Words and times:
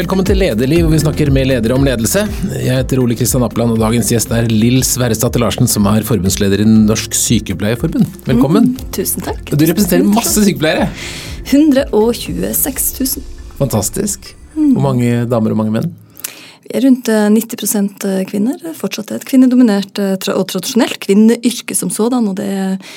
Velkommen 0.00 0.24
til 0.24 0.38
Lederliv, 0.40 0.86
hvor 0.86 0.94
vi 0.94 0.98
snakker 1.02 1.28
med 1.34 1.44
ledere 1.50 1.74
om 1.76 1.82
ledelse. 1.84 2.22
Jeg 2.54 2.72
heter 2.72 3.02
Ole 3.02 3.12
Kristian 3.18 3.42
Appeland, 3.44 3.74
og 3.74 3.82
dagens 3.82 4.08
gjest 4.08 4.30
er 4.32 4.46
Lill 4.48 4.78
Sverresdatter 4.86 5.42
Larsen, 5.42 5.68
som 5.68 5.84
er 5.90 6.06
forbundsleder 6.08 6.62
i 6.62 6.64
Norsk 6.64 7.12
Sykepleierforbund. 7.18 8.06
Velkommen. 8.24 8.70
Mm, 8.70 8.86
tusen 8.96 9.26
takk. 9.26 9.42
Du 9.52 9.60
representerer 9.60 10.06
masse 10.08 10.40
sykepleiere. 10.46 10.86
126 11.50 12.88
000. 13.20 13.26
Fantastisk. 13.58 14.30
Hvor 14.54 14.86
mange 14.86 15.26
damer 15.28 15.52
og 15.52 15.60
mange 15.60 15.74
menn? 15.74 15.92
Vi 16.64 16.72
er 16.78 16.86
rundt 16.86 17.12
90 17.36 17.76
eh, 18.08 18.22
kvinner. 18.30 18.56
Fortsatt 18.80 19.12
et 19.12 19.28
kvinnedominert 19.28 20.00
eh, 20.00 20.16
og 20.32 20.46
tradisjonelt 20.48 20.96
kvinneyrke 21.04 21.76
som 21.76 21.92
sådan. 21.92 22.32
og 22.32 22.40
det 22.40 22.48
er 22.48 22.96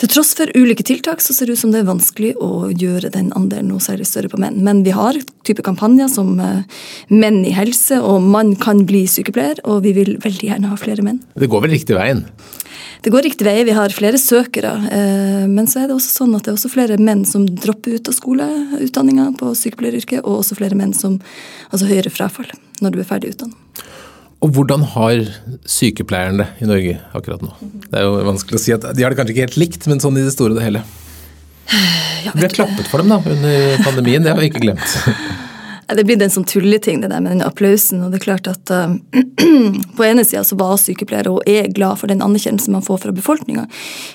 til 0.00 0.08
tross 0.08 0.32
for 0.38 0.48
ulike 0.56 0.84
tiltak 0.86 1.20
så 1.20 1.34
ser 1.36 1.50
det 1.50 1.58
ut 1.58 1.62
som 1.62 1.74
det 1.74 1.82
er 1.82 1.90
vanskelig 1.90 2.32
å 2.40 2.70
gjøre 2.72 3.12
den 3.12 3.28
andelen 3.36 3.68
noe 3.68 3.84
særlig 3.84 4.08
større 4.08 4.30
på 4.32 4.40
menn. 4.40 4.62
Men 4.64 4.80
vi 4.86 4.94
har 4.96 5.18
type 5.44 5.64
kampanjer 5.66 6.08
som 6.12 6.38
eh, 6.40 6.62
Menn 7.12 7.42
i 7.44 7.52
helse 7.52 7.98
og 8.00 8.24
Mann 8.24 8.54
kan 8.60 8.86
bli 8.88 9.04
sykepleier, 9.10 9.60
og 9.68 9.82
vi 9.84 9.92
vil 9.96 10.14
veldig 10.22 10.48
gjerne 10.52 10.72
ha 10.72 10.78
flere 10.80 11.04
menn. 11.04 11.20
Det 11.36 11.50
går 11.52 11.66
vel 11.66 11.76
riktig 11.76 11.98
veien? 11.98 12.24
Det 13.00 13.12
går 13.12 13.24
riktig 13.24 13.46
vei. 13.46 13.58
Vi 13.64 13.76
har 13.76 13.92
flere 13.96 14.18
søkere. 14.20 14.72
Eh, 14.92 15.44
men 15.48 15.68
så 15.68 15.82
er 15.82 15.88
det 15.88 15.96
også 15.96 16.22
sånn 16.22 16.34
at 16.36 16.44
det 16.44 16.52
er 16.52 16.58
også 16.58 16.72
flere 16.72 16.98
menn 17.00 17.24
som 17.28 17.46
dropper 17.48 17.96
ut 17.96 18.10
av 18.12 18.16
skoleutdanninga 18.16 19.30
på 19.40 19.54
sykepleieryrket, 19.56 20.20
og 20.24 20.42
også 20.42 20.58
flere 20.60 20.76
menn 20.76 20.92
som 20.96 21.18
altså 21.70 21.88
høyere 21.88 22.12
frafall 22.12 22.52
når 22.80 22.96
du 22.96 23.00
er 23.00 23.08
ferdig 23.08 23.34
utdannet. 23.34 23.84
Og 24.40 24.54
hvordan 24.56 24.86
har 24.94 25.20
sykepleierne 25.68 26.40
det 26.40 26.64
i 26.64 26.68
Norge 26.68 26.96
akkurat 27.16 27.42
nå? 27.44 27.52
Det 27.90 27.98
er 28.00 28.06
jo 28.06 28.16
vanskelig 28.24 28.56
å 28.56 28.62
si 28.62 28.72
at 28.72 28.86
De 28.96 29.04
har 29.04 29.12
det 29.12 29.18
kanskje 29.18 29.34
ikke 29.34 29.48
helt 29.50 29.60
likt, 29.60 29.84
men 29.90 30.00
sånn 30.00 30.16
i 30.16 30.24
det 30.24 30.32
store 30.32 30.54
og 30.54 30.60
det 30.60 30.64
hele. 30.64 30.82
Ja, 32.24 32.32
vi 32.34 32.46
har 32.46 32.52
klappet 32.52 32.88
for 32.90 33.02
dem 33.02 33.12
da, 33.12 33.20
under 33.20 33.84
pandemien, 33.84 34.24
det 34.24 34.32
har 34.32 34.40
vi 34.40 34.50
ikke 34.50 34.64
glemt. 34.64 34.96
Det 35.90 36.04
blir 36.06 36.20
en 36.22 36.30
sånn 36.30 36.46
tulleting, 36.46 37.00
det 37.02 37.08
der 37.10 37.22
med 37.22 37.32
den 37.34 37.42
applausen. 37.42 38.04
og 38.04 38.12
det 38.12 38.20
er 38.20 38.26
klart 38.28 38.46
at 38.46 38.70
uh, 38.70 38.92
På 39.96 40.04
ene 40.06 40.24
sida 40.24 40.44
så 40.46 40.58
var 40.58 40.76
sykepleiere 40.78 41.32
og 41.34 41.48
er 41.50 41.70
glad 41.74 41.98
for 41.98 42.10
den 42.10 42.22
anerkjennelsen 42.22 42.76
man 42.76 42.84
får 42.86 43.00
fra 43.04 43.14
befolkninga. 43.16 43.66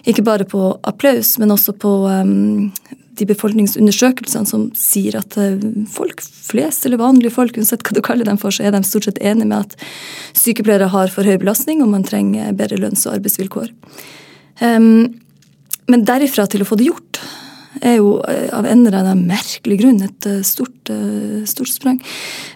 Ikke 0.07 0.23
bare 0.23 0.47
på 0.47 0.69
applaus, 0.87 1.35
men 1.41 1.51
også 1.51 1.75
på 1.75 1.91
um, 2.07 2.71
de 3.19 3.27
befolkningsundersøkelsene 3.29 4.49
som 4.49 4.65
sier 4.77 5.17
at 5.19 5.37
eh, 5.39 5.61
folk 5.91 6.23
flest, 6.23 6.85
eller 6.87 7.01
vanlige 7.01 7.33
folk, 7.35 7.57
uansett 7.57 7.85
hva 7.85 7.95
du 7.95 8.03
kaller 8.05 8.27
dem 8.27 8.39
for, 8.41 8.53
så 8.53 8.65
er 8.65 8.75
de 8.75 8.83
stort 8.87 9.07
sett 9.07 9.21
enige 9.21 9.49
med 9.49 9.63
at 9.63 9.77
sykepleiere 10.37 10.91
har 10.93 11.13
for 11.13 11.27
høy 11.27 11.37
belastning, 11.41 11.83
og 11.83 11.91
man 11.93 12.05
trenger 12.07 12.55
bedre 12.57 12.79
lønns- 12.81 13.05
og 13.07 13.17
arbeidsvilkår. 13.17 13.71
Um, 14.61 15.17
men 15.91 16.05
derifra 16.07 16.47
til 16.49 16.63
å 16.63 16.67
få 16.67 16.77
det 16.79 16.87
gjort 16.87 17.19
er 17.83 17.97
jo 17.99 18.21
eh, 18.23 18.47
av 18.55 18.65
en 18.65 18.85
eller 18.85 19.01
annen 19.01 19.25
merkelig 19.27 19.77
grunn 19.81 19.99
et 20.05 20.27
eh, 20.29 20.39
stort, 20.47 20.91
stort 21.49 21.71
sprang. 21.73 21.99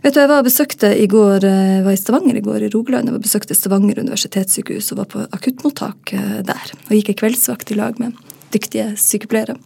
Vet 0.04 0.16
du, 0.16 0.22
Jeg 0.22 0.32
var 0.32 0.46
besøkte 0.46 0.94
i 0.96 1.10
går, 1.12 1.44
var 1.86 1.92
i 1.96 2.00
Stavanger 2.00 2.40
i 2.40 2.44
går, 2.46 2.66
i 2.66 2.72
Rogaland. 2.74 3.10
Jeg 3.10 3.18
var 3.18 3.26
besøkte 3.26 3.58
Stavanger 3.58 4.00
universitetssykehus 4.00 4.94
og 4.94 5.04
var 5.04 5.12
på 5.12 5.26
akuttmottak 5.28 6.16
der. 6.48 6.76
Og 6.88 6.96
gikk 6.96 7.14
ei 7.14 7.20
kveldsvakt 7.26 7.76
i 7.76 7.80
lag 7.80 8.00
med 8.00 8.16
dyktige 8.54 8.94
sykepleiere 8.98 9.60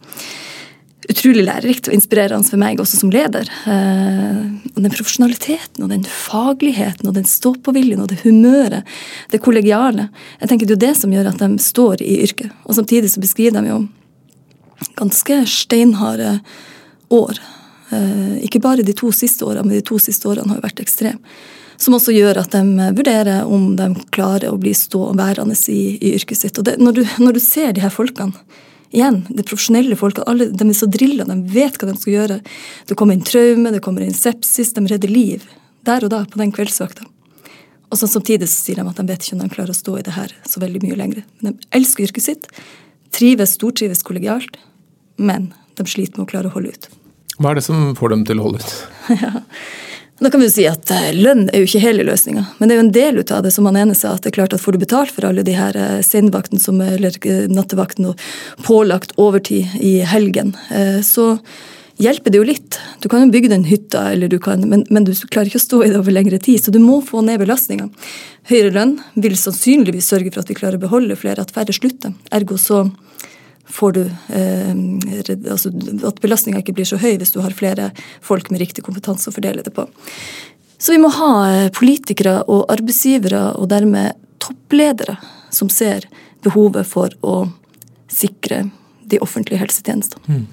utrolig 1.10 1.44
lærerikt 1.44 1.88
og 1.88 1.96
inspirerende 1.96 2.48
for 2.48 2.60
meg 2.60 2.80
også 2.82 2.98
som 3.00 3.12
leder. 3.12 3.48
Eh, 3.70 4.40
og 4.74 4.80
den 4.82 4.92
profesjonaliteten 4.92 5.84
og 5.84 5.90
den 5.92 6.04
fagligheten 6.08 7.10
og 7.10 7.16
den 7.18 7.26
stå-på-viljen 7.28 8.02
og 8.04 8.10
det 8.12 8.20
humøret, 8.24 8.86
det 9.32 9.42
kollegiale. 9.44 10.08
Jeg 10.40 10.50
tenker 10.50 10.66
Det 10.66 10.74
er 10.74 10.80
jo 10.80 10.86
det 10.86 11.00
som 11.00 11.12
gjør 11.12 11.32
at 11.32 11.42
de 11.42 11.50
står 11.58 12.02
i 12.02 12.20
yrket. 12.24 12.52
Og 12.64 12.78
samtidig 12.78 13.10
så 13.12 13.20
beskriver 13.20 13.60
de 13.60 13.68
jo 13.72 13.82
ganske 14.98 15.44
steinharde 15.46 16.38
år. 17.10 17.38
Eh, 17.90 18.44
ikke 18.44 18.60
bare 18.60 18.82
de 18.82 18.96
to 18.96 19.12
siste 19.12 19.44
årene, 19.44 19.68
men 19.68 19.78
de 19.78 19.84
to 19.86 19.98
siste 19.98 20.28
årene 20.28 20.48
har 20.48 20.60
jo 20.60 20.66
vært 20.66 20.82
ekstreme. 20.84 21.20
Som 21.76 21.96
også 21.96 22.14
gjør 22.14 22.38
at 22.44 22.54
de 22.54 22.90
vurderer 22.94 23.48
om 23.50 23.72
de 23.76 23.88
klarer 24.14 24.52
å 24.52 24.58
bli 24.60 24.70
ståværende 24.78 25.56
i, 25.68 25.98
i 25.98 26.14
yrket 26.14 26.38
sitt. 26.38 26.58
Og 26.58 26.64
det, 26.68 26.78
når, 26.78 27.00
du, 27.00 27.02
når 27.18 27.34
du 27.34 27.42
ser 27.42 27.74
de 27.74 27.82
her 27.82 27.90
folkene 27.90 28.32
igjen, 28.94 29.24
det 29.28 29.46
profesjonelle 29.48 29.96
folk, 29.98 30.20
alle, 30.26 30.48
de 30.54 30.68
er 30.68 30.76
så 30.78 30.88
drilla, 30.90 31.26
de 31.28 31.36
vet 31.50 31.76
hva 31.80 31.90
de 31.90 31.96
skal 31.98 32.14
gjøre. 32.14 32.38
Det 32.88 32.96
kommer 32.98 33.18
inn 33.18 33.26
traume, 33.26 33.72
det 33.74 33.82
kommer 33.84 34.04
inn 34.04 34.14
sepsis, 34.16 34.72
de 34.76 34.86
redder 34.90 35.10
liv. 35.10 35.44
Der 35.84 36.06
og 36.06 36.14
da, 36.14 36.22
på 36.30 36.40
den 36.40 36.54
kveldsvakta. 36.54 37.06
Og 37.90 37.98
så 38.00 38.08
Samtidig 38.10 38.48
så 38.50 38.56
sier 38.56 38.80
de 38.80 38.88
at 38.90 38.98
de 38.98 39.06
vet 39.06 39.22
ikke 39.22 39.36
om 39.36 39.42
de 39.44 39.52
klarer 39.52 39.74
å 39.74 39.78
stå 39.78 39.98
i 40.00 40.04
det 40.06 40.14
her 40.16 40.32
så 40.48 40.62
veldig 40.62 40.80
mye 40.82 40.98
lenger. 40.98 41.26
Men 41.40 41.54
de 41.54 41.68
elsker 41.78 42.08
yrket 42.08 42.26
sitt, 42.26 42.48
trives, 43.14 43.54
stortrives 43.58 44.02
kollegialt, 44.06 44.56
men 45.16 45.52
de 45.78 45.86
sliter 45.86 46.18
med 46.18 46.26
å 46.26 46.30
klare 46.32 46.50
å 46.50 46.54
holde 46.56 46.74
ut. 46.74 46.88
Hva 47.38 47.52
er 47.52 47.58
det 47.58 47.66
som 47.66 47.92
får 47.98 48.14
dem 48.14 48.24
til 48.26 48.40
å 48.40 48.48
holde 48.48 48.62
ut? 48.62 48.74
ja, 49.24 49.44
da 50.18 50.30
kan 50.30 50.40
vi 50.40 50.46
jo 50.46 50.52
si 50.54 50.64
at 50.70 50.90
eh, 50.94 51.10
Lønn 51.16 51.48
er 51.50 51.62
jo 51.62 51.66
ikke 51.68 51.82
hele 51.82 52.04
løsninga, 52.06 52.44
men 52.58 52.70
det 52.70 52.74
er 52.74 52.78
jo 52.78 52.84
en 52.84 52.94
del 52.94 53.18
ut 53.18 53.32
av 53.34 53.42
det. 53.42 53.50
som 53.50 53.66
han 53.66 53.78
ene 53.80 53.96
sa, 53.98 54.14
at 54.14 54.22
det 54.22 54.30
er 54.30 54.38
klart 54.38 54.54
at 54.54 54.62
Får 54.62 54.76
du 54.76 54.84
betalt 54.84 55.10
for 55.10 55.26
alle 55.26 55.42
de 55.42 55.56
her 55.58 55.76
eh, 55.76 56.00
senvaktene 56.06 56.90
eller 56.94 57.18
eh, 57.26 57.46
nattevakten 57.50 58.12
og 58.12 58.26
pålagt 58.62 59.16
overtid 59.18 59.74
i 59.82 59.98
helgen, 60.06 60.54
så 61.02 61.34
hjelper 62.00 62.32
det 62.32 62.38
jo 62.38 62.46
litt. 62.46 62.78
Du 63.02 63.08
kan 63.10 63.22
jo 63.24 63.32
bygge 63.34 63.50
den 63.52 63.66
hytta, 63.68 64.06
kan, 64.42 64.64
men, 64.68 64.84
men, 64.90 65.04
du 65.06 65.12
klarer 65.14 65.50
ikke 65.50 65.60
å 65.60 65.66
stå 65.66 65.82
i 65.84 65.90
det 65.92 65.98
over 65.98 66.14
lengre 66.14 66.38
tid. 66.42 66.62
Så 66.62 66.74
du 66.74 66.80
må 66.82 67.00
få 67.04 67.22
ned 67.22 67.42
belastninga. 67.42 67.90
Høyere 68.50 68.72
lønn 68.74 68.96
vil 69.14 69.36
sannsynligvis 69.38 70.08
sørge 70.10 70.32
for 70.32 70.42
at 70.42 70.50
vi 70.50 70.58
klarer 70.58 70.78
å 70.78 70.84
beholde 70.86 71.18
flere, 71.18 71.44
at 71.44 71.54
færre 71.54 71.74
slutter. 71.74 72.14
Ergo 72.34 72.58
så 72.60 72.86
får 73.66 73.92
du 73.92 74.00
eh, 74.28 74.72
altså 75.50 75.70
At 76.06 76.20
belastninga 76.20 76.60
ikke 76.60 76.74
blir 76.76 76.88
så 76.88 76.98
høy 77.00 77.16
hvis 77.20 77.32
du 77.34 77.40
har 77.44 77.54
flere 77.56 77.90
folk 78.24 78.50
med 78.52 78.60
riktig 78.60 78.84
kompetanse 78.84 79.30
å 79.30 79.34
fordele 79.34 79.64
det 79.64 79.72
på. 79.74 79.86
Så 80.78 80.92
vi 80.92 81.00
må 81.00 81.08
ha 81.16 81.30
eh, 81.48 81.70
politikere 81.72 82.42
og 82.50 82.66
arbeidsgivere, 82.72 83.54
og 83.56 83.70
dermed 83.72 84.18
toppledere, 84.42 85.16
som 85.54 85.70
ser 85.72 86.04
behovet 86.44 86.84
for 86.88 87.14
å 87.24 87.46
sikre 88.12 88.66
de 89.08 89.20
offentlige 89.24 89.62
helsetjenestene. 89.62 90.24
Mm. 90.28 90.44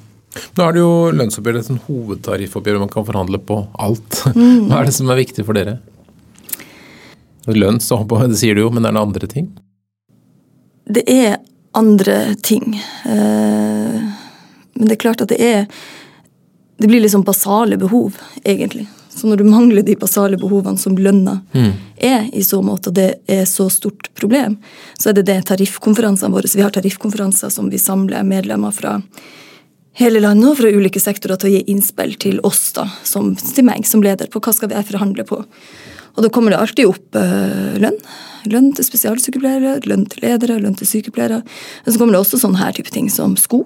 Nå 0.56 0.64
er 0.64 0.76
det 0.76 0.80
jo 0.80 0.92
lønnsoppgjør 1.12 1.58
et 1.60 1.68
sånn 1.68 1.82
hovedtariffoppgjør, 1.84 2.80
man 2.80 2.92
kan 2.94 3.08
forhandle 3.08 3.42
på 3.44 3.64
alt. 3.76 4.22
Mm. 4.32 4.70
Hva 4.70 4.80
er 4.80 4.88
det 4.88 4.96
som 4.96 5.10
er 5.12 5.20
viktig 5.20 5.44
for 5.44 5.58
dere? 5.58 5.82
Lønns, 7.52 7.90
det 7.90 8.38
sier 8.40 8.56
du 8.56 8.62
jo, 8.64 8.70
men 8.72 8.86
er 8.86 8.94
det 8.96 9.02
andre 9.02 9.28
ting? 9.28 9.50
Det 10.88 11.04
er 11.10 11.42
andre 11.78 12.36
ting. 12.36 12.76
Eh, 13.06 14.02
men 14.74 14.88
det 14.88 14.96
er 14.96 15.04
klart 15.04 15.22
at 15.22 15.30
det 15.34 15.42
er 15.42 15.66
Det 16.82 16.88
blir 16.88 17.02
liksom 17.02 17.22
basale 17.22 17.78
behov, 17.78 18.16
egentlig. 18.44 18.88
Så 19.14 19.28
når 19.28 19.38
du 19.38 19.44
mangler 19.44 19.84
de 19.86 19.94
basale 19.96 20.38
behovene 20.38 20.80
som 20.82 20.96
lønna 20.98 21.36
mm. 21.54 21.72
er, 21.98 22.24
i 22.34 22.42
så 22.44 22.62
måte, 22.66 22.90
og 22.90 22.96
det 22.98 23.20
er 23.30 23.44
så 23.46 23.68
stort 23.70 24.10
problem, 24.18 24.56
så 24.98 25.12
er 25.12 25.20
det 25.20 25.28
det 25.28 25.36
tariffkonferansene 25.46 26.34
våre. 26.34 26.50
Vi 26.56 26.64
har 26.66 26.74
tariffkonferanser 26.74 27.54
som 27.54 27.70
vi 27.70 27.78
samler 27.78 28.26
medlemmer 28.26 28.74
fra 28.74 28.96
hele 30.00 30.24
landet 30.24 30.50
og 30.50 30.58
fra 30.58 30.74
ulike 30.74 31.04
sektorer 31.04 31.38
til 31.38 31.52
å 31.52 31.54
gi 31.54 31.62
innspill 31.70 32.16
til 32.18 32.42
oss, 32.48 32.72
da, 32.74 32.88
som, 33.04 33.36
til 33.36 33.68
meg 33.68 33.86
som 33.86 34.02
leder, 34.02 34.32
på 34.32 34.42
hva 34.42 34.56
skal 34.56 34.72
vi 34.72 34.82
forhandle 34.90 35.28
på. 35.28 35.44
Og 36.16 36.26
da 36.26 36.32
kommer 36.34 36.54
det 36.54 36.60
alltid 36.62 36.90
opp 36.90 37.18
øh, 37.20 37.80
lønn. 37.82 37.98
Lønn 38.52 38.72
til 38.76 38.88
spesialsykepleiere, 38.88 39.78
lønn 39.90 40.08
til 40.10 40.26
ledere, 40.26 40.60
lønn 40.62 40.78
til 40.78 40.90
sykepleiere. 40.90 41.42
Men 41.86 41.94
så 41.94 42.02
kommer 42.02 42.18
det 42.18 42.24
også 42.24 42.42
sånne 42.42 42.62
her 42.62 42.76
type 42.78 42.94
ting 42.94 43.10
som 43.14 43.38
sko. 43.40 43.64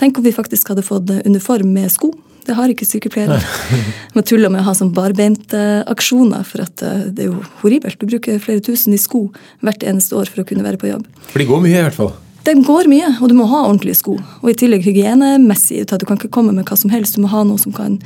Tenk 0.00 0.18
om 0.18 0.24
vi 0.24 0.32
faktisk 0.32 0.72
hadde 0.72 0.84
fått 0.86 1.10
uniform 1.26 1.72
med 1.74 1.90
sko. 1.92 2.12
Det 2.46 2.56
har 2.56 2.72
ikke 2.72 2.88
sykepleiere. 2.88 3.36
Man 4.16 4.24
tuller 4.26 4.52
med 4.52 4.62
å 4.62 4.68
ha 4.70 4.74
sånn 4.76 4.94
barbeintaksjoner, 4.96 6.46
for 6.48 6.64
at 6.64 6.82
øh, 6.86 7.06
det 7.12 7.26
er 7.26 7.30
jo 7.32 7.44
horribelt. 7.60 8.00
Du 8.00 8.08
bruker 8.08 8.40
flere 8.42 8.64
tusen 8.64 8.96
i 8.96 9.00
sko 9.00 9.26
hvert 9.64 9.84
eneste 9.86 10.16
år 10.18 10.30
for 10.32 10.42
å 10.42 10.48
kunne 10.48 10.64
være 10.66 10.80
på 10.80 10.90
jobb. 10.92 11.06
For 11.32 11.42
de 11.42 11.48
går 11.50 11.64
mye, 11.66 11.78
i 11.78 11.86
hvert 11.88 11.98
fall. 11.98 12.12
De 12.46 12.54
går 12.64 12.88
mye, 12.88 13.08
og 13.20 13.28
du 13.28 13.34
må 13.36 13.44
ha 13.50 13.64
ordentlige 13.66 13.98
sko. 13.98 14.14
Og 14.40 14.48
i 14.48 14.56
tillegg 14.56 14.86
hygienemessig. 14.86 15.82
Du 15.90 16.06
kan 16.08 16.16
ikke 16.16 16.32
komme 16.32 16.54
med 16.56 16.64
hva 16.68 16.78
som 16.80 16.92
helst. 16.92 17.18
Du 17.18 17.24
må 17.24 17.32
ha 17.32 17.42
noe 17.44 17.60
som 17.60 17.74
kan 17.76 17.98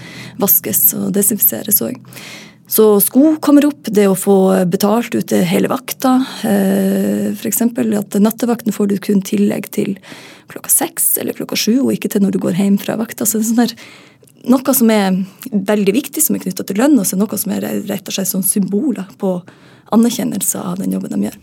vaskes 0.42 0.88
og 0.98 1.12
desinfiseres 1.14 1.78
òg. 1.86 2.00
Så 2.74 2.84
sko 3.00 3.36
kommer 3.38 3.68
opp, 3.68 3.86
det 3.86 4.08
å 4.10 4.16
få 4.18 4.36
betalt 4.66 5.14
ut 5.14 5.30
hele 5.46 5.68
vakta. 5.70 6.16
Eh, 6.42 7.28
F.eks. 7.30 7.60
at 7.62 8.16
nattevakten 8.18 8.74
får 8.74 8.88
du 8.90 8.96
kun 8.98 9.22
tillegg 9.22 9.68
til 9.76 9.92
klokka 10.50 10.72
seks 10.72 11.12
eller 11.22 11.38
klokka 11.38 11.58
sju, 11.60 11.76
og 11.84 11.92
ikke 11.94 12.10
til 12.10 12.24
når 12.24 12.34
du 12.34 12.40
går 12.42 12.58
hjem 12.58 12.80
fra 12.82 12.96
vakta. 12.98 13.28
Så 13.28 13.38
det 13.38 13.44
er 13.44 13.50
sånn 13.52 13.62
der, 13.62 13.76
noe 14.50 14.74
som 14.74 14.90
er 14.90 15.20
veldig 15.54 15.94
viktig, 16.00 16.24
som 16.24 16.34
er 16.34 16.42
knytta 16.42 16.66
til 16.66 16.82
lønn, 16.82 16.98
og 16.98 17.06
så 17.06 17.20
noe 17.20 17.38
som 17.38 17.54
er 17.54 17.68
rett 17.86 18.10
og 18.10 18.18
slett 18.18 18.32
sånn 18.32 18.46
symboler 18.48 19.06
på 19.22 19.36
anerkjennelse 19.94 20.66
av 20.74 20.82
den 20.82 20.98
jobben 20.98 21.14
de 21.14 21.28
gjør. 21.28 21.40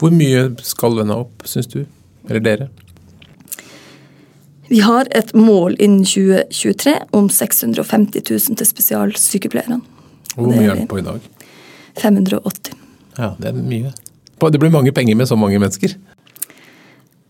Hvor 0.00 0.16
mye 0.16 0.48
skal 0.64 0.96
lønna 1.02 1.20
opp, 1.26 1.44
syns 1.44 1.68
du? 1.68 1.82
Eller 2.30 2.48
dere? 2.48 2.72
Vi 4.72 4.80
har 4.80 5.04
et 5.12 5.36
mål 5.36 5.76
innen 5.76 6.06
2023 6.08 6.96
om 7.12 7.28
650 7.28 8.24
000 8.24 8.56
til 8.56 8.76
spesialsykepleierne. 8.76 9.82
Hvor 10.34 10.48
mye 10.48 10.68
er 10.68 10.80
den 10.80 10.88
på 10.90 11.00
i 11.00 11.04
dag? 11.06 11.20
580. 12.00 12.78
Ja, 13.18 13.34
det 13.38 13.52
er 13.52 13.58
mye. 13.58 13.92
Det 14.42 14.58
blir 14.58 14.72
mange 14.74 14.92
penger 14.92 15.14
med 15.14 15.28
så 15.30 15.36
mange 15.38 15.60
mennesker? 15.62 15.94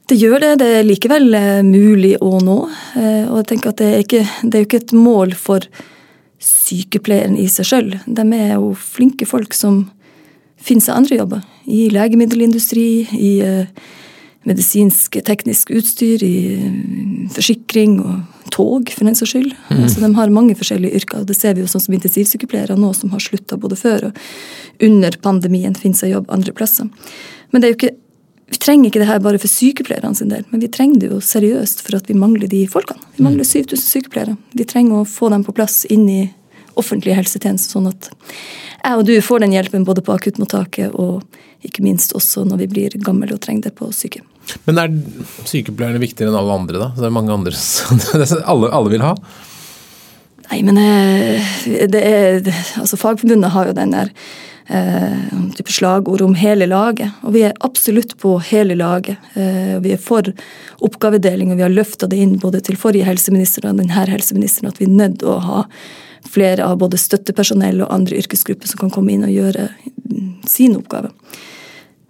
Det 0.09 0.19
gjør 0.21 0.41
det. 0.41 0.53
Det 0.63 0.69
er 0.79 0.87
likevel 0.87 1.35
eh, 1.37 1.63
mulig 1.67 2.15
å 2.23 2.39
nå. 2.43 2.59
Eh, 2.99 3.25
og 3.29 3.43
jeg 3.43 3.49
tenker 3.53 3.73
at 3.73 3.81
det 3.81 3.89
er, 3.89 4.05
ikke, 4.05 4.23
det 4.43 4.55
er 4.55 4.65
jo 4.65 4.69
ikke 4.69 4.83
et 4.83 4.95
mål 4.97 5.35
for 5.39 5.67
sykepleieren 6.43 7.37
i 7.39 7.47
seg 7.51 7.69
sjøl. 7.69 7.91
De 8.07 8.27
er 8.37 8.55
jo 8.57 8.73
flinke 8.79 9.29
folk 9.29 9.55
som 9.57 9.85
finner 10.63 10.87
seg 10.87 10.99
andre 10.99 11.19
jobber. 11.21 11.45
I 11.67 11.87
legemiddelindustri, 11.95 12.87
i 13.15 13.33
uh, 13.47 13.93
medisinsk 14.49 15.19
teknisk 15.27 15.71
utstyr, 15.71 16.23
i 16.25 17.29
forsikring 17.35 17.99
og 18.03 18.51
tog, 18.53 18.91
for 18.91 19.07
den 19.07 19.17
saks 19.19 19.35
skyld. 19.35 19.53
Mm. 19.71 19.83
Altså, 19.85 20.03
de 20.03 20.13
har 20.19 20.35
mange 20.35 20.57
forskjellige 20.59 21.03
yrker. 21.03 21.23
og 21.23 21.31
Det 21.31 21.39
ser 21.39 21.55
vi 21.55 21.65
jo 21.65 21.71
sånn 21.71 21.85
som 21.85 21.95
intensivsykepleiere 21.97 22.77
nå 22.79 22.93
som 22.97 23.13
har 23.15 23.23
slutta 23.23 23.59
både 23.61 23.79
før 23.79 24.11
og 24.11 24.23
under 24.83 25.15
pandemien, 25.23 25.77
finner 25.79 26.01
seg 26.01 26.17
jobb 26.17 26.33
andre 26.35 26.55
plasser. 26.57 26.91
Men 27.53 27.63
det 27.63 27.69
er 27.69 27.75
jo 27.75 27.81
ikke 27.81 27.97
vi 28.53 28.59
trenger 28.61 28.91
ikke 28.91 29.01
det 29.01 29.09
her 29.09 29.21
bare 29.25 29.39
for 29.41 29.49
sykepleierne 29.49 30.17
sin 30.19 30.29
del, 30.29 30.43
men 30.53 30.61
vi 30.61 30.69
trenger 30.69 31.01
det 31.01 31.09
jo 31.09 31.23
seriøst 31.25 31.81
for 31.87 31.97
at 31.97 32.11
vi 32.11 32.17
mangler 32.21 32.51
de 32.53 32.67
folkene. 32.69 33.01
Vi 33.17 33.25
mangler 33.25 33.49
7000 33.49 33.81
sykepleiere. 33.81 34.35
Vi 34.53 34.67
trenger 34.69 35.01
å 35.01 35.09
få 35.09 35.31
dem 35.33 35.47
på 35.47 35.55
plass 35.57 35.87
inn 35.89 36.05
i 36.13 36.21
offentlige 36.77 37.17
helsetjenester, 37.17 37.79
sånn 37.79 37.89
at 37.89 38.11
jeg 38.83 38.99
og 38.99 39.07
du 39.09 39.15
får 39.25 39.45
den 39.45 39.57
hjelpen 39.57 39.87
både 39.89 40.05
på 40.05 40.13
akuttmottaket 40.19 40.93
og 40.93 41.23
ikke 41.65 41.85
minst 41.85 42.13
også 42.19 42.45
når 42.49 42.65
vi 42.65 42.69
blir 42.75 42.99
gamle 43.01 43.33
og 43.33 43.41
trenger 43.41 43.71
det 43.71 43.77
på 43.79 43.89
sykehjem. 43.95 44.29
Men 44.67 44.81
er 44.83 44.95
sykepleierne 45.49 46.03
viktigere 46.03 46.33
enn 46.33 46.39
alle 46.39 46.59
andre, 46.61 46.81
da? 46.83 46.91
Det 46.99 47.09
er 47.09 47.15
mange 47.15 47.35
andre 47.35 47.57
som 47.57 48.01
alle, 48.53 48.71
alle 48.71 48.93
vil 48.93 49.05
ha? 49.05 49.17
Nei, 50.53 50.61
men 50.67 50.79
eh, 50.81 51.53
det 51.89 52.01
er 52.03 52.41
Altså, 52.81 52.99
Fagforbundet 53.01 53.55
har 53.55 53.71
jo 53.71 53.77
den 53.77 53.95
der 53.95 54.11
eh, 54.69 55.23
type 55.57 55.73
slagord 55.73 56.25
om 56.25 56.35
hele 56.37 56.69
laget. 56.69 57.15
Og 57.25 57.37
vi 57.37 57.47
er 57.47 57.57
absolutt 57.65 58.17
på 58.21 58.37
hele 58.51 58.77
laget. 58.79 59.17
Eh, 59.35 59.79
vi 59.85 59.95
er 59.95 60.03
for 60.03 60.29
oppgavedeling, 60.85 61.53
og 61.53 61.61
vi 61.61 61.67
har 61.67 61.73
løfta 61.73 62.09
det 62.11 62.21
inn 62.21 62.39
både 62.43 62.61
til 62.67 62.77
forrige 62.81 63.09
helseminister 63.09 63.69
og 63.69 63.81
denne 63.81 64.07
helseministeren 64.13 64.73
at 64.73 64.83
vi 64.83 64.91
er 64.91 64.99
nødt 64.99 65.21
til 65.23 65.33
å 65.33 65.41
ha 65.47 65.63
flere 66.33 66.67
av 66.69 66.79
både 66.79 67.01
støttepersonell 67.01 67.83
og 67.83 67.91
andre 67.95 68.21
yrkesgrupper 68.21 68.71
som 68.71 68.85
kan 68.85 68.93
komme 68.95 69.15
inn 69.15 69.25
og 69.27 69.33
gjøre 69.35 69.71
sin 70.49 70.77
oppgave. 70.79 71.11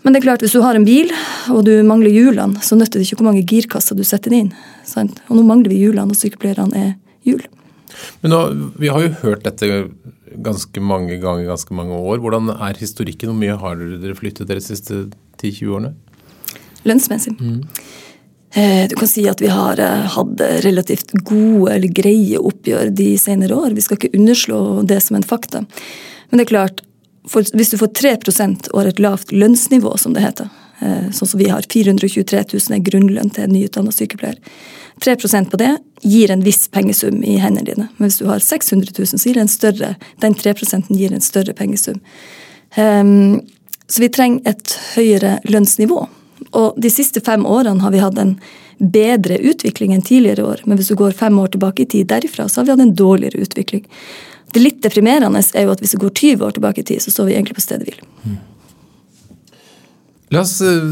Men 0.03 0.15
det 0.15 0.21
er 0.21 0.27
klart, 0.27 0.43
hvis 0.43 0.55
du 0.57 0.63
har 0.65 0.75
en 0.75 0.87
bil 0.87 1.13
og 1.53 1.63
du 1.67 1.75
mangler 1.87 2.11
hjulene, 2.11 2.59
så 2.65 2.75
nytter 2.79 2.99
det 2.99 3.07
ikke 3.07 3.21
hvor 3.21 3.31
mange 3.31 3.45
girkasser 3.47 3.99
du 3.99 4.03
setter 4.07 4.35
inn. 4.35 4.51
Sant? 4.87 5.21
Og 5.29 5.39
nå 5.39 5.45
mangler 5.47 5.71
vi 5.71 5.83
hjulene, 5.85 6.11
og 6.11 6.19
sykepleierne 6.19 6.79
er 6.79 6.95
hjul. 7.29 7.45
Men 8.23 8.35
nå, 8.35 8.41
Vi 8.81 8.91
har 8.91 9.05
jo 9.05 9.15
hørt 9.23 9.47
dette 9.47 9.87
ganske 10.43 10.81
mange 10.81 11.19
ganger 11.23 11.51
ganske 11.51 11.75
mange 11.77 11.95
år. 11.95 12.23
Hvordan 12.25 12.51
er 12.55 12.79
historikken? 12.81 13.31
Hvor 13.31 13.39
mye 13.39 13.59
har 13.59 13.83
dere 14.03 14.19
flyttet 14.19 14.49
dere 14.49 14.63
de 14.63 14.67
siste 14.67 15.05
10-20 15.43 15.75
årene? 15.77 15.93
Lønnsmessig. 16.89 17.35
Mm. 17.39 17.61
Eh, 18.55 18.89
du 18.89 18.97
kan 18.99 19.09
si 19.09 19.25
at 19.31 19.41
vi 19.41 19.49
har 19.53 19.81
eh, 19.81 20.07
hatt 20.17 20.41
relativt 20.65 21.15
gode 21.25 21.77
eller 21.77 21.93
greie 21.95 22.41
oppgjør 22.41 22.91
de 22.93 23.13
senere 23.21 23.57
år. 23.57 23.77
Vi 23.77 23.85
skal 23.85 24.01
ikke 24.01 24.17
underslå 24.19 24.83
det 24.89 24.99
som 25.05 25.17
en 25.17 25.27
fakta. 25.27 25.63
Men 26.31 26.41
det 26.41 26.47
er 26.47 26.53
klart, 26.53 26.83
hvis 27.31 27.71
du 27.71 27.79
får 27.79 27.93
3 27.95 28.17
og 28.73 28.79
har 28.81 28.91
et 28.91 28.99
lavt 28.99 29.33
lønnsnivå, 29.33 29.97
som 29.99 30.15
det 30.15 30.25
heter, 30.25 30.49
eh, 30.81 31.11
sånn 31.11 31.29
som 31.29 31.41
vi 31.41 31.49
har, 31.49 31.63
423 31.63 32.45
000 32.53 32.77
er 32.77 32.83
grunnlønn 32.83 33.31
til 33.31 33.45
en 33.45 33.55
nyutdanna 33.55 33.93
sykepleier, 33.95 34.39
3 35.01 35.17
på 35.51 35.59
det 35.59 35.79
gir 36.03 36.31
en 36.31 36.43
viss 36.43 36.69
pengesum 36.69 37.23
i 37.25 37.39
hendene 37.39 37.65
dine. 37.65 37.89
Men 37.97 38.09
hvis 38.09 38.19
du 38.19 38.27
har 38.27 38.39
600 38.39 38.93
000, 38.99 39.07
så 39.07 39.29
gir 39.29 39.39
en 39.39 39.49
større, 39.49 39.97
den 40.21 40.35
3% 40.35 40.91
gir 40.91 41.13
en 41.13 41.21
større 41.21 41.55
pengesum. 41.55 42.01
Um, 42.77 43.41
så 43.89 44.03
vi 44.03 44.09
trenger 44.09 44.51
et 44.51 44.75
høyere 44.97 45.39
lønnsnivå. 45.45 46.09
Og 46.53 46.75
de 46.77 46.91
siste 46.91 47.21
fem 47.21 47.47
årene 47.47 47.83
har 47.83 47.93
vi 47.93 48.03
hatt 48.03 48.19
en 48.19 48.37
bedre 48.83 49.39
utvikling 49.39 49.93
enn 49.95 50.03
tidligere 50.03 50.45
år. 50.45 50.63
Men 50.65 50.79
hvis 50.79 50.91
du 50.91 50.97
går 50.99 51.15
fem 51.17 51.39
år 51.39 51.55
tilbake 51.55 51.85
i 51.85 51.87
tid 51.87 52.11
derifra, 52.11 52.49
så 52.49 52.61
har 52.61 52.67
vi 52.67 52.75
hatt 52.75 52.85
en 52.87 52.95
dårligere 52.99 53.45
utvikling. 53.47 53.87
Det 54.53 54.63
litt 54.63 54.81
deprimerende 54.85 55.41
er 55.57 55.67
jo 55.67 55.75
at 55.75 55.83
hvis 55.83 55.95
du 55.97 56.03
går 56.03 56.13
20 56.13 56.47
år 56.47 56.57
tilbake 56.57 56.83
i 56.83 56.89
tid, 56.93 57.03
så 57.05 57.13
står 57.15 57.31
vi 57.31 57.37
egentlig 57.39 57.59
på 57.59 57.65
stedet 57.65 57.89
hvil. 57.89 58.03
Mm. 58.25 58.41
La 60.33 60.41
oss 60.41 60.55
eh, 60.65 60.85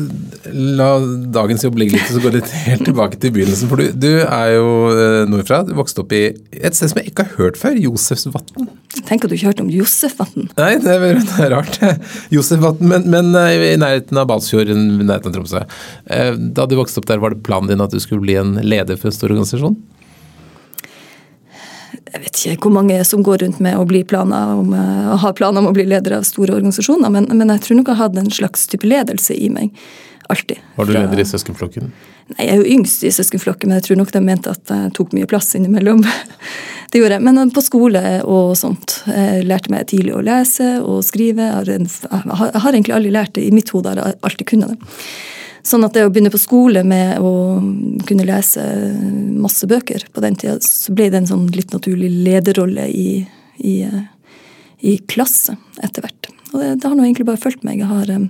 la 0.52 0.88
dagens 1.32 1.62
jobb 1.64 1.78
ligge 1.80 1.96
litt, 1.96 2.08
og 2.10 2.18
så 2.18 2.22
gå 2.26 2.32
litt 2.34 2.50
helt 2.66 2.84
tilbake 2.84 3.16
til 3.22 3.32
begynnelsen. 3.32 3.70
For 3.70 3.80
du, 3.80 3.86
du 3.96 4.10
er 4.20 4.50
jo 4.52 4.66
eh, 4.92 5.22
nordfra. 5.30 5.62
Du 5.64 5.72
vokste 5.78 6.02
opp 6.02 6.12
i 6.12 6.26
et 6.28 6.76
sted 6.76 6.92
som 6.92 7.00
jeg 7.00 7.12
ikke 7.12 7.24
har 7.24 7.38
hørt 7.38 7.60
før, 7.60 7.78
Josefsvatn. 7.80 8.68
Tenk 9.08 9.24
at 9.24 9.32
du 9.32 9.36
ikke 9.38 9.46
har 9.46 9.54
hørt 9.54 9.62
om 9.64 9.70
Josefvatn. 9.72 10.50
Nei, 10.60 10.74
det 10.84 10.92
er, 10.92 11.22
det 11.24 11.46
er 11.46 11.54
rart. 11.54 11.80
Josefvatn, 12.36 12.84
men, 12.92 13.08
men, 13.12 13.32
eh, 13.40 13.70
i 13.70 13.80
nærheten 13.80 14.20
av 14.20 14.28
Balsfjord, 14.28 14.74
i 14.74 14.76
nærheten 14.76 15.32
av 15.32 15.38
Tromsø. 15.38 15.64
Da 16.60 16.68
du 16.68 16.76
vokste 16.76 17.00
opp 17.00 17.08
der, 17.08 17.24
var 17.24 17.32
det 17.32 17.44
planen 17.46 17.72
din 17.72 17.84
at 17.84 17.96
du 17.96 18.00
skulle 18.02 18.26
bli 18.26 18.36
en 18.40 18.58
leder 18.60 19.00
for 19.00 19.08
en 19.08 19.16
stor 19.16 19.32
organisasjon? 19.32 19.78
Jeg 22.10 22.22
vet 22.24 22.42
ikke 22.52 22.66
hvor 22.66 22.74
mange 22.74 22.98
som 23.06 23.24
går 23.26 23.44
rundt 23.44 23.60
med 23.62 23.78
å 23.78 23.86
bli 23.88 24.02
planer 24.08 24.54
om, 24.58 24.72
å 24.74 25.18
ha 25.22 25.32
planer 25.36 25.62
om 25.62 25.70
å 25.70 25.74
bli 25.76 25.86
leder 25.88 26.18
av 26.18 26.26
store 26.26 26.56
organisasjoner, 26.58 27.12
men, 27.12 27.28
men 27.32 27.54
jeg 27.54 27.66
tror 27.66 27.80
nok 27.80 27.92
jeg 27.92 28.00
hadde 28.00 28.24
en 28.24 28.32
slags 28.34 28.66
type 28.70 28.88
ledelse 28.88 29.36
i 29.36 29.50
meg. 29.52 29.74
Alltid. 30.30 30.58
Var 30.76 30.86
du 30.86 30.92
leder 30.94 31.20
i 31.20 31.26
søskenflokken? 31.26 31.88
Nei, 32.36 32.44
Jeg 32.44 32.50
er 32.52 32.60
jo 32.60 32.74
yngst 32.76 33.02
i 33.02 33.10
søskenflokken, 33.10 33.70
men 33.70 33.80
jeg 33.80 33.88
tror 33.88 33.98
nok 33.98 34.12
de 34.14 34.22
mente 34.22 34.52
at 34.52 34.70
jeg 34.70 34.92
tok 34.94 35.14
mye 35.16 35.26
plass 35.30 35.48
innimellom. 35.58 36.04
Det 36.90 37.00
gjorde 37.00 37.18
jeg. 37.18 37.24
Men 37.26 37.50
på 37.54 37.62
skole 37.62 38.02
og 38.26 38.54
sånt. 38.58 39.00
Jeg 39.10 39.44
lærte 39.46 39.70
meg 39.70 39.88
tidlig 39.90 40.14
å 40.14 40.22
lese 40.26 40.72
og 40.82 41.04
skrive. 41.06 41.46
Jeg 41.66 41.86
har, 42.10 42.70
egentlig 42.72 42.94
aldri 42.96 43.12
lært 43.14 43.36
det. 43.36 43.46
I 43.46 43.54
mitt 43.54 43.70
hode 43.74 43.92
har 43.92 44.00
jeg 44.02 44.18
alltid 44.26 44.48
kunnet 44.50 44.74
det. 44.74 44.94
Sånn 45.66 45.84
at 45.84 45.96
det 45.96 46.06
å 46.06 46.10
begynne 46.12 46.32
på 46.32 46.40
skole 46.40 46.82
med 46.86 47.20
å 47.20 47.32
kunne 48.08 48.26
lese 48.28 48.64
masse 49.40 49.68
bøker 49.70 50.06
på 50.12 50.24
den 50.24 50.38
tida, 50.40 50.58
så 50.64 50.94
ble 50.96 51.10
det 51.12 51.22
en 51.22 51.30
sånn 51.30 51.46
litt 51.54 51.74
naturlig 51.74 52.10
lederrolle 52.24 52.88
i, 52.88 53.22
i, 53.58 53.76
i 54.80 54.98
klasse 55.10 55.56
etter 55.82 56.06
hvert. 56.06 56.30
Og 56.50 56.58
det, 56.58 56.70
det, 56.80 56.88
har 56.88 56.96
nå 56.98 57.04
egentlig 57.04 57.28
bare 57.28 57.40
fulgt 57.40 57.66
meg. 57.66 57.82
Har, 57.86 58.08
eh, 58.10 58.24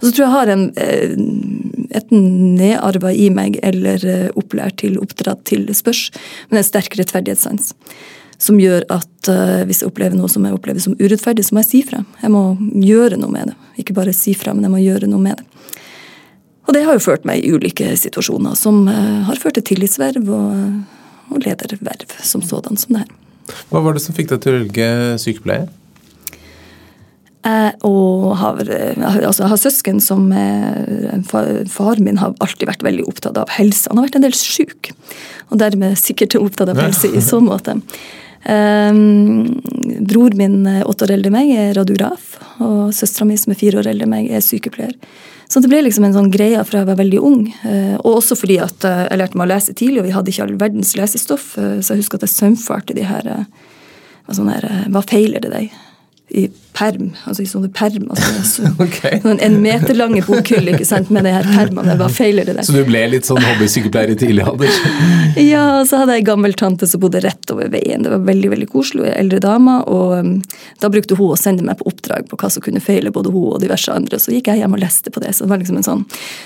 og 0.00 0.06
så 0.06 0.10
tror 0.10 0.24
jeg 0.24 0.28
jeg 0.28 0.36
har 0.36 0.54
en, 0.54 0.64
enten 0.74 1.60
et 1.90 2.14
nedarva 2.14 3.12
i 3.14 3.28
meg, 3.34 3.58
eller 3.66 4.06
eh, 4.06 4.28
opplært 4.38 4.80
til, 4.82 4.98
oppdratt 5.02 5.44
til 5.50 5.68
spørs, 5.74 6.08
men 6.50 6.60
en 6.60 6.66
sterk 6.66 6.96
rettferdighetssans. 6.98 7.74
Som 8.40 8.56
gjør 8.56 8.86
at 8.88 9.28
uh, 9.28 9.66
hvis 9.68 9.82
jeg 9.82 9.90
opplever 9.90 10.16
noe 10.16 10.30
som 10.32 10.46
jeg 10.48 10.54
opplever 10.56 10.80
som 10.80 10.94
urettferdig, 10.96 11.42
så 11.44 11.52
må 11.52 11.60
jeg 11.60 11.68
si 11.68 11.80
fra. 11.84 11.98
Jeg 12.22 12.32
må 12.32 12.44
gjøre 12.86 13.18
noe 13.20 13.34
med 13.34 13.50
det. 13.50 13.56
Ikke 13.82 13.92
bare 13.98 14.14
si 14.16 14.32
fra, 14.32 14.54
men 14.56 14.64
jeg 14.64 14.72
må 14.72 14.80
gjøre 14.80 15.10
noe 15.12 15.20
med 15.20 15.42
det. 15.42 15.49
Og 16.70 16.76
det 16.76 16.84
har 16.86 16.94
jo 16.94 17.02
ført 17.02 17.24
meg 17.26 17.42
i 17.42 17.50
ulike 17.50 17.96
situasjoner 17.98 18.54
som 18.54 18.84
eh, 18.86 19.24
har 19.26 19.40
ført 19.42 19.56
til 19.58 19.64
tillitsverv 19.72 20.28
og, 20.30 20.60
og 21.34 21.42
lederverv 21.42 22.14
som 22.22 22.44
sådan 22.46 22.78
som 22.78 22.94
det 22.94 23.02
her. 23.02 23.16
Hva 23.72 23.82
var 23.82 23.96
det 23.96 24.04
som 24.04 24.14
fikk 24.14 24.30
deg 24.30 24.44
til 24.44 24.54
å 24.54 24.60
velge 24.60 24.86
sykepleie? 25.18 25.66
Jeg, 27.40 27.72
og 27.88 28.36
har, 28.38 28.60
altså 28.60 29.42
jeg 29.42 29.50
har 29.50 29.58
søsken 29.58 29.98
som 30.04 30.26
far 31.26 32.02
min 32.04 32.20
har 32.20 32.34
alltid 32.44 32.68
vært 32.68 32.84
veldig 32.84 33.06
opptatt 33.08 33.40
av 33.40 33.50
helse. 33.56 33.88
Han 33.88 33.98
har 33.98 34.06
vært 34.06 34.18
en 34.20 34.26
del 34.26 34.36
sjuk, 34.36 34.92
og 35.48 35.62
dermed 35.62 35.96
sikkert 35.98 36.36
opptatt 36.38 36.70
av 36.70 36.82
helse 36.84 37.08
i 37.08 37.24
så 37.24 37.40
måte. 37.42 37.80
Um, 38.44 39.60
bror 40.04 40.36
min, 40.36 40.62
åtte 40.84 41.08
år 41.08 41.16
eldre 41.16 41.32
enn 41.32 41.38
meg, 41.40 41.50
er 41.56 41.74
radiograf. 41.80 42.36
Og 42.60 42.92
søstera 42.96 43.26
mi, 43.28 43.40
som 43.40 43.56
er 43.56 43.60
fire 43.64 43.80
år 43.80 43.90
eldre 43.90 44.06
enn 44.06 44.14
meg, 44.14 44.30
er 44.30 44.44
sykepleier. 44.44 44.94
Så 45.50 45.58
det 45.58 45.70
ble 45.72 45.80
liksom 45.82 46.04
en 46.06 46.14
sånn 46.14 46.30
greie 46.30 46.62
fra 46.62 46.84
jeg 46.84 46.88
var 46.92 46.98
veldig 47.00 47.20
ung. 47.26 47.42
Eh, 47.66 47.96
og 47.98 48.20
også 48.20 48.38
fordi 48.38 48.60
at 48.62 48.86
jeg 48.86 49.18
lærte 49.18 49.38
meg 49.38 49.48
å 49.48 49.50
lese 49.50 49.74
tidlig, 49.74 50.02
og 50.02 50.06
vi 50.06 50.14
hadde 50.14 50.30
ikke 50.30 50.46
all 50.46 50.56
verdens 50.60 50.94
lesestoff. 50.98 51.52
Eh, 51.58 51.80
så 51.82 51.96
jeg 51.96 52.04
husker 52.04 52.20
at 52.20 52.28
jeg 52.28 52.36
saumfarte 52.36 52.94
de 52.94 53.06
her, 53.08 53.30
sånn 54.30 54.52
her 54.52 54.68
Hva 54.94 55.02
feiler 55.02 55.42
det 55.42 55.50
deg? 55.50 55.72
I 56.30 56.50
perm, 56.72 57.10
altså 57.26 57.42
i 57.42 57.48
sånne 57.48 57.68
permer. 57.74 58.14
Altså, 58.14 58.68
okay. 58.84 59.18
Sånn 59.24 59.40
en 59.42 59.56
meter 59.62 59.96
lange 59.96 60.22
bokhyller 60.24 60.76
ikke 60.76 60.86
sant, 60.86 61.10
med 61.12 61.26
de 61.26 61.32
her 61.34 61.46
permene. 61.48 61.96
Hva 61.98 62.06
feiler 62.12 62.46
det 62.46 62.54
der? 62.56 62.66
Så 62.66 62.74
du 62.76 62.84
ble 62.86 63.02
litt 63.10 63.26
sånn 63.28 63.40
hobbysykepleier 63.42 64.14
i 64.14 64.18
tidlig 64.20 64.46
alder? 64.46 64.70
ja, 65.52 65.64
så 65.88 66.00
hadde 66.00 66.16
jeg 66.16 66.24
ei 66.24 66.28
gammel 66.30 66.54
tante 66.58 66.86
som 66.90 67.02
bodde 67.02 67.22
rett 67.24 67.54
over 67.54 67.70
veien. 67.72 68.04
Det 68.06 68.12
var 68.12 68.22
veldig 68.28 68.52
veldig 68.54 68.68
koselig, 68.70 69.08
eldre 69.12 69.40
dame. 69.42 69.76
Og 69.90 70.14
um, 70.20 70.34
da 70.82 70.92
brukte 70.92 71.18
hun 71.18 71.34
å 71.34 71.40
sende 71.40 71.66
meg 71.66 71.80
på 71.80 71.88
oppdrag 71.90 72.28
på 72.30 72.38
hva 72.40 72.52
som 72.54 72.64
kunne 72.64 72.82
feile 72.84 73.12
både 73.14 73.32
hun 73.34 73.56
og 73.56 73.64
diverse 73.64 73.90
andre. 73.94 74.20
Så 74.22 74.34
gikk 74.34 74.52
jeg 74.52 74.62
hjem 74.62 74.78
og 74.78 74.84
leste 74.84 75.12
på 75.12 75.22
det. 75.24 75.34
Så 75.36 75.44
det 75.46 75.54
var 75.54 75.62
liksom 75.62 75.80
en 75.82 75.88
sånn. 75.88 76.04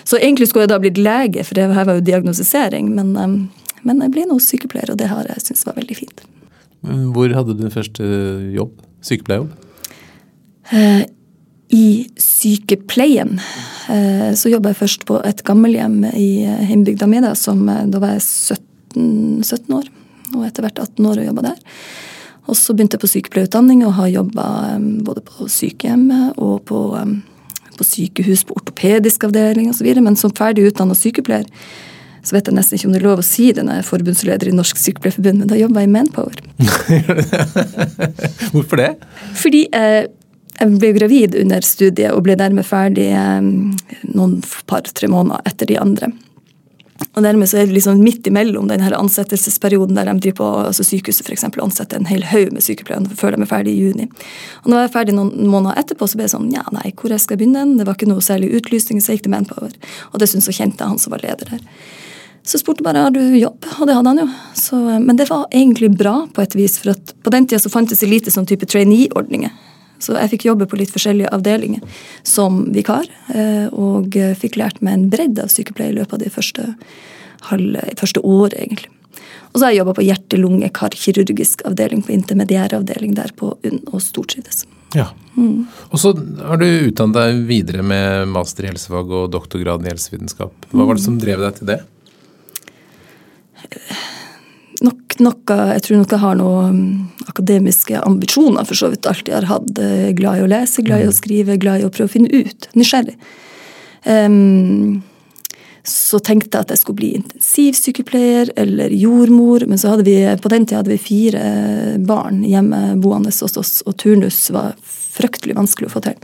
Så 0.09 0.21
egentlig 0.21 0.49
skulle 0.50 0.67
jeg 0.67 0.73
da 0.73 0.81
blitt 0.83 1.00
lege, 1.00 1.45
for 1.45 1.59
det 1.59 1.69
her 1.76 1.91
var 1.91 2.00
jo 2.00 2.07
diagnostisering. 2.09 2.88
Men, 2.97 3.12
um, 3.21 3.37
men 3.85 4.00
jeg 4.07 4.17
ble 4.17 4.25
nå 4.31 4.41
sykepleier, 4.41 4.95
og 4.95 5.03
det 5.03 5.12
har 5.12 5.29
jeg 5.29 5.50
syntes 5.50 5.69
var 5.69 5.76
veldig 5.76 5.99
fint. 6.00 6.25
Hvor 6.85 7.33
hadde 7.33 7.55
du 7.55 7.62
din 7.62 7.73
første 7.73 8.09
jobb? 8.53 8.73
Sykepleierjobb? 9.05 9.53
Eh, 10.71 11.02
I 11.75 11.87
sykepleien 12.21 13.40
eh, 13.88 14.33
så 14.37 14.52
jobba 14.52 14.73
jeg 14.73 14.80
først 14.83 15.04
på 15.09 15.18
et 15.26 15.42
gammelhjem 15.47 16.04
i 16.12 16.44
hjembygda 16.68 17.09
mi. 17.11 17.21
Da, 17.25 17.35
som, 17.38 17.66
eh, 17.68 17.85
da 17.90 18.00
var 18.02 18.16
jeg 18.16 18.25
17, 18.25 19.42
17 19.42 19.78
år, 19.80 19.88
og 20.35 20.49
etter 20.49 20.66
hvert 20.66 20.80
18 20.80 21.11
år 21.11 21.23
og 21.23 21.30
jobba 21.30 21.47
der. 21.50 21.62
Og 22.44 22.59
så 22.61 22.75
begynte 22.76 22.99
jeg 22.99 23.04
på 23.04 23.12
sykepleierutdanning 23.14 23.87
og 23.87 23.97
har 23.97 24.12
jobba 24.12 24.47
både 25.06 25.23
på 25.25 25.49
sykehjem 25.49 26.11
og 26.37 26.59
på, 26.68 26.80
på 27.78 27.87
sykehus, 27.88 28.44
på 28.44 28.59
ortopedisk 28.61 29.25
avdeling 29.25 29.71
osv. 29.73 29.88
Men 30.04 30.18
som 30.21 30.35
ferdig 30.37 30.66
utdanna 30.68 30.97
sykepleier 30.99 31.49
så 32.25 32.37
vet 32.37 32.49
jeg 32.49 32.56
nesten 32.56 32.78
ikke 32.78 32.88
om 32.88 32.94
det 32.94 33.00
er 33.02 33.04
lov 33.04 33.21
å 33.21 33.26
si 33.26 33.50
det 33.52 33.64
når 33.66 33.78
jeg 33.78 33.83
er 33.83 33.88
forbundsleder 33.88 34.49
i 34.49 34.54
Norsk 34.56 34.78
Sykepleierforbund, 34.80 35.42
men 35.42 35.50
da 35.50 35.59
jobber 35.61 35.83
jeg 35.83 35.90
i 35.90 35.92
Manpower. 35.92 36.38
Hvorfor 38.54 38.80
det? 38.80 38.90
Fordi 39.37 39.61
eh, 39.76 40.06
jeg 40.64 40.78
ble 40.80 40.92
gravid 40.97 41.38
under 41.38 41.64
studiet 41.64 42.12
og 42.14 42.25
ble 42.26 42.37
dermed 42.40 42.66
ferdig 42.66 43.11
eh, 43.12 43.40
noen 44.14 44.38
par-tre 44.71 45.11
måneder 45.12 45.44
etter 45.50 45.71
de 45.71 45.80
andre. 45.80 46.12
Og 47.14 47.23
dermed 47.23 47.49
så 47.50 47.59
er 47.59 47.68
det 47.68 47.75
liksom 47.76 48.00
midt 48.02 48.26
imellom 48.30 48.68
denne 48.71 48.90
ansettelsesperioden 48.97 49.99
der 49.99 50.09
de 50.09 50.14
driver 50.23 50.38
på, 50.38 50.50
altså 50.71 50.87
sykehuset 50.87 51.26
for 51.26 51.35
eksempel, 51.35 51.62
ansetter 51.64 51.99
en 51.99 52.09
hel 52.09 52.23
haug 52.30 52.52
med 52.54 52.64
sykepleiere 52.64 53.18
før 53.18 53.35
de 53.35 53.42
er 53.42 53.50
ferdig 53.50 53.75
i 53.75 53.83
juni. 53.83 54.06
Og 54.62 54.71
når 54.71 54.80
jeg 54.80 54.88
er 54.88 54.94
ferdig 54.94 55.16
noen 55.16 55.50
måneder 55.50 55.83
etterpå, 55.83 56.09
så 56.09 56.18
ble 56.18 56.28
det 56.28 56.35
sånn 56.35 56.49
ja, 56.54 56.64
nei, 56.75 56.94
hvor 56.99 57.14
jeg 57.14 57.23
skal 57.23 57.40
begynne? 57.40 57.66
Det 57.78 57.87
var 57.88 57.99
ikke 57.99 58.11
noe 58.11 58.25
særlig 58.25 58.52
utlysning, 58.59 59.02
så 59.02 59.12
jeg 59.12 59.21
gikk 59.21 59.28
til 59.28 59.35
Manpower. 59.35 59.76
Og 60.12 60.23
det 60.23 60.30
syntes 60.30 60.50
jeg 60.50 60.61
kjente 60.62 60.83
jeg 60.83 60.94
han 60.94 61.02
som 61.02 61.14
var 61.14 61.26
leder 61.26 61.54
der. 61.54 61.68
Så 62.44 62.59
jeg 62.59 62.64
spurte 62.64 62.85
bare 62.85 63.06
har 63.06 63.14
du 63.14 63.23
jobb, 63.40 63.66
og 63.80 63.88
det 63.88 63.94
hadde 63.97 64.11
han 64.11 64.21
jo. 64.21 64.26
Så, 64.59 64.78
men 65.00 65.18
det 65.18 65.30
var 65.30 65.47
egentlig 65.50 65.94
bra 65.97 66.16
på 66.35 66.42
et 66.44 66.56
vis, 66.59 66.76
for 66.83 66.94
på 66.94 67.33
den 67.35 67.47
tida 67.49 67.62
så 67.62 67.73
fantes 67.73 68.04
det 68.04 68.11
lite 68.11 68.35
sånn 68.35 68.47
type 68.49 68.68
trainee-ordninger. 68.71 69.54
Så 70.04 70.16
jeg 70.18 70.34
fikk 70.34 70.49
jobbe 70.50 70.68
på 70.68 70.78
litt 70.80 70.92
forskjellige 70.92 71.32
avdelinger 71.34 72.00
som 72.28 72.66
vikar, 72.75 73.08
eh, 73.32 73.66
og 73.73 74.16
fikk 74.40 74.61
lært 74.61 74.82
meg 74.84 74.99
en 74.99 75.08
bredde 75.12 75.46
av 75.46 75.52
sykepleie 75.52 75.94
i 75.94 75.99
løpet 75.99 76.18
av 76.18 76.25
det 76.26 76.34
første, 76.34 76.75
halve, 77.49 77.88
første 78.00 78.20
året, 78.20 78.58
egentlig. 78.61 78.92
Og 79.54 79.61
så 79.61 79.66
har 79.68 79.73
jeg 79.73 79.84
jobba 79.84 79.94
på 79.94 80.04
hjerte-lunge-kar-kirurgisk 80.08 81.62
avdeling 81.68 82.02
på 82.02 82.11
intermediæravdeling 82.16 83.12
der 83.14 83.30
på 83.38 83.52
UNN, 83.62 83.84
og 83.94 84.02
stortrives. 84.02 84.64
Ja. 84.94 85.08
Mm. 85.37 85.66
Og 85.90 86.00
så 86.02 86.11
har 86.14 86.58
du 86.58 86.66
utdannet 86.66 87.18
deg 87.18 87.44
videre 87.49 87.84
med 87.87 88.30
master 88.30 88.66
i 88.66 88.73
helsefag 88.73 89.11
og 89.14 89.30
doktorgraden 89.34 89.87
i 89.87 89.92
helsevitenskap. 89.92 90.68
Hva 90.70 90.88
var 90.88 90.99
det 90.99 91.06
som 91.06 91.20
drev 91.23 91.42
deg 91.46 91.61
til 91.61 91.70
det? 91.70 91.80
Nok 94.85 95.17
noe 95.25 95.57
Jeg 95.75 95.83
tror 95.87 96.00
nok 96.00 96.12
jeg 96.14 96.23
har 96.25 96.37
noen 96.38 96.79
akademiske 97.31 98.03
ambisjoner, 98.03 98.67
for 98.69 98.79
så 98.79 98.91
vidt. 98.93 99.07
Alltid 99.07 99.35
har 99.37 99.49
hatt. 99.49 99.73
Eh, 99.79 100.12
glad 100.19 100.41
i 100.41 100.45
å 100.45 100.50
lese, 100.50 100.85
glad 100.87 101.05
i 101.05 101.09
å 101.09 101.14
mm. 101.14 101.19
skrive, 101.21 101.59
glad 101.62 101.83
i 101.83 101.88
å 101.88 101.93
prøve 101.95 102.11
å 102.11 102.14
finne 102.14 102.45
ut. 102.45 102.69
Nysgjerrig. 102.79 103.17
Um, 104.05 105.03
så 105.85 106.19
tenkte 106.25 106.57
jeg 106.57 106.64
at 106.64 106.73
jeg 106.73 106.81
skulle 106.81 107.00
bli 107.00 107.11
intensivsykepleier 107.19 108.55
eller 108.61 108.93
jordmor. 108.97 109.67
Men 109.69 109.81
så 109.81 109.93
hadde 109.93 110.07
vi, 110.09 110.17
på 110.41 110.53
den 110.53 110.64
tida 110.64 110.81
hadde 110.81 110.95
vi 110.95 111.00
fire 111.00 111.45
barn 112.09 112.43
hjemme 112.49 112.95
boende 113.05 113.33
hos 113.33 113.59
oss, 113.61 113.75
og 113.85 113.99
turnus 114.00 114.47
var 114.55 114.73
fryktelig 115.14 115.56
vanskelig 115.56 115.88
å 115.88 115.94
få 115.94 116.02
til. 116.04 116.16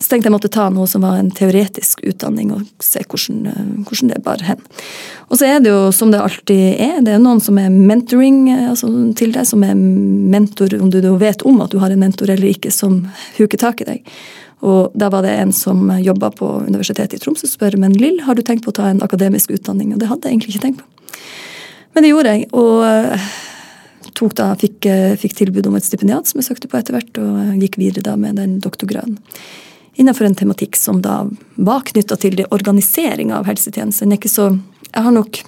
Så 0.00 0.10
tenkte 0.10 0.30
jeg 0.30 0.34
måtte 0.34 0.52
ta 0.52 0.68
noe 0.72 0.88
som 0.90 1.04
var 1.04 1.20
en 1.20 1.30
teoretisk 1.34 2.02
utdanning, 2.08 2.52
og 2.54 2.66
se 2.82 3.04
hvordan, 3.04 3.46
eh, 3.52 3.72
hvordan 3.88 4.12
det 4.12 4.22
bar 4.24 4.42
hen. 4.46 4.60
Og 5.30 5.38
så 5.38 5.48
er 5.48 5.60
det 5.60 5.72
jo 5.72 5.90
som 5.94 6.12
det 6.12 6.20
alltid 6.22 6.80
er, 6.80 7.00
det 7.04 7.16
er 7.16 7.22
noen 7.22 7.42
som 7.44 7.58
er 7.60 7.72
mentoring 7.72 8.44
eh, 8.52 8.68
altså, 8.70 8.90
til 9.18 9.34
deg, 9.36 9.46
som 9.48 9.64
er 9.66 9.74
mentor, 9.76 10.74
om 10.80 10.90
du 10.92 11.00
vet 11.20 11.44
om 11.48 11.60
at 11.64 11.72
du 11.72 11.80
har 11.82 11.92
en 11.92 12.02
mentor 12.02 12.30
eller 12.30 12.54
ikke, 12.54 12.72
som 12.72 13.04
huker 13.38 13.60
tak 13.60 13.84
i 13.84 13.90
deg. 13.90 14.14
Og 14.62 14.94
da 14.94 15.08
var 15.10 15.24
det 15.26 15.34
en 15.34 15.52
som 15.52 15.88
jobba 15.98 16.30
på 16.38 16.48
Universitetet 16.68 17.18
i 17.18 17.22
Tromsø, 17.22 17.48
spør 17.50 17.74
men 17.82 17.96
Lill, 17.98 18.20
har 18.22 18.38
du 18.38 18.44
tenkt 18.46 18.64
på 18.64 18.70
å 18.70 18.76
ta 18.78 18.90
en 18.92 19.02
akademisk 19.02 19.50
utdanning? 19.50 19.90
Og 19.92 19.98
det 19.98 20.10
hadde 20.10 20.28
jeg 20.28 20.38
egentlig 20.38 20.54
ikke 20.54 20.66
tenkt 20.68 20.84
på. 20.84 21.16
Men 21.92 22.04
det 22.04 22.12
gjorde 22.12 22.36
jeg. 22.36 22.46
og 22.56 22.84
eh, 22.86 23.32
tok 24.18 24.34
da, 24.38 24.52
fikk, 24.58 24.86
eh, 24.86 25.14
fikk, 25.20 25.36
tilbud 25.38 25.66
om 25.70 25.76
et 25.78 25.86
stipendiat 25.86 26.28
som 26.28 26.40
jeg 26.40 26.50
søkte 26.50 26.70
på 26.70 26.78
etter 26.78 26.96
hvert, 26.96 27.18
og 27.18 27.60
gikk 27.62 27.78
videre 27.80 28.06
da 28.10 28.16
med 28.16 28.36
den 28.40 28.58
doktorgraden. 28.62 29.18
Innenfor 30.00 30.24
en 30.26 30.36
tematikk 30.38 30.76
som 30.76 31.02
da 31.04 31.22
var 31.56 31.82
knytta 31.88 32.16
til 32.16 32.44
organisering 32.48 33.32
av 33.36 33.48
helsetjenesten. 33.48 34.14
Ikke 34.16 34.30
så, 34.32 34.48
jeg 34.88 35.04
har 35.04 35.12
nok 35.12 35.42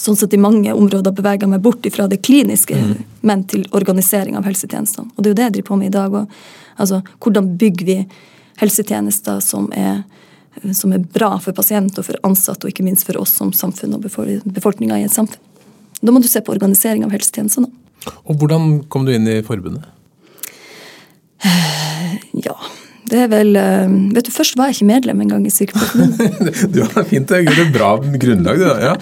sånn 0.00 0.16
sett 0.16 0.34
i 0.34 0.40
mange 0.40 0.72
områder 0.72 1.12
bevega 1.12 1.48
meg 1.50 1.60
bort 1.60 1.84
fra 1.92 2.06
det 2.08 2.22
kliniske, 2.24 2.76
mm. 2.76 2.94
men 3.26 3.44
til 3.50 3.66
organisering 3.76 4.38
av 4.38 4.48
helsetjenestene. 4.48 5.10
Og 5.12 5.22
det 5.22 5.28
er 5.28 5.34
jo 5.34 5.38
det 5.40 5.46
jeg 5.48 5.56
driver 5.58 5.68
på 5.68 5.80
med 5.82 5.90
i 5.90 5.96
dag 5.98 6.16
òg. 6.22 6.40
Altså, 6.80 7.02
hvordan 7.20 7.52
bygger 7.60 7.88
vi 7.88 7.98
helsetjenester 8.62 9.42
som 9.44 9.68
er, 9.76 10.02
som 10.76 10.94
er 10.96 11.04
bra 11.04 11.34
for 11.42 11.56
pasient 11.56 12.00
og 12.00 12.08
for 12.08 12.20
ansatte, 12.26 12.64
og 12.64 12.72
ikke 12.72 12.86
minst 12.86 13.04
for 13.08 13.20
oss 13.20 13.34
som 13.36 13.52
samfunn 13.56 13.98
og 13.98 14.08
befolkninga 14.08 15.00
i 15.00 15.06
et 15.08 15.16
samfunn. 15.16 15.49
Da 16.00 16.14
må 16.14 16.22
du 16.22 16.28
se 16.30 16.40
på 16.44 16.52
organisering 16.54 17.04
av 17.04 17.12
helsetjenestene. 17.14 17.70
Og 18.24 18.40
hvordan 18.40 18.80
kom 18.92 19.04
du 19.04 19.12
inn 19.14 19.28
i 19.28 19.40
forbundet? 19.46 19.86
Ja, 22.40 22.54
det 23.10 23.24
er 23.24 23.30
vel 23.32 23.56
eh, 23.58 23.90
Vet 24.14 24.28
du, 24.28 24.30
Først 24.32 24.54
var 24.56 24.70
jeg 24.70 24.78
ikke 24.78 24.86
medlem 24.92 25.22
engang 25.24 25.42
i 25.44 25.50
Sykepleierforbundet. 25.52 26.60
du 26.74 26.78
har 26.84 27.06
fint, 27.10 27.28
det 27.28 27.40
er 27.42 27.64
et 27.66 27.72
bra 27.74 27.96
grunnlag, 27.98 28.60
du. 28.60 28.68
ja. 28.86 28.94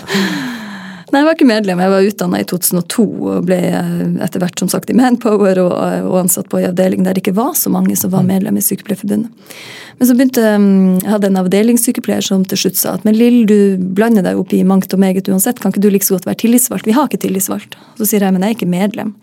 Nei, 1.09 1.23
jeg 1.23 1.27
var 1.27 1.37
ikke 1.38 1.49
medlem. 1.49 1.81
Jeg 1.81 1.93
var 1.93 2.07
utdanna 2.11 2.41
i 2.43 2.47
2002 2.49 3.05
og 3.33 3.47
ble 3.49 3.59
eh, 3.65 4.00
etter 4.25 4.43
hvert 4.43 4.61
som 4.61 4.69
sagt 4.69 4.91
i 4.93 4.97
Manpower 4.97 5.61
og, 5.62 5.73
og 6.05 6.17
ansatt 6.21 6.50
på 6.53 6.61
en 6.61 6.69
avdeling 6.69 7.07
der 7.07 7.17
det 7.17 7.23
ikke 7.23 7.37
var 7.38 7.55
så 7.57 7.73
mange 7.73 7.97
som 7.97 8.12
var 8.12 8.27
mm. 8.27 8.33
medlem 8.35 8.59
i 8.61 8.65
Sykepleierforbundet. 8.65 9.55
Men 9.99 10.09
så 10.09 10.15
begynte 10.15 10.45
mm, 10.45 10.99
jeg 11.03 11.12
hadde 11.15 11.31
en 11.31 11.41
avdelingssykepleier 11.41 12.27
som 12.29 12.45
til 12.49 12.61
slutt 12.61 12.79
sa 12.79 12.95
at 12.99 13.07
men 13.09 13.17
Lill, 13.17 13.41
du 13.49 13.81
blander 13.97 14.27
deg 14.27 14.38
opp 14.38 14.53
i 14.55 14.61
mangt 14.69 14.93
og 14.95 15.00
meget 15.03 15.31
uansett. 15.33 15.62
Kan 15.62 15.73
ikke 15.73 15.87
du 15.87 15.91
like 15.95 16.07
så 16.07 16.19
godt 16.19 16.29
være 16.29 16.43
tillitsvalgt? 16.45 16.87
Vi 16.87 16.97
har 16.97 17.09
ikke 17.09 17.23
tillitsvalgt. 17.25 17.79
Så 17.99 18.11
sier 18.11 18.27
jeg 18.27 18.37
men 18.37 18.45
jeg 18.45 18.53
er 18.53 18.59
ikke 18.61 18.73
medlem. 18.75 19.15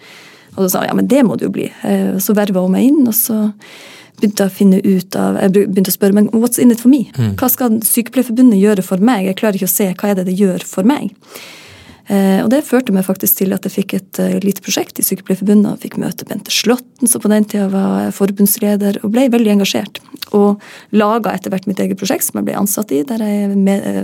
Og 0.56 0.64
så 0.64 0.72
sa 0.72 0.82
hun 0.82 0.90
ja, 0.90 0.96
men 0.98 1.12
det 1.12 1.22
må 1.28 1.38
du 1.38 1.46
jo 1.48 1.54
bli. 1.54 1.70
Eh, 1.86 2.16
så 2.24 2.34
verva 2.36 2.66
hun 2.66 2.74
meg 2.74 2.90
inn, 2.90 3.04
og 3.06 3.14
så 3.16 3.52
begynte 4.16 4.48
å 4.48 4.52
finne 4.54 4.80
ut 4.80 5.16
av, 5.20 5.38
jeg 5.44 5.54
begynte 5.56 5.92
å 5.92 5.96
spørre 5.96 6.16
men 6.16 6.30
what's 6.32 6.62
in 6.62 6.72
it 6.72 6.82
for 6.82 6.90
me? 6.92 7.06
Mm. 7.20 7.36
Hva 7.40 7.50
skal 7.52 7.82
Sykepleierforbundet 7.86 8.62
gjøre 8.62 8.86
for 8.88 9.04
meg? 9.04 9.28
Jeg 9.30 9.40
klarer 9.42 9.60
ikke 9.60 9.70
å 9.70 9.76
se 9.76 9.90
hva 9.92 10.12
er 10.12 10.20
det 10.20 10.28
det 10.30 10.38
gjør 10.40 10.64
for 10.66 10.88
meg. 10.88 11.12
Eh, 12.06 12.44
og 12.44 12.52
det 12.54 12.62
førte 12.68 12.94
meg 12.94 13.06
faktisk 13.08 13.40
til 13.40 13.56
at 13.56 13.66
jeg 13.66 13.74
fikk 13.74 13.96
et 13.98 14.20
uh, 14.22 14.36
lite 14.44 14.62
prosjekt 14.66 15.00
i 15.02 15.06
Sykepleierforbundet. 15.06 15.72
og 15.72 15.82
Fikk 15.82 15.98
møte 16.02 16.28
Bente 16.30 16.54
Slåtten, 16.54 17.10
som 17.10 17.24
på 17.24 17.32
den 17.32 17.48
tida 17.50 17.66
var 17.74 18.12
forbundsleder, 18.14 19.00
og 19.02 19.14
ble 19.16 19.26
veldig 19.34 19.56
engasjert. 19.56 20.02
Og 20.38 20.62
laga 20.94 21.34
etter 21.34 21.54
hvert 21.54 21.66
mitt 21.70 21.82
eget 21.82 21.98
prosjekt, 21.98 22.28
som 22.28 22.38
jeg 22.40 22.50
ble 22.50 22.60
ansatt 22.60 22.94
i, 22.94 23.02
der 23.10 23.26
jeg 23.26 23.50
er 23.50 23.56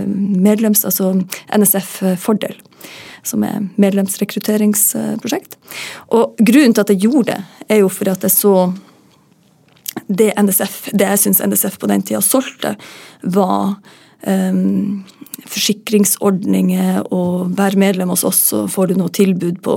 uh, 0.02 0.06
medlems, 0.08 0.82
altså 0.88 1.14
NSF 1.54 1.94
Fordel. 2.22 2.58
Som 3.22 3.46
er 3.46 3.60
medlemsrekrutteringsprosjekt. 3.78 5.54
Og 6.10 6.34
grunnen 6.42 6.74
til 6.74 6.82
at 6.82 6.90
jeg 6.90 7.04
gjorde 7.04 7.36
det, 7.36 7.40
er 7.70 7.84
jo 7.84 7.92
fordi 7.92 8.16
at 8.16 8.26
jeg 8.26 8.34
så 8.34 8.56
det 10.08 10.32
NSF, 10.40 10.88
det 10.96 11.06
jeg 11.06 11.20
syns 11.20 11.42
NSF 11.44 11.78
på 11.78 11.88
den 11.90 12.02
tida 12.02 12.20
solgte, 12.24 12.74
var 13.22 13.76
um, 14.26 15.04
forsikringsordninger 15.40 17.08
og 17.14 17.54
være 17.58 17.80
medlem 17.80 18.12
hos 18.12 18.24
oss, 18.28 18.42
så 18.52 18.66
får 18.70 18.92
du 18.92 19.00
noe 19.00 19.12
tilbud 19.14 19.62
på 19.64 19.76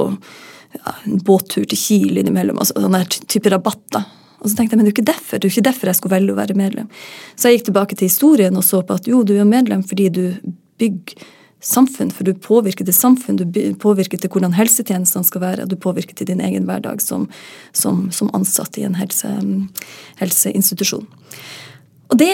ja, 0.75 0.95
en 1.05 1.21
båttur 1.23 1.63
til 1.63 1.79
Kiel 1.79 2.19
innimellom. 2.21 2.59
altså 2.59 2.75
Sånne 2.81 3.05
type 3.07 3.51
rabatter. 3.53 4.03
Og 4.41 4.51
så 4.51 4.59
tenkte 4.59 4.75
jeg, 4.75 4.81
men 4.81 4.85
det 4.85 4.91
er 4.91 4.93
jo 4.93 4.97
ikke 4.99 5.13
derfor 5.13 5.39
det 5.39 5.47
er 5.47 5.49
jo 5.49 5.55
ikke 5.55 5.69
derfor 5.69 5.89
jeg 5.89 5.99
skulle 5.99 6.17
velge 6.17 6.35
å 6.35 6.37
være 6.37 6.59
medlem. 6.59 6.91
Så 7.33 7.49
jeg 7.49 7.59
gikk 7.59 7.71
tilbake 7.71 7.97
til 7.97 8.11
historien 8.11 8.59
og 8.59 8.67
så 8.67 8.83
på 8.85 8.99
at 8.99 9.09
jo, 9.09 9.23
du 9.25 9.33
er 9.39 9.47
medlem 9.49 9.81
fordi 9.87 10.11
du 10.13 10.23
bygger 10.81 11.25
samfunn, 11.65 12.11
for 12.13 12.27
du 12.27 12.35
påvirker 12.37 12.85
til 12.85 12.93
samfunn, 12.93 13.39
du 13.39 13.47
påvirker 13.81 14.19
til 14.21 14.29
hvordan 14.29 14.53
helsetjenestene 14.53 15.25
skal 15.25 15.41
være, 15.41 15.65
og 15.65 15.71
du 15.71 15.79
påvirker 15.81 16.17
til 16.17 16.29
din 16.29 16.43
egen 16.45 16.67
hverdag 16.67 17.01
som, 17.01 17.25
som, 17.73 18.05
som 18.13 18.29
ansatt 18.37 18.77
i 18.77 18.85
en 18.85 18.97
helse, 18.99 19.31
helseinstitusjon. 20.21 21.07
Og 22.13 22.17
det, 22.21 22.31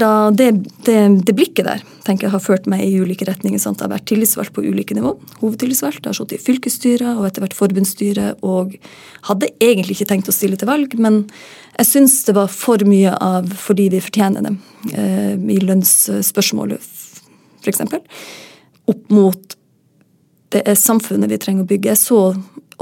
da, 0.00 0.10
det, 0.34 0.48
det, 0.86 0.96
det, 1.22 1.34
blikket 1.38 1.68
der 1.68 1.82
tenker 2.04 2.26
jeg 2.26 2.34
har 2.34 2.42
ført 2.42 2.66
meg 2.70 2.82
i 2.82 2.98
ulike 2.98 3.28
retninger. 3.28 3.60
Sant? 3.62 3.78
Jeg 3.78 3.86
har 3.86 3.94
vært 3.94 4.08
tillitsvalgt 4.10 4.54
på 4.56 4.64
ulike 4.66 4.96
nivå. 4.96 5.14
Hovedtillitsvalgt. 5.38 6.02
Jeg 6.02 6.10
har 6.10 6.18
sittet 6.18 6.40
i 6.40 6.42
fylkesstyret 6.42 7.12
og 7.12 7.28
etter 7.28 7.44
hvert 7.44 7.56
forbundsstyret. 7.56 8.42
Og 8.44 8.74
hadde 9.28 9.52
egentlig 9.62 9.96
ikke 9.96 10.10
tenkt 10.10 10.30
å 10.32 10.34
stille 10.34 10.58
til 10.60 10.68
valg, 10.68 10.96
men 10.98 11.22
jeg 11.78 11.90
syns 11.90 12.18
det 12.26 12.34
var 12.36 12.50
for 12.52 12.82
mye 12.88 13.14
av 13.22 13.48
fordi 13.58 13.88
vi 13.94 14.02
fortjener 14.02 14.44
det, 14.48 14.54
eh, 14.98 15.32
i 15.56 15.60
lønnsspørsmålet 15.62 16.90
f.eks. 17.64 17.80
Opp 18.90 19.14
mot 19.14 19.56
det 20.54 20.62
er 20.68 20.78
samfunnet 20.78 21.32
vi 21.32 21.40
trenger 21.42 21.64
å 21.64 21.70
bygge. 21.70 21.94
Jeg 21.94 22.02
så 22.02 22.20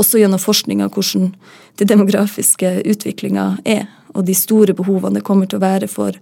også 0.00 0.20
gjennom 0.20 0.40
forskninga 0.40 0.88
hvordan 0.92 1.32
den 1.80 1.88
demografiske 1.88 2.80
utviklinga 2.88 3.46
er 3.68 3.86
og 4.14 4.26
de 4.28 4.34
store 4.36 4.76
behovene 4.76 5.20
det 5.20 5.26
kommer 5.26 5.48
til 5.48 5.60
å 5.60 5.64
være 5.64 5.88
for 5.90 6.16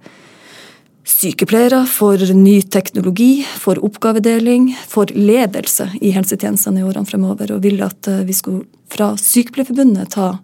sykepleiere, 1.11 1.85
for 1.89 2.21
ny 2.37 2.61
teknologi, 2.63 3.47
for 3.59 3.81
oppgavedeling, 3.85 4.71
for 4.89 5.11
ledelse 5.15 5.89
i 6.01 6.13
helsetjenestene 6.15 6.83
i 6.83 6.87
årene 6.87 7.09
fremover. 7.09 7.55
Og 7.55 7.65
vil 7.65 7.81
at 7.85 8.09
eh, 8.11 8.23
vi 8.29 8.37
skulle 8.37 8.67
fra 8.91 9.13
Sykepleierforbundet 9.19 10.13
ta, 10.17 10.35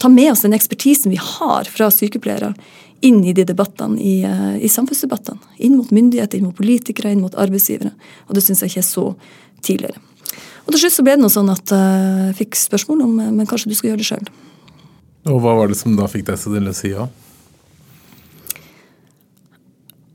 ta 0.00 0.10
med 0.12 0.32
oss 0.32 0.44
den 0.46 0.56
ekspertisen 0.56 1.12
vi 1.12 1.20
har 1.20 1.70
fra 1.70 1.90
sykepleiere 1.94 2.52
inn 3.06 3.22
i 3.24 3.32
de 3.36 3.46
debattene 3.48 3.96
i, 4.02 4.20
eh, 4.26 4.56
i 4.60 4.68
samfunnsdebattene. 4.68 5.40
Inn 5.64 5.78
mot 5.78 5.90
myndigheter, 5.94 6.38
inn 6.38 6.50
mot 6.50 6.56
politikere, 6.56 7.14
inn 7.14 7.24
mot 7.24 7.34
arbeidsgivere. 7.34 7.94
Og 8.28 8.36
det 8.36 8.44
syns 8.44 8.62
jeg 8.64 8.74
ikke 8.74 8.84
er 8.84 8.90
så 8.90 9.06
tidligere. 9.64 10.06
Og 10.66 10.74
til 10.74 10.84
slutt 10.84 10.98
så 10.98 11.04
ble 11.06 11.16
det 11.16 11.24
noe 11.24 11.32
sånn 11.32 11.50
at 11.52 11.72
eh, 11.74 12.28
jeg 12.30 12.38
fikk 12.44 12.60
spørsmål 12.60 13.04
om 13.06 13.18
men 13.40 13.48
kanskje 13.48 13.72
du 13.72 13.78
skal 13.78 13.92
gjøre 13.92 14.04
det 14.04 14.10
sjøl. 14.12 14.30
Og 15.28 15.42
hva 15.42 15.56
var 15.58 15.68
det 15.68 15.76
som 15.76 15.96
da 15.98 16.08
fikk 16.08 16.30
deg 16.30 16.40
til 16.40 16.70
å 16.70 16.76
si 16.76 16.94
ja? 16.94 17.08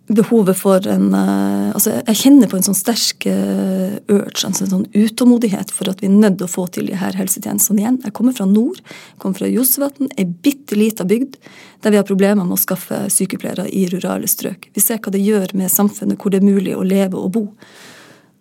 behovet 0.08 0.58
for 0.58 0.86
en 0.88 1.08
uh, 1.16 1.74
altså 1.74 1.96
Jeg 2.06 2.20
kjenner 2.20 2.50
på 2.50 2.60
en 2.60 2.66
sånn 2.66 2.78
sterk 2.78 3.26
uh, 3.26 3.96
urge, 4.12 4.44
altså 4.46 4.66
en 4.66 4.74
sånn 4.74 4.86
utålmodighet 4.94 5.74
for 5.74 5.90
at 5.90 6.04
vi 6.04 6.10
er 6.10 6.14
nødt 6.14 6.38
til 6.40 6.48
å 6.48 6.52
få 6.52 6.68
til 6.74 6.90
de 6.92 7.00
her 7.00 7.18
helsetjenestene 7.18 7.82
igjen. 7.82 7.98
Jeg 8.06 8.14
kommer 8.18 8.36
fra 8.38 8.46
nord, 8.50 8.82
kommer 9.22 9.42
fra 9.42 9.50
Josvatn, 9.50 10.12
ei 10.20 10.28
bitte 10.28 10.78
lita 10.78 11.08
bygd 11.08 11.40
der 11.84 11.94
vi 11.94 12.00
har 12.00 12.08
problemer 12.08 12.46
med 12.46 12.58
å 12.58 12.62
skaffe 12.62 13.06
sykepleiere 13.14 13.68
i 13.74 13.86
rurale 13.92 14.30
strøk. 14.30 14.70
Vi 14.78 14.84
ser 14.84 15.02
hva 15.02 15.14
det 15.14 15.26
gjør 15.26 15.56
med 15.58 15.74
samfunnet 15.74 16.22
hvor 16.22 16.34
det 16.34 16.42
er 16.42 16.48
mulig 16.48 16.78
å 16.78 16.86
leve 16.86 17.20
og 17.20 17.34
bo. 17.36 17.46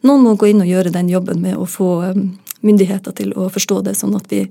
Noen 0.04 0.24
må 0.24 0.36
gå 0.36 0.52
inn 0.52 0.62
og 0.64 0.68
gjøre 0.68 0.92
den 0.92 1.08
jobben 1.08 1.40
med 1.40 1.56
å 1.56 1.68
få 1.68 1.90
um, 2.12 2.26
myndigheter 2.64 3.16
til 3.16 3.32
å 3.40 3.48
forstå 3.52 3.80
det, 3.88 3.96
sånn 3.96 4.16
at 4.18 4.28
vi 4.28 4.44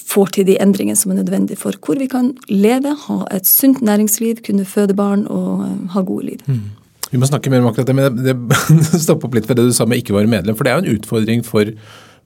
får 0.00 0.32
til 0.36 0.48
de 0.48 0.56
endringene 0.62 0.98
som 0.98 1.12
er 1.12 1.20
nødvendige 1.20 1.60
for 1.60 1.76
hvor 1.82 1.98
vi 2.00 2.08
kan 2.10 2.32
leve, 2.48 2.94
ha 3.06 3.20
et 3.34 3.48
sunt 3.48 3.82
næringsliv, 3.84 4.42
kunne 4.46 4.66
føde 4.68 4.96
barn 4.96 5.26
og 5.32 5.66
eh, 5.66 5.78
ha 5.94 6.02
gode 6.06 6.32
liv. 6.32 6.42
Mm. 6.46 6.66
Vi 7.10 7.20
må 7.22 7.28
snakke 7.28 7.52
mer 7.52 7.62
om 7.62 7.70
akkurat 7.70 7.86
det, 7.86 7.94
men 7.96 8.18
det 8.18 8.34
stopper 9.04 9.28
opp 9.28 9.38
litt 9.38 9.46
ved 9.48 9.60
det 9.60 9.68
du 9.68 9.76
sa 9.76 9.86
med 9.86 10.02
ikke 10.02 10.16
være 10.16 10.30
medlem. 10.30 10.58
For 10.58 10.66
det 10.66 10.72
er 10.72 10.80
jo 10.80 10.86
en 10.86 10.98
utfordring 10.98 11.44
for 11.46 11.70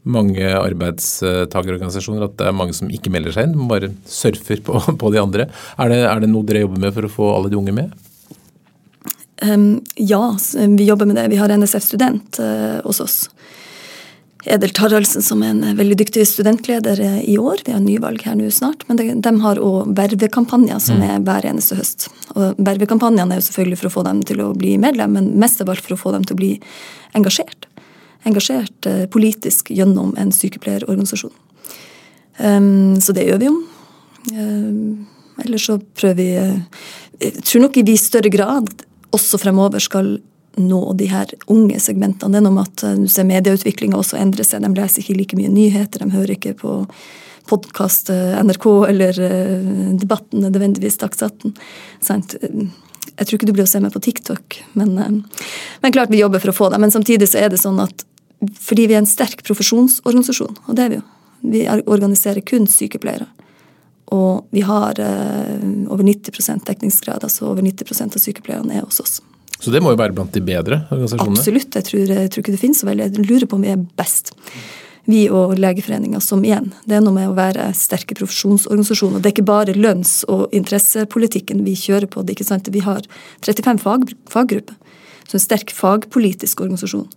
mange 0.09 0.53
arbeidstakerorganisasjoner 0.57 2.25
at 2.25 2.39
det 2.41 2.47
er 2.49 2.57
mange 2.57 2.73
som 2.77 2.89
ikke 2.93 3.13
melder 3.13 3.35
seg 3.37 3.49
inn, 3.51 3.67
bare 3.69 3.93
surfer 4.09 4.63
på, 4.65 4.81
på 5.03 5.13
de 5.13 5.21
andre. 5.21 5.51
Er 5.77 5.93
det, 5.93 6.01
er 6.09 6.23
det, 6.23 6.31
noe 6.33 6.47
dere 6.49 6.65
jobber 6.65 6.87
med 6.87 6.97
for 6.97 7.09
å 7.09 7.13
få 7.13 7.35
alle 7.35 7.53
de 7.53 7.61
unge 7.61 7.77
med? 7.77 7.93
Um, 9.41 9.81
ja, 9.97 10.25
vi 10.77 10.89
jobber 10.89 11.09
med 11.09 11.17
det. 11.17 11.29
Vi 11.33 11.39
har 11.41 11.53
NSF 11.53 11.85
Student 11.85 12.41
uh, 12.45 12.81
hos 12.85 13.01
oss. 13.05 13.23
Edel 14.45 14.71
Taraldsen, 14.73 15.23
som 15.23 15.43
er 15.45 15.53
en 15.53 15.65
eh, 15.65 15.75
veldig 15.77 15.99
dyktig 16.01 16.25
studentleder 16.29 17.01
eh, 17.05 17.19
i 17.29 17.37
år. 17.39 17.61
Vi 17.67 17.75
har 17.75 17.83
nyvalg 17.85 18.23
her 18.25 18.39
nå 18.39 18.49
snart. 18.55 18.87
Men 18.89 19.01
de, 19.01 19.09
de 19.21 19.33
har 19.43 19.61
òg 19.61 19.91
vervekampanjer 19.99 20.81
som 20.81 21.01
mm. 21.01 21.09
er 21.09 21.27
hver 21.27 21.49
eneste 21.51 21.77
høst. 21.77 22.09
Og 22.33 22.57
Vervekampanjene 22.57 23.37
er 23.37 23.43
jo 23.43 23.49
selvfølgelig 23.51 23.81
for 23.83 23.91
å 23.91 23.95
få 23.99 24.07
dem 24.09 24.23
til 24.29 24.41
å 24.45 24.53
bli 24.57 24.77
medlem, 24.81 25.19
men 25.19 25.33
mest 25.41 25.61
av 25.61 25.73
alt 25.73 25.85
for 25.85 25.97
å 25.97 26.01
få 26.01 26.15
dem 26.17 26.25
til 26.25 26.39
å 26.39 26.41
bli 26.41 26.53
engasjert. 27.19 27.69
Engasjert 28.29 28.89
eh, 28.89 29.05
politisk 29.13 29.73
gjennom 29.75 30.15
en 30.21 30.33
sykepleierorganisasjon. 30.35 31.37
Um, 32.41 32.97
så 33.05 33.13
det 33.13 33.27
gjør 33.27 33.41
vi 33.43 33.51
jo. 33.51 33.57
Um, 34.33 35.09
ellers 35.43 35.67
så 35.69 35.75
prøver 35.97 36.17
vi 36.17 36.29
Jeg 37.21 37.43
tror 37.45 37.63
nok 37.67 37.77
vi 37.77 37.93
i 37.93 38.01
større 38.01 38.33
grad 38.33 38.69
også 39.17 39.41
fremover 39.41 39.83
skal 39.83 40.15
nå 40.57 40.93
de 40.93 41.07
her 41.11 41.31
unge 41.47 41.81
segmentene. 41.81 42.33
Det 42.33 42.41
er 42.41 42.45
noe 42.47 42.57
med 42.57 42.69
at 42.69 42.85
eh, 42.87 42.99
du 42.99 43.09
ser 43.11 43.29
medieutviklinga 43.29 43.99
også 43.99 44.19
endre 44.21 44.47
seg. 44.47 44.65
De 44.65 44.73
leser 44.75 45.03
ikke 45.03 45.19
like 45.19 45.39
mye 45.39 45.53
nyheter, 45.53 46.03
de 46.03 46.17
hører 46.17 46.37
ikke 46.37 46.57
på 46.61 46.77
podkast 47.51 48.13
eh, 48.15 48.37
NRK 48.45 48.67
eller 48.91 49.21
eh, 49.27 49.71
Debatten 50.01 50.47
nødvendigvis 50.47 51.01
Dagsnytt 51.03 51.43
18. 52.01 52.71
Jeg 53.21 53.27
tror 53.27 53.37
ikke 53.37 53.51
du 53.51 53.55
blir 53.57 53.67
å 53.67 53.71
se 53.71 53.81
meg 53.83 53.93
på 53.93 54.03
TikTok, 54.03 54.61
men, 54.79 54.95
men, 54.97 55.93
klart 55.93 56.13
vi 56.13 56.23
jobber 56.23 56.41
for 56.41 56.53
å 56.53 56.57
få 56.57 56.69
det. 56.73 56.79
Men 56.81 56.93
samtidig 56.95 57.29
så 57.29 57.43
er 57.43 57.51
det 57.53 57.61
sånn 57.61 57.81
at 57.83 58.07
fordi 58.57 58.87
vi 58.89 58.97
er 58.97 59.03
en 59.03 59.09
sterk 59.09 59.43
profesjonsorganisasjon, 59.45 60.63
og 60.65 60.77
det 60.77 60.87
er 60.87 60.95
vi 60.95 61.01
jo 61.03 61.09
Vi 61.41 61.61
organiserer 61.89 62.43
kun 62.45 62.67
sykepleiere. 62.69 63.27
Og 64.13 64.45
vi 64.53 64.61
har 64.61 64.99
over 65.01 66.05
90% 66.05 66.67
dekningsgrad, 66.69 67.25
altså 67.25 67.47
over 67.49 67.65
90% 67.65 68.17
av 68.17 68.21
sykepleierne 68.21 68.77
er 68.77 68.85
hos 68.85 69.01
oss. 69.01 69.15
Så 69.61 69.73
det 69.73 69.83
må 69.85 69.93
jo 69.93 70.01
være 70.01 70.17
blant 70.17 70.33
de 70.33 70.43
bedre 70.45 70.83
organisasjonene? 70.89 71.39
Absolutt. 71.39 71.77
Jeg 71.77 71.89
tror, 71.89 72.13
jeg 72.17 72.31
tror 72.33 72.45
ikke 72.45 72.55
det 72.55 72.63
finnes 72.63 72.81
så 72.81 72.89
veldig. 72.89 73.09
Jeg 73.11 73.27
lurer 73.29 73.49
på 73.51 73.59
om 73.59 73.67
vi 73.67 73.73
er 73.75 73.83
best. 74.01 74.33
Vi 75.11 75.25
og 75.33 75.57
Legeforeninga 75.59 76.21
som 76.23 76.43
igjen. 76.45 76.71
Det 76.89 76.97
er 76.97 77.05
noe 77.05 77.17
med 77.17 77.31
å 77.31 77.37
være 77.37 77.71
sterke 77.77 78.17
profesjonsorganisasjoner. 78.19 79.21
Det 79.21 79.31
er 79.31 79.35
ikke 79.37 79.49
bare 79.49 79.77
lønns- 79.77 80.23
og 80.33 80.53
interessepolitikken 80.57 81.65
vi 81.67 81.75
kjører 81.77 82.09
på. 82.11 82.25
det 82.25 82.37
ikke 82.37 82.49
sant? 82.49 82.69
Vi 82.73 82.85
har 82.85 83.03
35 83.43 83.83
fag, 83.85 84.09
faggrupper. 84.31 84.77
Så 85.29 85.39
en 85.39 85.47
sterk 85.47 85.71
fagpolitisk 85.71 86.61
organisasjon 86.61 87.09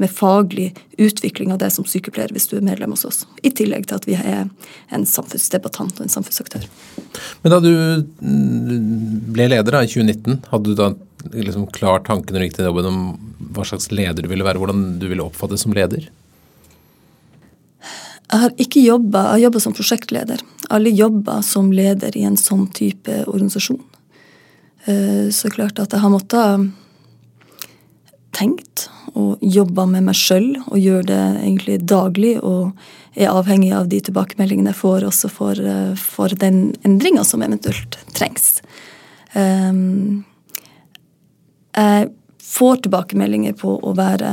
med 0.00 0.10
faglig 0.10 0.70
utvikling 0.98 1.52
av 1.52 1.60
det 1.60 1.70
som 1.74 1.84
sykepleier 1.88 2.32
hvis 2.32 2.48
du 2.50 2.56
er 2.56 2.64
medlem 2.64 2.94
hos 2.94 3.04
oss. 3.08 3.24
I 3.44 3.52
tillegg 3.52 3.86
til 3.88 3.98
at 4.00 4.08
vi 4.08 4.16
er 4.16 4.46
en 4.94 5.06
samfunnsdebattant 5.06 6.00
og 6.00 6.06
en 6.06 6.12
samfunnsaktør. 6.12 6.64
Men 7.42 7.54
da 7.54 7.60
du 7.60 7.70
mm, 7.70 9.28
ble 9.34 9.50
leder 9.52 9.76
da, 9.76 9.84
i 9.84 9.90
2019, 9.92 10.40
hadde 10.52 10.72
du 10.72 10.78
da 10.78 10.92
liksom 11.34 11.68
klar 11.76 12.00
tanke 12.06 12.32
når 12.32 12.40
du 12.40 12.48
gikk 12.48 12.56
til 12.58 12.70
jobben 12.70 12.88
om 12.88 13.02
hva 13.52 13.66
slags 13.68 13.90
leder 13.92 14.24
du 14.24 14.30
ville 14.32 14.46
være, 14.46 14.62
hvordan 14.62 14.98
du 15.02 15.06
ville 15.10 15.26
oppfattes 15.26 15.66
som 15.66 15.76
leder? 15.76 16.08
Jeg 18.30 18.44
har 18.44 18.52
ikke 18.62 18.82
jobba, 18.84 19.24
jeg 19.26 19.32
har 19.32 19.46
jobba 19.48 19.64
som 19.66 19.74
prosjektleder. 19.74 20.42
Alle 20.70 20.92
jobber 20.94 21.40
som 21.44 21.72
leder 21.74 22.14
i 22.16 22.22
en 22.28 22.38
sånn 22.38 22.68
type 22.72 23.24
organisasjon. 23.26 23.80
Eh, 24.86 25.26
så 25.34 25.50
klart 25.52 25.82
at 25.82 25.92
jeg 25.92 26.00
har 26.00 26.12
måttet 26.12 26.70
tenkt 28.36 28.88
og 29.18 29.42
jobba 29.42 29.86
med 29.90 30.06
meg 30.06 30.18
sjøl 30.18 30.52
og 30.68 30.78
gjør 30.78 31.06
det 31.08 31.20
egentlig 31.42 31.78
daglig 31.88 32.36
og 32.46 32.70
er 33.18 33.32
avhengig 33.32 33.72
av 33.74 33.88
de 33.90 33.98
tilbakemeldingene 34.06 34.70
jeg 34.70 34.78
får 34.78 35.06
også 35.08 35.30
for, 35.32 35.58
eh, 35.58 35.94
for 35.98 36.28
den 36.38 36.74
endringa 36.86 37.24
som 37.26 37.42
eventuelt 37.42 37.98
trengs. 38.14 38.60
Um, 39.34 40.24
jeg 41.74 42.10
får 42.42 42.82
tilbakemeldinger 42.86 43.54
på 43.58 43.76
å 43.78 43.94
være 43.94 44.30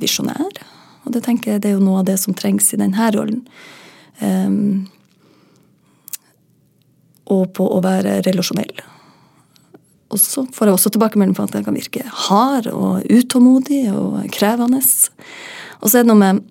visjonær. 0.00 0.60
Og 1.04 1.12
det 1.14 1.24
tenker 1.24 1.54
jeg 1.54 1.62
det 1.64 1.70
er 1.70 1.78
jo 1.78 1.84
noe 1.84 2.02
av 2.02 2.08
det 2.08 2.18
som 2.20 2.36
trengs 2.36 2.72
i 2.74 2.80
denne 2.80 3.10
rollen. 3.14 3.44
Um, 4.20 4.88
og 7.30 7.52
på 7.56 7.66
å 7.72 7.80
være 7.84 8.20
relasjonell. 8.26 8.72
Og 10.10 10.18
så 10.18 10.44
får 10.50 10.68
jeg 10.68 10.76
også 10.76 10.92
tilbakemelding 10.94 11.36
på 11.38 11.46
at 11.46 11.54
jeg 11.54 11.66
kan 11.66 11.76
virke 11.76 12.04
hard 12.26 12.66
og 12.74 13.06
utålmodig 13.06 13.84
og 13.94 14.20
krevende. 14.34 14.82
Og 15.80 15.86
så 15.90 16.00
er 16.00 16.04
det 16.04 16.10
noe 16.10 16.20
med 16.20 16.42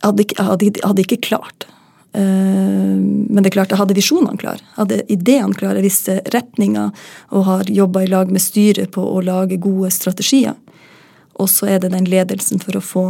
Jeg 0.00 0.08
hadde 0.08 0.24
hadde, 0.40 0.72
hadde 0.84 1.04
ikke 1.04 1.24
klart 1.28 1.66
Eh, 2.12 2.96
men 3.30 3.42
det 3.42 3.50
er 3.50 3.54
klart, 3.54 3.70
jeg 3.70 3.78
hadde 3.78 3.96
visjonene 3.98 4.40
klare. 4.40 4.64
Hadde 4.74 5.02
ideene 5.12 5.54
klare. 5.54 5.78
Jeg 5.78 5.86
visste 5.86 6.18
retninga 6.34 6.88
og 7.30 7.46
har 7.46 7.70
jobba 7.70 8.04
i 8.04 8.10
lag 8.10 8.32
med 8.32 8.42
styret 8.42 8.92
på 8.94 9.04
å 9.04 9.22
lage 9.24 9.60
gode 9.62 9.92
strategier. 9.94 10.58
Og 11.40 11.48
så 11.48 11.70
er 11.70 11.80
det 11.82 11.92
den 11.94 12.08
ledelsen 12.10 12.60
for 12.62 12.76
å 12.76 12.84
få 12.84 13.04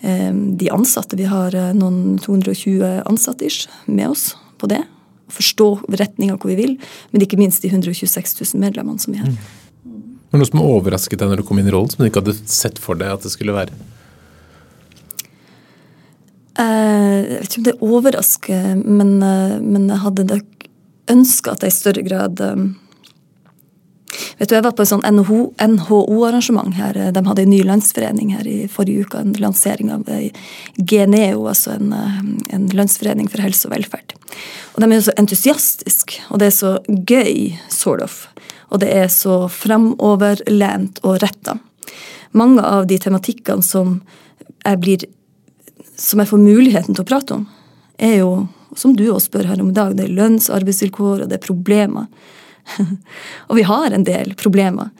eh, 0.00 0.30
de 0.32 0.70
ansatte. 0.72 1.18
Vi 1.18 1.28
har 1.30 1.56
eh, 1.56 1.74
noen 1.76 2.20
220 2.22 3.02
ansatte 3.10 3.50
med 3.86 4.14
oss 4.14 4.30
på 4.60 4.70
det. 4.70 4.84
Forstå 5.34 5.70
retninga 6.00 6.36
hvor 6.36 6.52
vi 6.52 6.58
vil, 6.58 6.76
men 7.12 7.24
ikke 7.24 7.38
minst 7.40 7.64
de 7.64 7.72
126 7.72 8.36
000 8.40 8.62
medlemmene 8.62 9.02
som 9.02 9.14
vi 9.14 9.22
har. 9.22 9.30
Mm. 9.30 9.56
Noe 10.30 10.46
som 10.46 10.62
overrasket 10.62 11.18
deg 11.18 11.32
når 11.32 11.40
du 11.40 11.46
kom 11.48 11.58
inn 11.58 11.70
i 11.70 11.72
rollen, 11.74 11.90
som 11.90 12.02
du 12.02 12.06
ikke 12.06 12.22
hadde 12.22 12.36
sett 12.50 12.78
for 12.78 12.98
deg 12.98 13.16
at 13.16 13.24
det 13.26 13.32
skulle 13.34 13.56
være? 13.56 13.74
Eh, 16.60 17.16
jeg 17.24 17.40
vet 17.40 17.50
ikke 17.50 17.60
om 17.60 17.66
det 17.66 17.78
overrasker, 17.86 18.68
men, 18.84 19.16
eh, 19.22 19.56
men 19.58 19.88
jeg 19.90 20.02
hadde 20.04 20.40
ønska 21.10 21.54
at 21.54 21.64
jeg 21.66 21.72
i 21.72 21.78
større 21.78 22.06
grad 22.06 22.42
eh, 22.44 22.64
Vet 24.38 24.48
du, 24.48 24.54
Jeg 24.54 24.64
var 24.64 24.74
på 24.76 24.82
et 24.82 24.90
sånn 24.90 25.04
NHO-arrangement 25.06 26.74
her. 26.74 26.98
De 27.14 27.22
hadde 27.26 27.44
en 27.44 27.52
ny 27.52 27.60
landsforening 27.66 28.32
her 28.34 28.48
i 28.48 28.66
forrige 28.70 29.06
uke. 29.06 29.20
En 29.20 29.34
lansering 29.38 29.92
av 29.94 30.08
Geneo, 30.76 31.46
altså 31.50 31.76
en, 31.76 31.92
en 32.50 32.66
landsforening 32.74 33.30
for 33.30 33.44
helse 33.44 33.68
og 33.68 33.74
velferd. 33.76 34.16
Og 34.74 34.82
De 34.82 34.88
er 34.88 34.96
jo 34.96 35.06
så 35.10 35.16
entusiastiske, 35.20 36.24
og 36.30 36.42
det 36.42 36.50
er 36.50 36.56
så 36.56 36.74
gøy, 36.88 37.54
sort 37.70 38.02
of. 38.04 38.18
Og 38.70 38.82
det 38.82 38.90
er 38.94 39.08
så 39.12 39.44
framoverlent 39.50 41.02
og 41.04 41.20
retta. 41.22 41.58
Mange 42.32 42.62
av 42.62 42.86
de 42.90 42.98
tematikkene 43.02 43.64
som 43.66 43.98
jeg 44.64 44.82
blir 44.82 45.08
som 46.00 46.20
jeg 46.22 46.30
får 46.30 46.40
muligheten 46.40 46.96
til 46.96 47.04
å 47.04 47.08
prate 47.08 47.36
om, 47.36 47.46
er 48.00 48.20
jo, 48.22 48.30
som 48.78 48.94
du 48.96 49.04
også 49.10 49.28
spør 49.28 49.50
her 49.50 49.60
om 49.60 49.72
i 49.72 49.76
dag, 49.76 49.96
det 49.96 50.06
er 50.06 50.14
lønns- 50.16 50.48
og 50.48 50.60
arbeidsvilkår, 50.60 51.24
og 51.24 51.28
det 51.28 51.36
er 51.36 51.44
problemer. 51.44 52.06
og 53.48 53.56
vi 53.58 53.64
har 53.68 53.94
en 53.94 54.06
del 54.06 54.34
problemer 54.40 54.90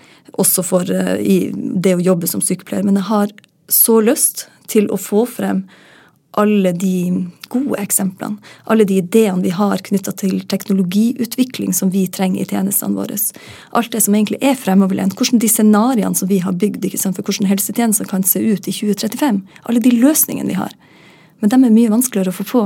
også 0.40 0.64
for 0.66 0.90
uh, 0.90 1.18
det 1.52 1.96
å 1.96 2.02
jobbe 2.04 2.28
som 2.30 2.42
sykepleier, 2.44 2.86
men 2.86 2.98
jeg 3.00 3.08
har 3.10 3.32
så 3.70 4.00
lyst 4.04 4.48
til 4.70 4.90
å 4.90 4.98
få 5.00 5.24
frem 5.28 5.64
alle 6.38 6.70
de 6.72 7.26
gode 7.50 7.78
eksemplene, 7.82 8.38
alle 8.70 8.84
de 8.86 9.00
ideene 9.00 9.42
vi 9.42 9.50
har 9.50 9.82
knytta 9.82 10.12
til 10.20 10.36
teknologiutvikling 10.50 11.74
som 11.74 11.90
vi 11.90 12.04
trenger 12.06 12.44
i 12.44 12.50
tjenestene 12.52 12.94
våre. 12.94 13.18
Alt 13.74 13.90
det 13.90 14.04
som 14.04 14.14
egentlig 14.14 14.38
er 14.38 14.54
fremoverlent. 14.58 15.16
Hvordan 15.18 15.42
de 15.42 15.50
scenarioene 15.50 16.14
som 16.14 16.30
vi 16.30 16.38
har 16.44 16.54
bygd 16.54 16.86
for 17.02 17.24
hvordan 17.24 17.50
helsetjenester 17.50 18.06
kan 18.06 18.22
se 18.22 18.38
ut 18.38 18.68
i 18.70 18.76
2035. 18.76 19.42
Alle 19.66 19.82
de 19.82 19.96
løsningene 19.96 20.52
vi 20.52 20.60
har. 20.60 20.70
Men 21.42 21.50
de 21.50 21.58
er 21.58 21.74
mye 21.74 21.92
vanskeligere 21.96 22.30
å 22.30 22.38
få 22.38 22.46
på. 22.46 22.64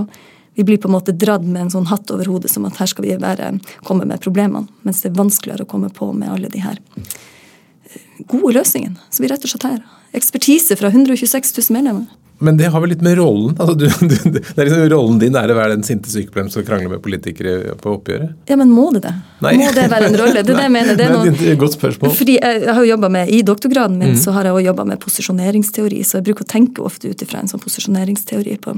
Vi 0.55 0.64
blir 0.64 0.79
på 0.79 0.88
en 0.88 0.95
måte 0.95 1.12
dratt 1.12 1.45
med 1.45 1.62
en 1.62 1.73
sånn 1.73 1.88
hatt 1.90 2.11
over 2.14 2.29
hodet 2.31 2.53
som 2.53 2.67
at 2.69 2.79
her 2.79 2.90
skal 2.90 3.07
vi 3.07 3.17
være, 3.19 3.53
komme 3.87 4.07
med 4.07 4.23
problemene. 4.23 4.69
Mens 4.87 5.03
det 5.03 5.11
er 5.11 5.19
vanskeligere 5.19 5.67
å 5.67 5.71
komme 5.71 5.90
på 5.95 6.12
med 6.14 6.31
alle 6.31 6.51
de 6.53 6.62
her 6.62 6.79
eh, 6.79 8.05
gode 8.31 8.55
løsningene 8.59 9.01
som 9.11 9.25
vi 9.25 9.33
rett 9.33 9.47
og 9.47 9.55
slett 9.55 9.67
har. 9.67 9.81
Ekspertise 10.14 10.79
fra 10.79 10.93
126 10.95 11.57
000 11.59 11.75
medlemmer. 11.75 12.07
Men 12.38 12.57
det 12.59 12.68
har 12.75 12.83
vel 12.83 12.90
litt 12.90 13.03
med 13.05 13.14
rollen 13.18 13.55
altså, 13.62 13.75
du, 13.79 13.87
du, 13.87 14.14
det 14.35 14.57
er 14.57 14.66
liksom 14.66 14.88
Rollen 14.90 15.20
din 15.23 15.37
er 15.38 15.51
å 15.53 15.57
være 15.57 15.77
den 15.77 15.85
sinte 15.87 16.11
sykepleieren 16.11 16.51
som 16.53 16.64
krangler 16.66 16.97
med 16.97 17.03
politikere 17.05 17.77
på 17.81 17.92
oppgjøret? 17.99 18.35
Ja, 18.51 18.59
men 18.61 18.73
må 18.75 18.88
det 18.97 19.05
det? 19.07 19.12
Nei. 19.44 19.55
Må 19.61 19.70
det 19.77 19.87
være 19.92 20.09
en 20.11 20.18
rolle? 20.18 20.42
Det 20.42 20.55
er 20.55 20.59
det 20.59 20.66
jeg 20.66 20.75
mener. 20.79 20.99
Det 20.99 21.07
er 21.07 21.14
noe, 21.14 21.55
godt 21.61 21.77
spørsmål. 21.79 22.16
Fordi 22.18 22.38
jeg 22.40 22.75
har 22.79 22.88
jo 22.88 22.99
med, 23.05 23.31
I 23.31 23.44
doktorgraden 23.47 24.01
min 24.01 24.16
mm. 24.16 24.18
så 24.25 24.35
har 24.35 24.49
jeg 24.49 24.57
også 24.57 24.66
jobba 24.66 24.88
med 24.90 25.01
posisjoneringsteori, 25.05 26.03
så 26.07 26.18
jeg 26.18 26.29
bruker 26.31 26.47
å 26.47 26.53
tenke 26.55 26.85
ofte 26.85 27.12
ut 27.12 27.25
ifra 27.25 27.42
en 27.42 27.51
sånn 27.51 27.62
posisjoneringsteori 27.62 28.59
på 28.64 28.77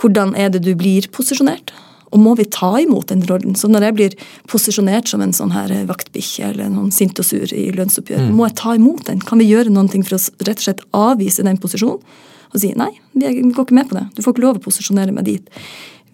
hvordan 0.00 0.34
er 0.38 0.52
det 0.52 0.64
du 0.66 0.72
blir 0.78 1.08
posisjonert. 1.14 1.72
Og 2.14 2.20
må 2.22 2.36
vi 2.38 2.46
ta 2.46 2.70
imot 2.78 3.08
den 3.10 3.24
rollen? 3.26 3.56
Så 3.58 3.66
når 3.70 3.88
jeg 3.88 3.96
blir 3.98 4.12
posisjonert 4.50 5.10
som 5.10 5.22
en 5.24 5.34
sånn 5.34 5.54
her 5.54 5.72
vaktbikkje 5.88 6.52
eller 6.52 6.70
noen 6.70 6.92
sint 6.94 7.18
og 7.18 7.26
sur 7.26 7.50
i 7.50 7.64
lønnsoppgjøret, 7.74 8.28
mm. 8.28 8.36
må 8.38 8.46
jeg 8.46 8.58
ta 8.60 8.76
imot 8.78 9.08
den? 9.08 9.22
Kan 9.24 9.42
vi 9.42 9.48
gjøre 9.50 9.72
noe 9.74 9.90
for 10.06 10.18
å 10.18 10.22
rett 10.46 10.60
og 10.60 10.66
slett 10.68 10.84
avvise 10.94 11.46
den 11.46 11.58
posisjonen? 11.62 12.22
Og 12.54 12.62
si 12.62 12.70
nei, 12.78 12.92
vi 13.18 13.32
går 13.50 13.66
ikke 13.66 13.76
med 13.76 13.90
på 13.90 13.98
det. 13.98 14.06
Du 14.14 14.22
får 14.22 14.36
ikke 14.36 14.46
lov 14.46 14.60
å 14.60 14.64
posisjonere 14.64 15.14
meg 15.14 15.26
dit. 15.26 15.60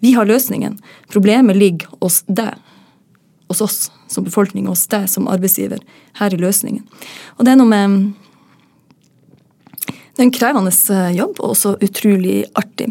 Vi 0.01 0.15
har 0.17 0.25
løsningen. 0.25 0.79
Problemet 1.13 1.59
ligger 1.59 1.91
hos 2.01 2.23
deg. 2.25 2.57
Hos 3.51 3.61
oss 3.61 3.77
som 4.09 4.25
befolkning, 4.25 4.65
hos 4.71 4.87
deg 4.89 5.05
som 5.11 5.29
arbeidsgiver. 5.29 5.83
Her 6.17 6.33
er 6.33 6.41
løsningen. 6.41 6.87
Og 7.37 7.45
det 7.45 7.53
er 7.53 7.61
noe 7.61 7.69
med 7.69 8.11
det 10.11 10.25
er 10.25 10.27
en 10.27 10.33
krevende 10.35 10.71
eh, 10.93 11.13
jobb, 11.15 11.37
og 11.39 11.53
også 11.53 11.77
utrolig 11.85 12.41
artig. 12.59 12.89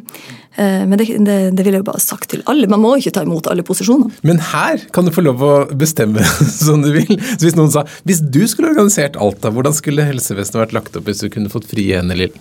Eh, 0.57 0.87
men 0.89 0.97
det, 0.97 1.05
det, 1.21 1.37
det 1.55 1.67
vil 1.67 1.77
jeg 1.77 1.83
jo 1.83 1.89
bare 1.91 2.01
sagt 2.03 2.31
til 2.33 2.41
alle. 2.49 2.69
Man 2.71 2.81
må 2.81 2.95
ikke 2.97 3.13
ta 3.15 3.23
imot 3.27 3.51
alle 3.53 3.65
posisjoner. 3.67 4.15
Men 4.27 4.41
her 4.51 4.87
kan 4.95 5.07
du 5.07 5.13
få 5.15 5.27
lov 5.27 5.45
å 5.45 5.53
bestemme 5.79 6.25
som 6.65 6.81
du 6.83 6.91
vil. 6.97 7.13
Så 7.35 7.45
Hvis 7.45 7.59
noen 7.59 7.71
sa 7.75 7.85
hvis 8.09 8.23
du 8.25 8.41
skulle 8.49 8.73
organisert 8.73 9.21
Alta, 9.21 9.53
hvordan 9.53 9.77
skulle 9.77 10.09
helsevesenet 10.09 10.63
vært 10.65 10.75
lagt 10.79 10.97
opp 10.97 11.11
hvis 11.11 11.21
du 11.23 11.29
kunne 11.31 11.53
fått 11.53 11.69
frie 11.71 12.01
hender, 12.01 12.19
Lill? 12.19 12.35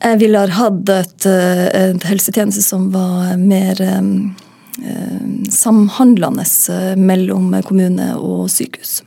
Jeg 0.00 0.20
ville 0.22 0.40
ha 0.40 0.48
hatt 0.56 0.88
et, 0.88 1.26
eh, 1.28 1.66
et 1.68 2.06
helsetjeneste 2.08 2.64
som 2.64 2.88
var 2.94 3.36
mer 3.36 3.80
um, 3.98 4.34
samhandlende 5.52 6.46
mellom 6.96 7.52
kommune 7.66 8.14
og 8.16 8.46
sykehus. 8.48 9.02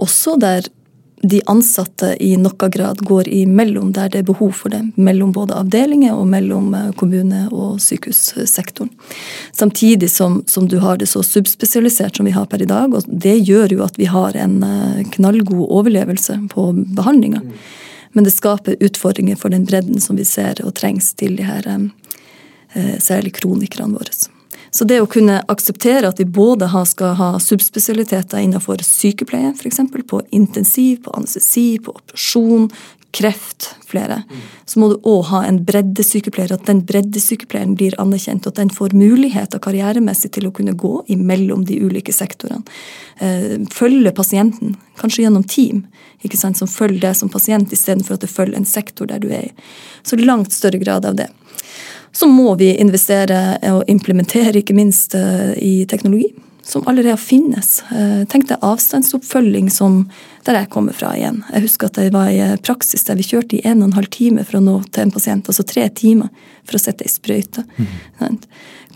Også 0.00 0.38
der 0.40 0.64
de 1.22 1.40
ansatte 1.52 2.14
i 2.22 2.32
noe 2.40 2.68
grad 2.72 3.02
går 3.04 3.28
imellom 3.28 3.90
der 3.92 4.08
det 4.12 4.22
er 4.22 4.28
behov 4.30 4.54
for 4.56 4.72
det. 4.72 4.80
Mellom 4.96 5.34
både 5.36 5.56
avdelinger 5.58 6.16
og 6.16 6.26
mellom 6.32 6.72
eh, 6.74 6.88
kommune- 6.96 7.48
og 7.52 7.80
sykehussektoren. 7.84 8.88
Samtidig 9.52 10.10
som, 10.10 10.40
som, 10.48 10.68
du 10.68 10.78
har 10.80 10.96
det 10.96 11.10
så 11.10 11.22
subspesialisert 11.26 12.16
som 12.16 12.28
vi 12.28 12.32
har 12.36 12.48
per 12.48 12.62
i 12.64 12.70
dag. 12.70 12.94
og 12.94 13.04
Det 13.04 13.36
gjør 13.36 13.76
jo 13.76 13.84
at 13.84 14.00
vi 14.00 14.08
har 14.08 14.36
en 14.36 14.62
eh, 14.64 15.04
knallgod 15.12 15.68
overlevelse 15.68 16.38
på 16.54 16.70
behandlinga. 16.96 17.44
Men 18.12 18.26
det 18.26 18.34
skaper 18.34 18.80
utfordringer 18.80 19.38
for 19.38 19.52
den 19.54 19.64
bredden 19.68 20.00
som 20.02 20.18
vi 20.18 20.26
ser 20.26 20.60
og 20.64 20.74
trengs 20.80 21.12
til 21.14 21.36
de 21.38 21.46
her 21.46 21.66
eh, 21.70 22.98
særlig 22.98 23.36
kronikerne 23.38 23.98
våre. 23.98 24.14
Så 24.70 24.86
det 24.86 25.00
å 25.02 25.08
kunne 25.10 25.40
akseptere 25.50 26.08
at 26.10 26.20
vi 26.22 26.28
både 26.30 26.68
skal 26.86 27.16
ha 27.18 27.30
subspesialiteter 27.42 28.38
innenfor 28.38 28.82
sykepleie, 28.86 29.50
f.eks. 29.56 29.80
på 30.06 30.22
intensiv, 30.30 31.02
på 31.04 31.14
anestesi, 31.18 31.80
på 31.82 31.94
operasjon, 31.96 32.68
kreft, 33.16 33.74
flere, 33.86 34.22
så 34.64 34.80
må 34.80 34.88
du 34.92 35.08
òg 35.08 35.24
ha 35.30 35.40
en 35.46 35.58
breddesykepleier. 35.66 36.52
At 36.54 36.68
den 36.68 36.82
breddesykepleieren 36.86 37.74
blir 37.78 37.96
anerkjent, 38.02 38.46
og 38.46 38.54
at 38.54 38.60
den 38.62 38.72
får 38.74 38.94
muligheter 38.96 39.62
karrieremessig 39.62 40.30
til 40.36 40.46
å 40.46 40.52
kunne 40.54 40.76
gå 40.78 40.92
imellom 41.10 41.64
de 41.66 41.80
ulike 41.82 42.14
sektorene. 42.14 42.62
Eh, 43.18 43.56
følge 43.74 44.14
pasienten, 44.16 44.76
kanskje 45.00 45.24
gjennom 45.26 45.46
team, 45.46 45.84
ikke 46.22 46.38
sant, 46.38 46.60
som 46.60 46.70
følger 46.70 47.02
deg 47.08 47.18
som 47.18 47.32
pasient, 47.32 47.72
istedenfor 47.74 48.18
at 48.18 48.26
det 48.26 48.30
følger 48.30 48.60
en 48.60 48.68
sektor 48.68 49.10
der 49.10 49.22
du 49.22 49.30
er 49.32 49.50
i. 49.50 49.52
Så 50.06 50.18
langt 50.20 50.54
større 50.54 50.82
grad 50.82 51.08
av 51.08 51.18
det 51.18 51.30
så 52.12 52.26
må 52.26 52.56
vi 52.58 52.72
investere 52.82 53.60
og 53.70 53.84
implementere 53.86 54.64
ikke 54.64 54.74
minst 54.74 55.14
eh, 55.14 55.52
i 55.62 55.74
teknologi 55.86 56.32
som 56.62 56.86
allerede 56.88 57.16
finnes. 57.16 57.82
Eh, 57.90 58.24
tenk 58.28 58.48
deg 58.48 58.62
avstandsoppfølging 58.64 59.70
som 59.72 60.04
der 60.46 60.56
jeg 60.56 60.70
kommer 60.72 60.96
fra 60.96 61.12
igjen. 61.16 61.42
Jeg 61.52 61.66
husker 61.66 61.90
at 61.90 61.98
jeg 62.00 62.12
var 62.14 62.30
i 62.32 62.40
praksis 62.64 63.04
der 63.08 63.18
vi 63.18 63.26
kjørte 63.26 63.58
i 63.58 63.64
en 63.68 63.82
og 63.82 63.90
en 63.90 63.98
halv 63.98 64.10
time 64.12 64.44
for 64.46 64.60
å 64.60 64.64
nå 64.64 64.76
til 64.88 65.04
en 65.04 65.12
pasient. 65.14 65.48
Altså 65.50 65.66
tre 65.68 65.86
timer 65.92 66.30
for 66.64 66.78
å 66.78 66.82
sette 66.82 67.04
ei 67.04 67.12
sprøyte. 67.12 67.64
Mm. 67.76 68.38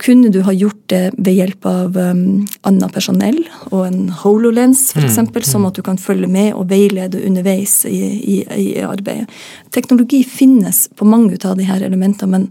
Kunne 0.03 0.31
du 0.33 0.40
ha 0.46 0.55
gjort 0.55 0.81
det 0.90 1.03
ved 1.16 1.37
hjelp 1.37 1.66
av 1.70 1.98
um, 1.98 2.22
annet 2.66 2.94
personell 2.94 3.38
og 3.70 3.85
en 3.87 4.09
HoloLens 4.22 4.88
f.eks., 4.94 5.18
mm. 5.20 5.29
mm. 5.35 5.44
sånn 5.50 5.68
at 5.68 5.79
du 5.79 5.85
kan 5.87 6.00
følge 6.00 6.31
med 6.31 6.55
og 6.57 6.68
veilede 6.72 7.22
underveis 7.27 7.83
i, 7.90 8.00
i, 8.18 8.38
i 8.42 8.68
arbeidet? 8.85 9.29
Teknologi 9.74 10.24
finnes 10.27 10.88
på 10.96 11.07
mange 11.09 11.38
av 11.44 11.61
disse 11.61 11.79
elementene, 11.85 12.33
men 12.33 12.48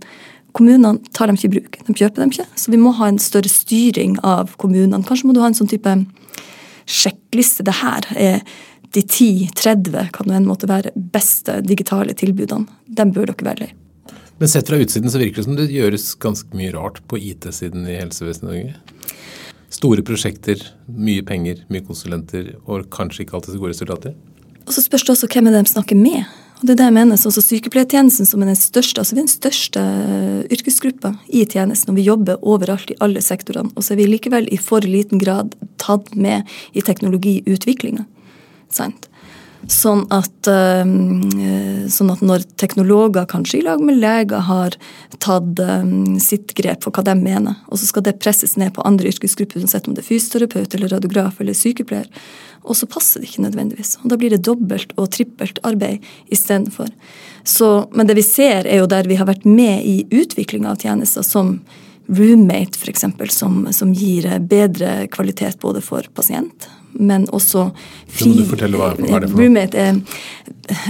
Kommunene 0.54 1.00
tar 1.18 1.30
dem 1.30 1.38
ikke 1.38 1.50
i 1.50 1.54
bruk. 1.56 1.80
De 1.88 1.96
kjøper 1.98 2.24
dem 2.24 2.34
ikke. 2.34 2.46
Så 2.60 2.74
vi 2.74 2.80
må 2.82 2.94
ha 3.00 3.10
en 3.10 3.22
større 3.22 3.50
styring 3.50 4.20
av 4.22 4.54
kommunene. 4.62 5.02
Kanskje 5.08 5.30
må 5.30 5.36
du 5.36 5.42
ha 5.42 5.50
en 5.50 5.58
sånn 5.58 5.72
type 5.72 5.96
sjekkliste. 6.86 7.66
Det 7.66 7.80
her 7.80 8.10
er 8.14 8.44
de 8.94 9.02
10-30 9.02 10.12
kan 10.14 10.30
det 10.30 10.38
en 10.38 10.50
måte 10.50 10.70
være 10.70 10.94
beste 10.94 11.58
digitale 11.66 12.14
tilbudene. 12.18 12.70
Dem 12.86 13.14
bør 13.16 13.34
dere 13.34 13.56
lei. 13.64 13.72
Men 14.38 14.50
sett 14.50 14.68
fra 14.70 14.78
utsiden 14.82 15.10
så 15.10 15.22
virker 15.22 15.42
det 15.42 15.48
som 15.48 15.58
det 15.58 15.72
gjøres 15.72 16.12
ganske 16.22 16.58
mye 16.58 16.74
rart 16.74 17.00
på 17.10 17.18
IT-siden 17.18 17.88
i 17.90 17.98
helsevesenet 17.98 18.50
Norge. 18.50 18.76
Store 19.74 20.06
prosjekter, 20.06 20.60
mye 20.86 21.24
penger, 21.26 21.64
mye 21.74 21.86
konsulenter 21.86 22.52
og 22.68 22.90
kanskje 22.94 23.26
ikke 23.26 23.38
alltid 23.40 23.56
så 23.56 23.62
gode 23.62 23.74
resultater. 23.74 24.16
Og 24.68 24.74
så 24.76 24.84
spørs 24.86 25.06
det 25.08 25.16
også 25.16 25.30
hvem 25.34 25.50
er 25.50 25.56
det 25.56 25.64
de 25.66 25.74
snakker 25.74 25.98
med. 25.98 26.28
Og 26.64 26.70
det 26.70 26.78
er 26.78 26.80
det 26.80 26.86
jeg 26.88 26.96
mener, 26.96 27.18
sånn 27.20 27.34
Sykepleiertjenesten 27.36 28.24
som 28.24 28.40
er 28.40 28.54
den 28.54 28.56
største 28.56 29.02
altså 29.02 29.18
vi 29.18 29.20
er 29.20 29.26
den 29.26 29.34
største 29.34 29.82
yrkesgruppa 30.56 31.10
i 31.28 31.42
tjenesten, 31.44 31.92
og 31.92 31.98
vi 32.00 32.06
jobber 32.06 32.40
overalt 32.40 32.94
i 32.94 32.96
alle 33.04 33.20
sektorene. 33.20 33.74
Og 33.76 33.84
så 33.84 33.92
er 33.92 34.00
vi 34.00 34.06
likevel 34.08 34.48
i 34.48 34.60
for 34.64 34.88
liten 34.88 35.20
grad 35.20 35.58
tatt 35.84 36.14
med 36.16 36.48
i 36.72 36.86
teknologiutviklinga. 36.88 38.06
Sant? 38.72 39.10
Sånn 39.72 40.02
at, 40.12 40.48
sånn 41.94 42.12
at, 42.12 42.24
når 42.26 42.44
teknologer, 42.60 43.28
kanskje 43.32 43.62
i 43.62 43.64
lag 43.64 43.84
med 43.84 44.00
leger, 44.02 44.44
har 44.44 44.76
tatt 45.24 45.62
sitt 46.24 46.52
grep 46.58 46.84
for 46.84 46.96
hva 46.96 47.06
de 47.08 47.16
mener, 47.20 47.62
og 47.72 47.80
så 47.80 47.88
skal 47.88 48.04
det 48.04 48.18
presses 48.20 48.58
ned 48.60 48.74
på 48.76 48.84
andre 48.88 49.14
yrkesgrupper, 49.14 49.64
uansett 49.64 49.88
om 49.88 49.96
det 49.96 50.04
er 50.04 50.10
fysioterapeut 50.10 50.76
eller 50.76 50.92
radiograf 50.92 51.40
eller 51.40 51.56
sykepleier, 51.56 52.10
og 52.64 52.76
så 52.80 52.88
passer 52.92 53.24
det 53.24 53.32
ikke 53.32 53.46
nødvendigvis. 53.46 53.98
Og 54.04 54.12
Da 54.12 54.20
blir 54.20 54.36
det 54.36 54.44
dobbelt 54.44 54.94
og 54.98 55.12
trippelt 55.16 55.60
arbeid 55.64 56.04
istedenfor. 56.32 56.92
Men 57.96 58.08
det 58.08 58.16
vi 58.20 58.28
ser, 58.28 58.68
er 58.68 58.84
jo 58.84 58.92
der 58.92 59.08
vi 59.08 59.20
har 59.20 59.28
vært 59.28 59.48
med 59.48 59.84
i 59.84 60.04
utviklinga 60.12 60.72
av 60.72 60.84
tjenester, 60.84 61.24
som 61.24 61.60
Roommate 62.08 62.80
f.eks., 62.80 63.06
som, 63.32 63.68
som 63.72 63.94
gir 63.96 64.28
bedre 64.40 65.08
kvalitet 65.12 65.60
både 65.64 65.82
for 65.84 66.08
pasient, 66.16 66.68
men 67.00 67.26
også 67.34 67.68
fri 68.08 68.32
du 68.38 68.46
fortelle 68.48 68.80
hva, 68.80 68.94
hva 69.00 69.18
er 69.18 69.26
det 69.26 69.32
for? 69.32 69.42
Roommate 69.42 69.80
er 69.80 70.00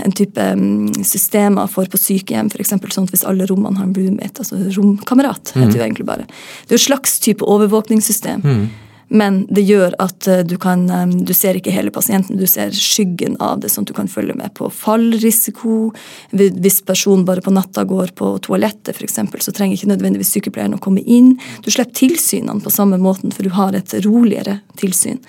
en 0.06 0.16
type 0.16 0.48
mm, 0.60 1.04
systemer 1.08 1.70
for 1.72 1.90
på 1.90 2.00
sykehjem, 2.00 2.52
f.eks. 2.54 2.76
sånn 2.76 3.08
at 3.10 3.16
hvis 3.16 3.26
alle 3.30 3.48
rommene 3.50 3.80
har 3.80 3.90
en 3.90 3.98
roommate, 3.98 4.44
altså 4.44 4.60
romkamerat, 4.78 5.56
heter 5.56 5.70
mm. 5.70 5.76
det 5.76 5.84
egentlig 5.88 6.08
bare. 6.10 6.30
Det 6.68 6.76
er 6.76 6.82
et 6.82 6.88
slags 6.88 7.20
type 7.24 7.46
overvåkningssystem. 7.46 8.44
Mm. 8.44 8.66
Men 9.14 9.44
det 9.54 9.62
gjør 9.68 9.94
at 10.02 10.28
eh, 10.32 10.42
du 10.48 10.56
kan 10.62 10.88
eh, 10.90 11.06
Du 11.28 11.34
ser 11.38 11.58
ikke 11.60 11.74
hele 11.74 11.92
pasienten, 11.94 12.40
du 12.40 12.48
ser 12.50 12.74
skyggen 12.74 13.36
av 13.44 13.62
det, 13.62 13.70
sånn 13.70 13.86
at 13.86 13.92
du 13.92 13.98
kan 13.98 14.10
følge 14.10 14.36
med 14.38 14.54
på 14.58 14.70
fallrisiko. 14.74 15.92
Hvis 16.34 16.82
personen 16.88 17.26
bare 17.28 17.44
på 17.46 17.54
natta 17.54 17.86
går 17.90 18.16
på 18.18 18.34
toalettet, 18.46 18.96
f.eks., 18.96 19.20
så 19.46 19.54
trenger 19.54 19.78
ikke 19.78 19.92
nødvendigvis 19.94 20.34
sykepleieren 20.38 20.78
å 20.78 20.82
komme 20.82 21.04
inn. 21.06 21.36
Du 21.62 21.70
slipper 21.70 21.94
tilsynene 22.04 22.64
på 22.64 22.74
samme 22.74 22.98
måten, 23.02 23.34
for 23.36 23.46
du 23.46 23.54
har 23.54 23.78
et 23.78 23.94
roligere 24.06 24.62
tilsyn. 24.82 25.22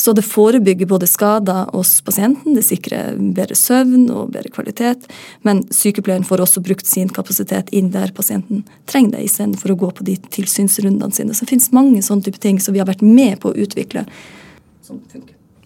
Så 0.00 0.14
det 0.16 0.22
forebygger 0.24 0.88
både 0.88 1.04
skader 1.06 1.66
hos 1.74 1.98
pasienten, 2.00 2.54
det 2.56 2.62
sikrer 2.64 3.18
bedre 3.36 3.56
søvn 3.58 4.06
og 4.08 4.30
bedre 4.32 4.48
kvalitet. 4.54 5.04
Men 5.44 5.60
sykepleieren 5.76 6.24
får 6.24 6.40
også 6.40 6.62
brukt 6.64 6.88
sin 6.88 7.10
kapasitet 7.12 7.68
inn 7.76 7.90
der 7.92 8.14
pasienten 8.16 8.62
trenger 8.88 9.18
det, 9.18 9.26
istedenfor 9.28 9.74
å 9.74 9.78
gå 9.84 9.92
på 9.98 10.08
de 10.08 10.16
tilsynsrundene 10.32 11.12
sine. 11.12 11.36
Så 11.36 11.44
det 11.44 11.52
finnes 11.52 11.68
mange 11.76 12.00
sånne 12.06 12.24
type 12.30 12.40
ting 12.40 12.62
som 12.64 12.72
vi 12.72 12.80
har 12.80 12.88
vært 12.88 13.04
med 13.04 13.42
på 13.44 13.52
å 13.52 13.60
utvikle. 13.66 14.06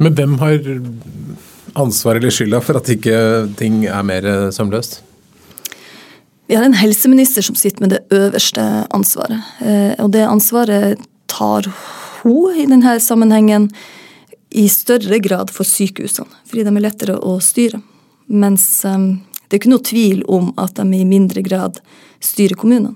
Men 0.02 0.18
hvem 0.18 0.36
har 0.42 0.66
ansvar 1.78 2.18
eller 2.18 2.34
skylda 2.34 2.64
for 2.66 2.82
at 2.82 2.90
ikke 2.90 3.16
ting 3.62 3.84
er 3.86 4.02
mer 4.02 4.30
sømløst? 4.50 4.98
Vi 6.50 6.58
har 6.58 6.66
en 6.66 6.74
helseminister 6.82 7.46
som 7.46 7.54
sitter 7.54 7.86
med 7.86 7.94
det 7.94 8.02
øverste 8.10 8.66
ansvaret. 8.90 9.46
Eh, 9.62 9.94
og 10.02 10.10
det 10.10 10.26
ansvaret 10.26 10.98
tar 11.30 11.70
hun 12.24 12.58
i 12.58 12.66
denne 12.66 12.98
sammenhengen 12.98 13.70
i 14.54 14.68
større 14.70 15.18
grad 15.18 15.50
for 15.50 15.66
sykehusene, 15.66 16.30
fordi 16.46 16.62
de 16.66 16.72
er 16.72 16.84
lettere 16.84 17.16
å 17.18 17.38
styre. 17.42 17.80
Mens 18.30 18.66
um, 18.86 19.08
det 19.48 19.56
er 19.56 19.62
ikke 19.62 19.72
noe 19.72 19.86
tvil 19.86 20.22
om 20.30 20.52
at 20.60 20.78
de 20.78 20.84
i 20.94 21.08
mindre 21.08 21.42
grad 21.42 21.80
styrer 22.22 22.54
kommunene. 22.58 22.94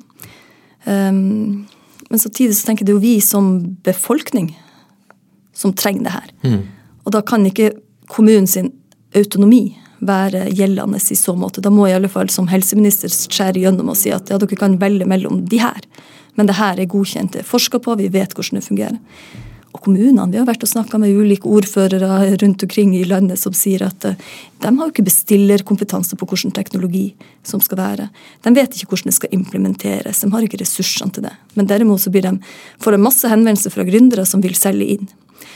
Um, 0.87 1.67
men 2.09 2.23
samtidig 2.23 2.57
så 2.57 2.69
tenker 2.69 2.85
jeg 2.85 2.89
det 2.89 2.95
er 2.95 3.01
jo 3.01 3.05
vi 3.05 3.17
som 3.25 3.51
befolkning 3.85 4.53
som 5.57 5.75
trenger 5.75 6.07
det 6.07 6.15
her. 6.15 6.31
Mm. 6.47 6.63
Og 7.05 7.13
da 7.17 7.25
kan 7.27 7.45
ikke 7.49 7.73
kommunen 8.09 8.47
sin 8.49 8.71
autonomi 9.19 9.75
være 9.99 10.47
gjeldende 10.55 11.01
i 11.03 11.19
så 11.19 11.35
måte. 11.35 11.63
Da 11.65 11.75
må 11.75 11.89
jeg 11.89 11.97
i 11.97 11.99
alle 11.99 12.13
fall 12.13 12.31
som 12.31 12.49
helseminister 12.49 13.11
skjære 13.11 13.65
gjennom 13.65 13.91
og 13.91 13.99
si 13.99 14.13
at 14.15 14.31
ja, 14.31 14.39
dere 14.39 14.59
kan 14.61 14.79
velge 14.81 15.09
mellom 15.11 15.43
de 15.51 15.59
her. 15.63 15.83
Men 16.39 16.47
det 16.47 16.59
her 16.61 16.79
er 16.79 16.91
godkjent, 16.91 17.35
det 17.35 17.43
er 17.43 17.51
forska 17.51 17.81
på, 17.83 17.99
vi 17.99 18.13
vet 18.15 18.37
hvordan 18.37 18.61
det 18.61 18.69
fungerer. 18.69 18.99
Og 19.77 19.83
kommunene, 19.85 20.31
Vi 20.33 20.39
har 20.39 20.47
vært 20.49 20.65
og 20.65 20.71
snakka 20.71 20.99
med 20.99 21.13
ulike 21.13 21.49
ordførere 21.49 22.37
rundt 22.41 22.63
omkring 22.63 22.95
i 22.97 23.05
landet 23.05 23.39
som 23.39 23.53
sier 23.53 23.85
at 23.85 24.05
eh, 24.05 24.17
de 24.63 24.71
har 24.71 24.87
jo 24.87 24.93
ikke 24.93 25.05
bestillerkompetanse 25.05 26.17
på 26.17 26.27
hvilken 26.27 26.55
teknologi 26.57 27.15
som 27.45 27.61
skal 27.61 27.79
være. 27.79 28.09
De 28.43 28.55
vet 28.57 28.75
ikke 28.75 28.89
hvordan 28.95 29.13
det 29.13 29.19
skal 29.19 29.37
implementeres, 29.37 30.21
de 30.25 30.33
har 30.33 30.43
ikke 30.43 30.63
ressursene 30.63 31.13
til 31.13 31.29
det. 31.29 31.35
Men 31.55 31.69
derimot 31.69 32.01
så 32.01 32.11
blir 32.11 32.25
de, 32.25 32.39
får 32.81 32.97
de 32.97 33.03
masse 33.03 33.29
henvendelser 33.29 33.75
fra 33.75 33.85
gründere 33.85 34.25
som 34.27 34.43
vil 34.43 34.57
selge 34.57 34.89
inn. 34.97 35.09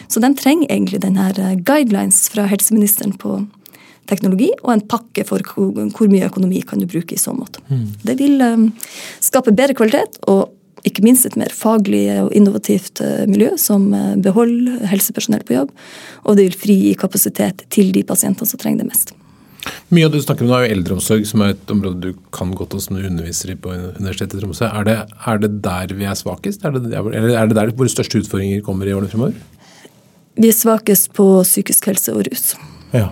Så 0.09 0.21
de 0.21 0.31
trenger 0.37 0.69
egentlig 0.69 1.03
denne 1.03 1.33
eh, 1.33 1.57
guidelines 1.57 2.29
fra 2.33 2.47
helseministeren 2.51 3.17
på 3.17 3.41
teknologi, 4.11 4.51
og 4.63 4.75
en 4.75 4.87
pakke 4.91 5.25
for 5.27 5.45
hvor 5.55 6.11
mye 6.11 6.27
økonomi 6.27 6.63
kan 6.67 6.83
du 6.83 6.89
bruke 6.91 7.15
i 7.15 7.21
så 7.21 7.35
måte. 7.37 7.63
Mm. 7.71 7.87
Det 8.03 8.17
vil 8.19 8.43
um, 8.43 8.65
skape 9.23 9.55
bedre 9.55 9.77
kvalitet 9.79 10.19
og 10.31 10.51
ikke 10.89 11.05
minst 11.05 11.27
et 11.29 11.39
mer 11.39 11.53
faglig 11.55 12.05
og 12.23 12.33
innovativt 12.37 13.03
eh, 13.05 13.25
miljø 13.31 13.53
som 13.61 13.91
eh, 13.97 14.15
beholder 14.23 14.87
helsepersonell 14.91 15.45
på 15.49 15.57
jobb. 15.57 15.75
Og 16.27 16.39
det 16.39 16.49
vil 16.49 16.61
frigi 16.65 16.95
kapasitet 16.99 17.67
til 17.73 17.93
de 17.95 18.05
pasientene 18.07 18.49
som 18.49 18.61
trenger 18.61 18.83
det 18.83 18.91
mest. 18.91 19.15
Mye 19.95 20.09
av 20.09 20.11
det 20.11 20.23
du 20.23 20.25
snakker 20.25 20.47
om 20.47 20.51
nå 20.51 20.57
er 20.57 20.67
jo 20.67 20.77
eldreomsorg, 20.77 21.25
som 21.29 21.45
er 21.45 21.55
et 21.55 21.71
område 21.71 22.11
du 22.11 22.21
kan 22.35 22.51
godt 22.59 22.75
og 22.75 22.83
som 22.83 22.99
du 22.99 23.05
underviser 23.07 23.53
i 23.53 23.59
på 23.63 23.71
Universitetet 23.71 24.41
i 24.41 24.43
Tromsø. 24.43 24.67
Er 24.67 24.87
det, 24.89 24.97
er 25.31 25.43
det 25.43 25.53
der 25.63 25.95
vi 25.95 26.09
er 26.09 26.19
svakest, 26.19 26.65
er 26.67 26.75
det, 26.75 26.85
eller 26.91 27.35
er 27.39 27.51
det 27.51 27.59
der 27.59 27.75
våre 27.79 27.93
største 27.93 28.25
utfordringer 28.25 28.65
kommer 28.67 28.89
i 28.89 28.95
årene 28.97 29.13
fremover? 29.13 29.37
Vi 30.41 30.49
er 30.49 30.57
svakest 30.57 31.13
på 31.15 31.27
psykisk 31.45 31.91
helse 31.93 32.15
og 32.17 32.25
rus. 32.27 32.55
Ja. 32.97 33.11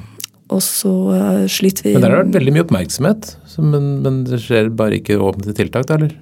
Og 0.51 0.65
så 0.67 0.91
uh, 0.91 1.45
sliter 1.53 1.87
vi 1.87 1.95
Men 1.95 2.03
der 2.03 2.17
har 2.17 2.25
det 2.25 2.31
vært 2.31 2.41
veldig 2.41 2.57
mye 2.57 2.65
oppmerksomhet, 2.65 3.31
men, 3.63 3.87
men 4.03 4.23
det 4.27 4.41
skjer 4.43 4.73
bare 4.75 4.99
ikke 4.99 5.21
åpne 5.23 5.55
tiltak, 5.55 5.87
da, 5.87 6.01
eller? 6.01 6.17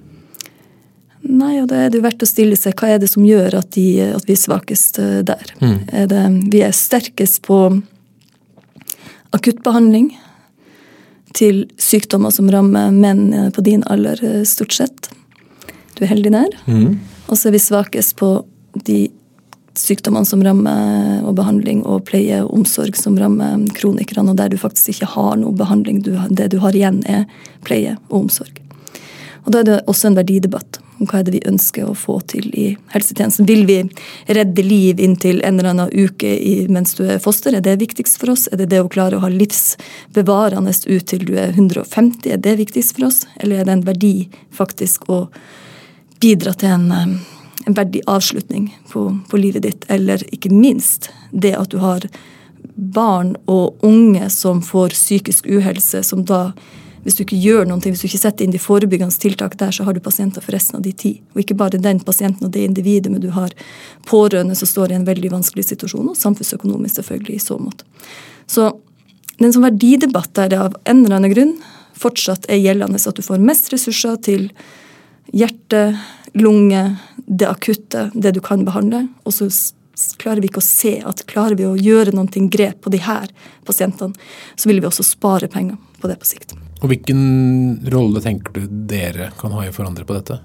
Nei, 1.27 1.57
og 1.59 1.67
da 1.67 1.83
er 1.83 1.91
det 1.91 1.99
jo 1.99 2.05
verdt 2.05 2.23
å 2.23 2.29
stille 2.29 2.55
seg 2.55 2.79
hva 2.79 2.93
er 2.93 3.01
det 3.01 3.09
som 3.11 3.25
gjør 3.27 3.59
at, 3.59 3.73
de, 3.75 3.99
at 4.15 4.25
vi 4.27 4.35
er 4.35 4.39
svakest 4.39 4.99
eh, 5.03 5.19
der. 5.27 5.51
Mm. 5.59 5.77
Er 5.91 6.07
det, 6.11 6.23
vi 6.53 6.63
er 6.63 6.75
sterkest 6.75 7.41
på 7.47 7.59
akuttbehandling 9.35 10.13
til 11.37 11.65
sykdommer 11.79 12.33
som 12.33 12.49
rammer 12.51 12.95
menn 12.95 13.33
eh, 13.35 13.51
på 13.53 13.65
din 13.67 13.83
alder, 13.91 14.23
eh, 14.23 14.41
stort 14.47 14.77
sett. 14.79 15.11
Du 15.97 16.05
er 16.07 16.13
heldig 16.13 16.33
der. 16.37 16.57
Mm. 16.71 16.97
Og 17.27 17.35
så 17.35 17.49
er 17.49 17.57
vi 17.57 17.63
svakest 17.67 18.15
på 18.19 18.33
de 18.87 19.03
sykdommene 19.79 20.27
som 20.27 20.41
rammer 20.43 21.21
og 21.27 21.35
behandling 21.37 21.83
og 21.87 22.05
pleie 22.07 22.41
og 22.43 22.55
omsorg 22.61 22.97
som 22.99 23.19
rammer 23.19 23.67
kronikerne, 23.75 24.31
og 24.31 24.39
der 24.39 24.51
du 24.51 24.57
faktisk 24.59 24.95
ikke 24.95 25.13
har 25.13 25.37
noe 25.39 25.55
behandling. 25.55 26.01
Du, 26.03 26.13
det 26.31 26.49
du 26.55 26.61
har 26.63 26.75
igjen, 26.75 27.03
er 27.07 27.27
pleie 27.67 27.99
og 28.09 28.23
omsorg. 28.23 28.63
Og 29.45 29.51
Da 29.53 29.61
er 29.61 29.67
det 29.67 29.81
også 29.87 30.09
en 30.09 30.17
verdidebatt 30.19 30.79
om 30.99 31.07
hva 31.07 31.19
er 31.19 31.27
det 31.27 31.35
vi 31.37 31.41
ønsker 31.47 31.87
å 31.87 31.95
få 31.97 32.19
til 32.31 32.49
i 32.57 32.67
helsetjenesten. 32.93 33.47
Vil 33.47 33.65
vi 33.69 33.79
redde 34.27 34.65
liv 34.65 34.99
inntil 34.99 35.41
en 35.45 35.59
eller 35.59 35.71
annen 35.71 35.93
uke 35.93 36.33
mens 36.71 36.95
du 36.97 37.05
er 37.07 37.21
foster? 37.23 37.55
Er 37.55 37.63
det 37.65 37.79
viktigst 37.81 38.19
for 38.21 38.33
oss? 38.35 38.47
Er 38.51 38.61
det 38.61 38.69
det 38.73 38.81
å 38.83 38.91
klare 38.91 39.17
å 39.17 39.23
ha 39.23 39.31
livsbevarende 39.31 40.73
ut 40.85 41.07
til 41.09 41.25
du 41.25 41.35
er 41.39 41.55
150? 41.55 42.33
Er 42.33 42.43
det 42.43 42.57
viktigst 42.59 42.97
for 42.97 43.09
oss? 43.09 43.23
Eller 43.39 43.61
er 43.61 43.69
det 43.69 43.77
en 43.77 43.87
verdi 43.87 44.15
faktisk 44.55 45.09
å 45.09 45.25
bidra 46.19 46.53
til 46.53 46.75
en, 46.75 46.91
eh, 46.91 47.15
en 47.65 47.77
verdig 47.77 48.03
avslutning 48.07 48.73
på, 48.91 49.07
på 49.29 49.39
livet 49.39 49.63
ditt? 49.63 49.87
Eller 49.89 50.23
ikke 50.33 50.51
minst 50.51 51.11
det 51.31 51.55
at 51.55 51.71
du 51.71 51.79
har 51.79 52.07
barn 52.75 53.35
og 53.47 53.79
unge 53.83 54.29
som 54.29 54.61
får 54.61 54.95
psykisk 54.95 55.47
uhelse, 55.47 56.03
som 56.03 56.25
da 56.25 56.51
hvis 57.03 57.15
du 57.17 57.23
ikke 57.23 57.39
gjør 57.39 57.67
noe, 57.69 57.79
hvis 57.83 58.03
du 58.03 58.07
ikke 58.09 58.21
setter 58.21 58.45
inn 58.45 58.53
de 58.53 58.61
forebyggende 58.61 59.15
tiltak 59.21 59.55
der, 59.59 59.71
så 59.75 59.85
har 59.87 59.95
du 59.95 60.01
pasienter 60.03 60.43
for 60.43 60.55
resten 60.55 60.79
av 60.79 60.83
de 60.85 60.91
tid. 60.91 61.21
Og 61.33 61.43
ikke 61.43 61.57
bare 61.59 61.79
den 61.79 62.01
pasienten 62.05 62.47
og 62.47 62.53
det 62.55 62.65
individet, 62.67 63.11
men 63.11 63.23
du 63.23 63.29
har 63.35 63.53
pårørende 64.09 64.57
som 64.59 64.69
står 64.69 64.91
i 64.91 64.99
en 64.99 65.07
veldig 65.07 65.31
vanskelig 65.37 65.69
situasjon, 65.69 66.11
og 66.11 66.19
samfunnsøkonomisk 66.19 66.99
selvfølgelig 66.99 67.37
i 67.37 67.43
så 67.43 67.59
måte. 67.61 67.87
Så 68.49 68.71
det 69.37 69.45
er 69.45 69.49
en 69.49 69.55
sånn 69.55 69.69
verdidebatt 69.69 70.33
der 70.35 70.51
det 70.51 70.59
av 70.59 70.77
en 70.83 71.05
eller 71.05 71.21
annen 71.21 71.33
grunn 71.33 71.57
fortsatt 71.99 72.47
er 72.51 72.61
gjeldende 72.61 72.99
at 72.99 73.17
du 73.17 73.23
får 73.23 73.41
mest 73.43 73.71
ressurser 73.73 74.19
til 74.23 74.49
hjerte, 75.35 75.83
lunge, 76.37 76.83
det 77.25 77.47
akutte, 77.49 78.09
det 78.13 78.33
du 78.35 78.41
kan 78.43 78.65
behandle. 78.65 79.07
og 79.23 79.33
så 79.33 79.49
klarer 80.19 80.39
vi 80.39 80.47
ikke 80.47 80.63
å 80.63 80.65
se 80.65 80.93
at 81.05 81.25
klarer 81.27 81.57
vi 81.59 81.67
å 81.67 81.75
gjøre 81.75 82.15
noen 82.15 82.49
grep 82.49 82.81
på 82.85 82.93
de 82.93 83.01
her 83.03 83.27
pasientene, 83.67 84.15
så 84.55 84.71
vil 84.71 84.79
vi 84.79 84.87
også 84.87 85.03
spare 85.03 85.51
penger 85.51 85.75
på 85.99 86.07
det 86.07 86.19
på 86.19 86.29
sikt. 86.29 86.55
Og 86.79 86.87
Hvilken 86.87 87.21
rolle 87.91 88.21
tenker 88.23 88.55
du 88.55 88.67
dere 88.87 89.33
kan 89.39 89.51
ha 89.51 89.65
i 89.65 89.71
å 89.71 89.75
forandre 89.75 90.05
på 90.07 90.15
dette? 90.15 90.39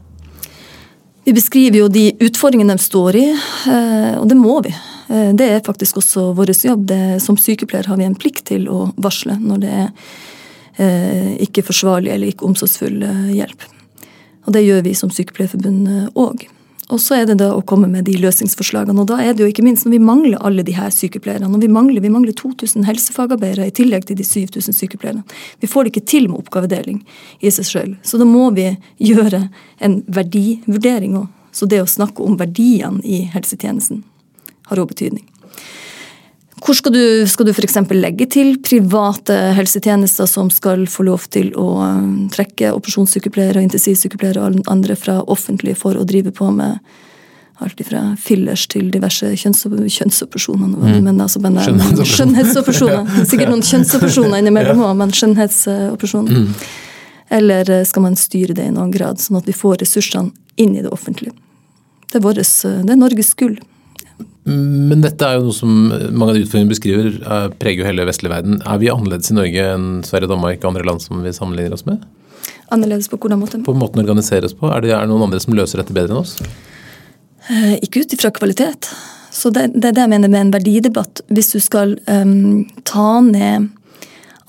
Vi 1.24 1.32
beskriver 1.32 1.78
jo 1.78 1.88
de 1.88 2.10
utfordringene 2.20 2.74
de 2.76 2.84
står 2.84 3.16
i, 3.16 3.28
eh, 3.32 4.16
og 4.18 4.26
det 4.28 4.36
må 4.36 4.58
vi. 4.66 4.74
Eh, 5.08 5.30
det 5.32 5.46
er 5.48 5.62
faktisk 5.64 6.02
også 6.02 6.32
vår 6.36 6.52
jobb. 6.52 6.86
Det, 6.90 7.22
som 7.22 7.38
sykepleier 7.40 7.88
har 7.88 7.96
vi 7.96 8.04
en 8.04 8.18
plikt 8.18 8.44
til 8.50 8.68
å 8.68 8.90
varsle 8.96 9.38
når 9.40 9.62
det 9.62 9.70
er 9.72 9.88
eh, 10.76 11.30
ikke 11.46 11.64
forsvarlig 11.64 12.12
eller 12.12 12.34
ikke 12.34 12.44
omsorgsfull 12.50 13.00
hjelp. 13.32 13.64
Og 14.44 14.52
det 14.52 14.66
gjør 14.66 14.82
vi 14.84 14.92
som 14.92 15.08
Sykepleierforbund 15.08 16.10
òg. 16.20 16.44
Og 16.92 17.00
så 17.00 17.16
er 17.16 17.28
det 17.28 17.38
da 17.40 17.48
å 17.54 17.62
komme 17.64 17.88
med 17.88 18.04
de 18.04 18.16
løsningsforslagene. 18.20 18.96
Og 19.00 19.08
da 19.08 19.16
er 19.24 19.32
det 19.32 19.44
jo 19.44 19.48
ikke 19.48 19.64
minst 19.64 19.86
når 19.86 19.94
vi 19.94 20.00
mangler 20.04 20.42
alle 20.44 20.64
de 20.66 20.74
her 20.76 20.92
sykepleierne. 20.92 21.48
Vi 21.62 21.70
mangler, 21.72 22.02
vi 22.04 22.12
mangler 22.12 22.36
2000 22.36 22.84
helsefagarbeidere 22.84 23.70
i 23.70 23.74
tillegg 23.74 24.04
til 24.08 24.18
de 24.18 24.26
7000 24.26 24.76
sykepleierne. 24.76 25.24
Vi 25.64 25.70
får 25.70 25.86
det 25.86 25.94
ikke 25.94 26.10
til 26.12 26.28
med 26.28 26.42
oppgavedeling 26.42 27.00
i 27.40 27.52
seg 27.54 27.70
sjøl. 27.70 27.94
Så 28.04 28.20
da 28.20 28.28
må 28.28 28.50
vi 28.56 28.68
gjøre 29.00 29.46
en 29.80 30.02
verdivurdering 30.12 31.16
òg. 31.22 31.30
Så 31.54 31.68
det 31.70 31.80
å 31.80 31.88
snakke 31.88 32.24
om 32.24 32.36
verdiene 32.36 33.00
i 33.06 33.22
helsetjenesten 33.30 34.02
har 34.68 34.80
òg 34.82 34.90
betydning. 34.90 35.24
Hvor 36.62 36.76
skal 36.78 36.94
du, 36.94 37.26
skal 37.26 37.48
du 37.48 37.52
f.eks. 37.52 37.76
legge 37.90 38.26
til 38.30 38.54
private 38.62 39.34
helsetjenester 39.56 40.28
som 40.30 40.52
skal 40.54 40.86
få 40.88 41.06
lov 41.08 41.26
til 41.34 41.50
å 41.58 41.66
um, 41.82 42.28
trekke 42.32 42.70
operasjonssykepleiere 42.76 43.58
og 43.58 43.66
intensivsykepleiere 43.66 44.44
og 44.44 44.70
andre 44.70 44.96
fra 44.96 45.18
offentlige 45.26 45.80
for 45.80 45.98
å 45.98 46.06
drive 46.08 46.32
på 46.34 46.52
med 46.54 46.78
alt 47.62 47.82
fra 47.86 48.02
fillers 48.20 48.66
til 48.70 48.88
diverse 48.94 49.28
kjønnsoperasjoner. 49.38 50.72
Mm. 50.74 51.04
Men 51.06 51.20
altså, 51.22 51.42
men, 51.42 51.58
skjønnhetsoperasjoner. 51.60 53.26
Sikkert 53.28 53.52
noen 53.52 53.66
kjønnsoperasjoner 53.70 54.42
innimellom 54.42 54.82
òg, 54.86 54.96
men 55.02 55.14
skjønnhetsoperasjoner. 55.14 56.40
Mm. 56.40 56.72
Eller 57.34 57.70
eh, 57.70 57.84
skal 57.88 58.06
man 58.06 58.18
styre 58.18 58.56
det 58.56 58.68
i 58.68 58.74
noen 58.74 58.92
grad, 58.94 59.22
sånn 59.22 59.40
at 59.40 59.48
vi 59.48 59.54
får 59.56 59.80
ressursene 59.84 60.34
inn 60.60 60.74
i 60.76 60.82
det 60.84 60.90
offentlige? 60.94 61.34
Det 62.10 62.20
er, 62.20 62.24
våres, 62.26 62.56
eh, 62.68 62.82
det 62.84 62.94
er 62.94 63.00
Norges 63.00 63.32
gull. 63.38 63.56
Men 64.44 65.00
dette 65.00 65.24
er 65.24 65.38
jo 65.38 65.46
noe 65.46 65.56
som 65.56 65.70
mange 66.12 66.32
av 66.32 66.36
de 66.36 66.42
utfordringene 66.44 66.72
beskriver, 66.74 67.14
preger 67.60 67.80
jo 67.80 67.88
hele 67.88 68.04
vestlig 68.04 68.28
verden. 68.32 68.58
Er 68.68 68.82
vi 68.82 68.90
annerledes 68.92 69.32
i 69.32 69.38
Norge 69.38 69.64
enn 69.72 69.86
Sverige, 70.04 70.28
Danmark 70.28 70.60
og 70.60 70.74
andre 70.74 70.84
land 70.90 71.00
som 71.04 71.22
vi 71.24 71.32
sammenligner 71.32 71.76
oss 71.78 71.86
med? 71.88 72.04
Annerledes 72.74 73.08
på 73.08 73.16
hvordan 73.20 73.40
måte? 73.40 73.62
På 73.64 73.76
måten 73.76 74.02
å 74.02 74.04
organisere 74.04 74.48
oss 74.48 74.56
på. 74.56 74.68
Er 74.68 74.84
det, 74.84 74.92
er 74.92 75.06
det 75.06 75.12
noen 75.12 75.24
andre 75.30 75.40
som 75.40 75.56
løser 75.56 75.80
dette 75.80 75.96
bedre 75.96 76.12
enn 76.12 76.20
oss? 76.20 76.36
Eh, 77.48 77.78
ikke 77.86 78.04
ut 78.04 78.12
ifra 78.16 78.32
kvalitet. 78.36 78.90
Så 79.34 79.48
det, 79.50 79.70
det, 79.74 79.88
er 79.88 79.96
det 79.96 80.04
jeg 80.04 80.12
mener 80.12 80.32
med 80.32 80.46
en 80.46 80.52
verdidebatt. 80.54 81.24
Hvis 81.32 81.54
du 81.56 81.58
skal 81.64 81.96
um, 82.04 82.66
ta 82.86 83.08
ned 83.24 83.70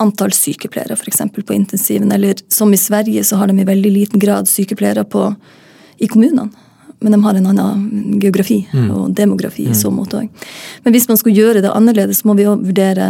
antall 0.02 0.34
sykepleiere 0.36 0.92
f.eks. 0.92 1.24
på 1.32 1.56
intensiven, 1.56 2.12
eller 2.12 2.36
som 2.52 2.72
i 2.72 2.80
Sverige 2.80 3.24
så 3.24 3.40
har 3.40 3.48
de 3.48 3.64
i 3.64 3.68
veldig 3.68 3.92
liten 3.94 4.20
grad 4.20 4.48
sykepleiere 4.50 5.06
på, 5.08 5.30
i 6.04 6.08
kommunene 6.12 6.50
men 6.98 7.12
de 7.12 7.22
har 7.24 7.34
en 7.34 7.46
annen 7.46 8.20
geografi 8.20 8.68
mm. 8.72 8.90
og 8.90 9.14
demografi 9.14 9.62
i 9.62 9.72
mm. 9.72 9.78
så 9.78 9.90
måte 9.92 10.20
òg. 10.22 10.44
Men 10.84 10.94
hvis 10.94 11.08
man 11.10 11.18
skulle 11.20 11.36
gjøre 11.36 11.62
det 11.64 11.72
annerledes, 11.72 12.24
må 12.24 12.36
vi 12.38 12.46
òg 12.48 12.64
vurdere 12.64 13.08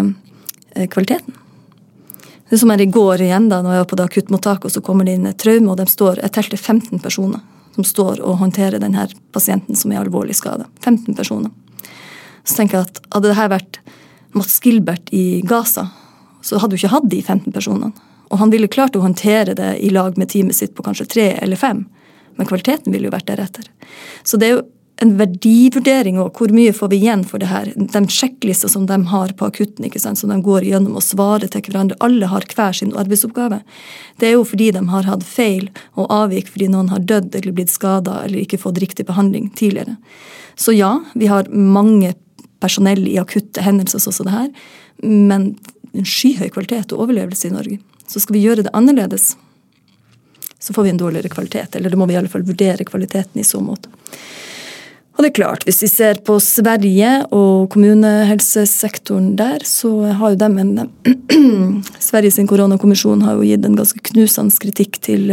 eh, 0.74 0.88
kvaliteten. 0.90 1.36
Det 2.50 2.58
som 2.60 2.70
er 2.70 2.82
i 2.82 2.88
går 2.90 3.24
igjen, 3.26 3.48
da 3.50 3.60
når 3.62 3.74
jeg 3.74 3.82
var 3.82 3.90
på 3.90 3.98
det 3.98 4.08
akuttmottaket, 4.10 4.68
og 4.68 4.74
så 4.74 4.82
kommer 4.84 5.06
det 5.06 5.16
inn 5.18 5.30
et 5.30 5.38
traume, 5.42 5.70
og 5.70 5.78
de 5.80 5.86
står, 5.90 6.22
jeg 6.22 6.34
telte 6.34 6.58
15 6.58 7.02
personer 7.02 7.42
som 7.76 7.84
står 7.84 8.22
og 8.24 8.38
håndterer 8.40 8.80
denne 8.80 9.04
pasienten 9.36 9.76
som 9.76 9.92
er 9.92 10.00
alvorlig 10.00 10.36
skada. 10.38 10.68
15 10.80 11.14
personer. 11.18 11.50
Så 12.46 12.56
tenker 12.56 12.78
jeg 12.78 12.88
at 12.88 13.00
hadde 13.12 13.32
dette 13.32 13.48
vært 13.52 13.80
Mats 14.36 14.60
Gilbert 14.62 15.10
i 15.14 15.42
Gaza, 15.46 15.88
så 16.42 16.60
hadde 16.62 16.76
du 16.76 16.80
ikke 16.80 16.94
hatt 16.94 17.10
de 17.10 17.20
15 17.20 17.52
personene. 17.52 17.92
Og 18.30 18.40
han 18.40 18.50
ville 18.50 18.70
klart 18.70 18.96
å 18.98 19.02
håndtere 19.02 19.54
det 19.58 19.76
i 19.82 19.90
lag 19.94 20.16
med 20.18 20.30
teamet 20.30 20.56
sitt 20.58 20.74
på 20.74 20.84
kanskje 20.86 21.06
tre 21.10 21.26
eller 21.42 21.58
fem 21.58 21.84
men 22.36 22.48
kvaliteten 22.48 22.92
ville 22.92 23.08
jo 23.08 23.14
vært 23.14 23.28
deretter. 23.30 23.68
Så 24.26 24.40
det 24.40 24.48
er 24.48 24.56
jo 24.56 24.64
en 25.04 25.12
verdivurdering 25.18 26.16
òg. 26.20 26.38
hvor 26.38 26.52
mye 26.52 26.72
får 26.72 26.88
vi 26.88 26.96
igjen 26.96 27.24
for 27.24 27.38
det 27.38 27.50
her. 27.50 27.72
De 27.76 28.00
sjekklister 28.08 28.68
som 28.68 28.86
de 28.86 28.96
har 29.10 29.32
på 29.36 29.46
akutten, 29.46 29.84
ikke 29.84 30.00
sant, 30.00 30.18
som 30.18 30.30
de 30.30 30.40
går 30.40 30.64
gjennom 30.64 30.96
og 30.96 31.04
svarer 31.04 31.48
til 31.52 31.60
hverandre. 31.60 31.96
Alle 32.00 32.26
har 32.26 32.46
hver 32.48 32.72
sin 32.72 32.94
arbeidsoppgave. 32.96 33.60
Det 34.18 34.28
er 34.28 34.36
jo 34.38 34.44
fordi 34.44 34.70
de 34.72 34.88
har 34.88 35.04
hatt 35.04 35.24
feil 35.24 35.68
og 35.96 36.08
avvik 36.08 36.48
fordi 36.48 36.70
noen 36.72 36.88
har 36.88 37.04
dødd 37.04 37.34
eller 37.34 37.52
blitt 37.52 37.70
skada 37.70 38.22
eller 38.24 38.40
ikke 38.40 38.60
fått 38.62 38.80
riktig 38.80 39.06
behandling 39.06 39.50
tidligere. 39.50 39.96
Så 40.56 40.72
ja, 40.72 41.04
vi 41.14 41.26
har 41.26 41.50
mange 41.52 42.14
personell 42.60 43.06
i 43.08 43.18
akutte 43.20 43.60
hendelser 43.60 44.00
sånn 44.00 44.16
som 44.16 44.26
det 44.26 44.32
her, 44.32 44.48
men 45.04 45.58
en 45.92 46.08
skyhøy 46.08 46.48
kvalitet 46.54 46.94
og 46.94 47.04
overlevelse 47.04 47.50
i 47.50 47.52
Norge. 47.52 47.78
Så 48.08 48.22
skal 48.22 48.38
vi 48.38 48.46
gjøre 48.46 48.64
det 48.64 48.72
annerledes, 48.76 49.34
så 50.66 50.74
får 50.74 50.82
vi 50.82 50.90
en 50.90 50.98
dårligere 50.98 51.30
kvalitet. 51.30 51.76
Eller 51.78 51.90
det 51.90 51.98
må 51.98 52.08
vi 52.10 52.16
i 52.16 52.18
alle 52.18 52.30
fall 52.30 52.42
vurdere 52.42 52.84
kvaliteten 52.84 53.38
i 53.40 53.44
så 53.46 53.60
måte. 53.62 53.92
Og 55.16 55.22
det 55.22 55.30
er 55.30 55.36
klart, 55.38 55.64
Hvis 55.64 55.82
vi 55.82 55.88
ser 55.88 56.18
på 56.26 56.40
Sverige 56.42 57.10
og 57.32 57.70
kommunehelsesektoren 57.70 59.36
der, 59.38 59.62
så 59.64 60.12
har 60.12 60.34
jo 60.34 60.40
dem 60.42 60.58
en 60.58 60.72
Sveriges 62.08 62.36
koronakommisjon 62.50 63.22
har 63.22 63.38
jo 63.38 63.46
gitt 63.46 63.64
en 63.64 63.78
ganske 63.78 64.02
knusende 64.10 64.58
kritikk 64.60 64.98
til, 65.00 65.32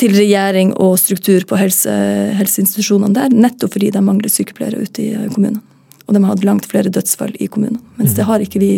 til 0.00 0.16
regjering 0.16 0.72
og 0.74 0.96
struktur 0.98 1.44
på 1.46 1.60
helse, 1.60 1.92
helseinstitusjonene 2.40 3.14
der, 3.14 3.28
nettopp 3.30 3.76
fordi 3.76 3.92
de 3.94 4.02
mangler 4.02 4.32
sykepleiere 4.32 4.82
ute 4.82 5.04
i 5.04 5.12
kommunene. 5.36 5.60
Og 6.08 6.16
de 6.16 6.24
har 6.24 6.34
hatt 6.34 6.48
langt 6.48 6.66
flere 6.66 6.90
dødsfall 6.90 7.36
i 7.38 7.46
kommunene. 7.46 7.84
Mens 8.00 8.16
det 8.16 8.26
har 8.26 8.42
ikke 8.42 8.64
vi 8.64 8.74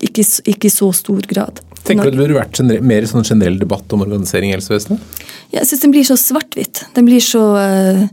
ikke, 0.00 0.24
ikke 0.44 0.68
i 0.68 0.76
så 0.76 0.92
stor 0.94 1.24
grad. 1.30 1.64
Tenker 1.86 2.10
du 2.10 2.16
det 2.16 2.20
burde 2.20 2.38
vært 2.38 2.82
mer 2.84 3.06
sånn 3.10 3.26
generell 3.26 3.58
debatt 3.58 3.92
om 3.94 4.04
organisering 4.04 4.52
i 4.52 4.56
helsevesenet? 4.56 5.02
Ja, 5.50 5.60
jeg 5.60 5.70
syns 5.70 5.82
den 5.84 5.94
blir 5.94 6.06
så 6.06 6.16
svart-hvitt. 6.20 6.84
Den 6.96 7.08
blir 7.08 7.22
så 7.24 7.42
uh, 7.58 8.04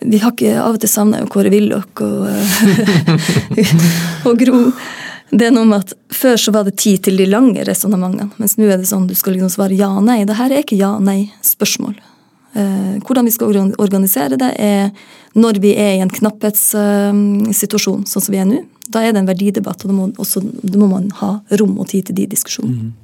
vi 0.00 0.20
har 0.22 0.32
ikke 0.32 0.56
av 0.62 0.76
og 0.76 0.82
til 0.82 0.90
savna 0.90 1.20
Kåre 1.30 1.52
Willoch 1.52 2.02
og, 2.04 2.26
uh, 2.26 3.28
og 4.28 4.40
Gro. 4.40 4.62
Det 5.32 5.48
er 5.48 5.54
noe 5.54 5.68
med 5.68 5.84
at 5.84 5.94
Før 6.12 6.36
så 6.40 6.52
var 6.52 6.66
det 6.68 6.76
tid 6.80 7.04
til 7.06 7.16
de 7.20 7.26
lange 7.28 7.64
resonnementene, 7.64 8.30
mens 8.40 8.58
nå 8.58 8.66
er 8.68 8.80
det 8.80 8.88
sånn 8.90 9.08
du 9.08 9.14
skal 9.16 9.36
liksom 9.36 9.52
svare 9.52 9.76
ja-nei. 9.78 10.22
Dette 10.28 10.48
er 10.48 10.60
ikke 10.60 10.80
ja-nei-spørsmål. 10.80 11.94
Uh, 12.52 12.98
hvordan 13.06 13.28
vi 13.28 13.32
skal 13.32 13.56
organisere 13.80 14.36
det, 14.40 14.50
er 14.60 14.90
når 15.40 15.60
vi 15.62 15.72
er 15.80 15.96
i 15.96 16.02
en 16.04 16.12
knapphetssituasjon, 16.12 18.04
sånn 18.08 18.24
som 18.24 18.34
vi 18.34 18.40
er 18.42 18.48
nå. 18.48 18.60
Da 18.92 19.00
er 19.00 19.14
det 19.14 19.22
en 19.22 19.30
verdidebatt, 19.30 19.84
og 19.84 19.92
da 19.92 19.96
må, 19.96 20.10
også, 20.20 20.42
da 20.60 20.76
må 20.80 20.90
man 20.90 21.08
ha 21.22 21.38
rom 21.60 21.78
og 21.80 21.88
tid 21.92 22.10
til 22.10 22.18
de 22.18 22.26
diskusjonene. 22.34 22.90
Mm. 22.90 23.01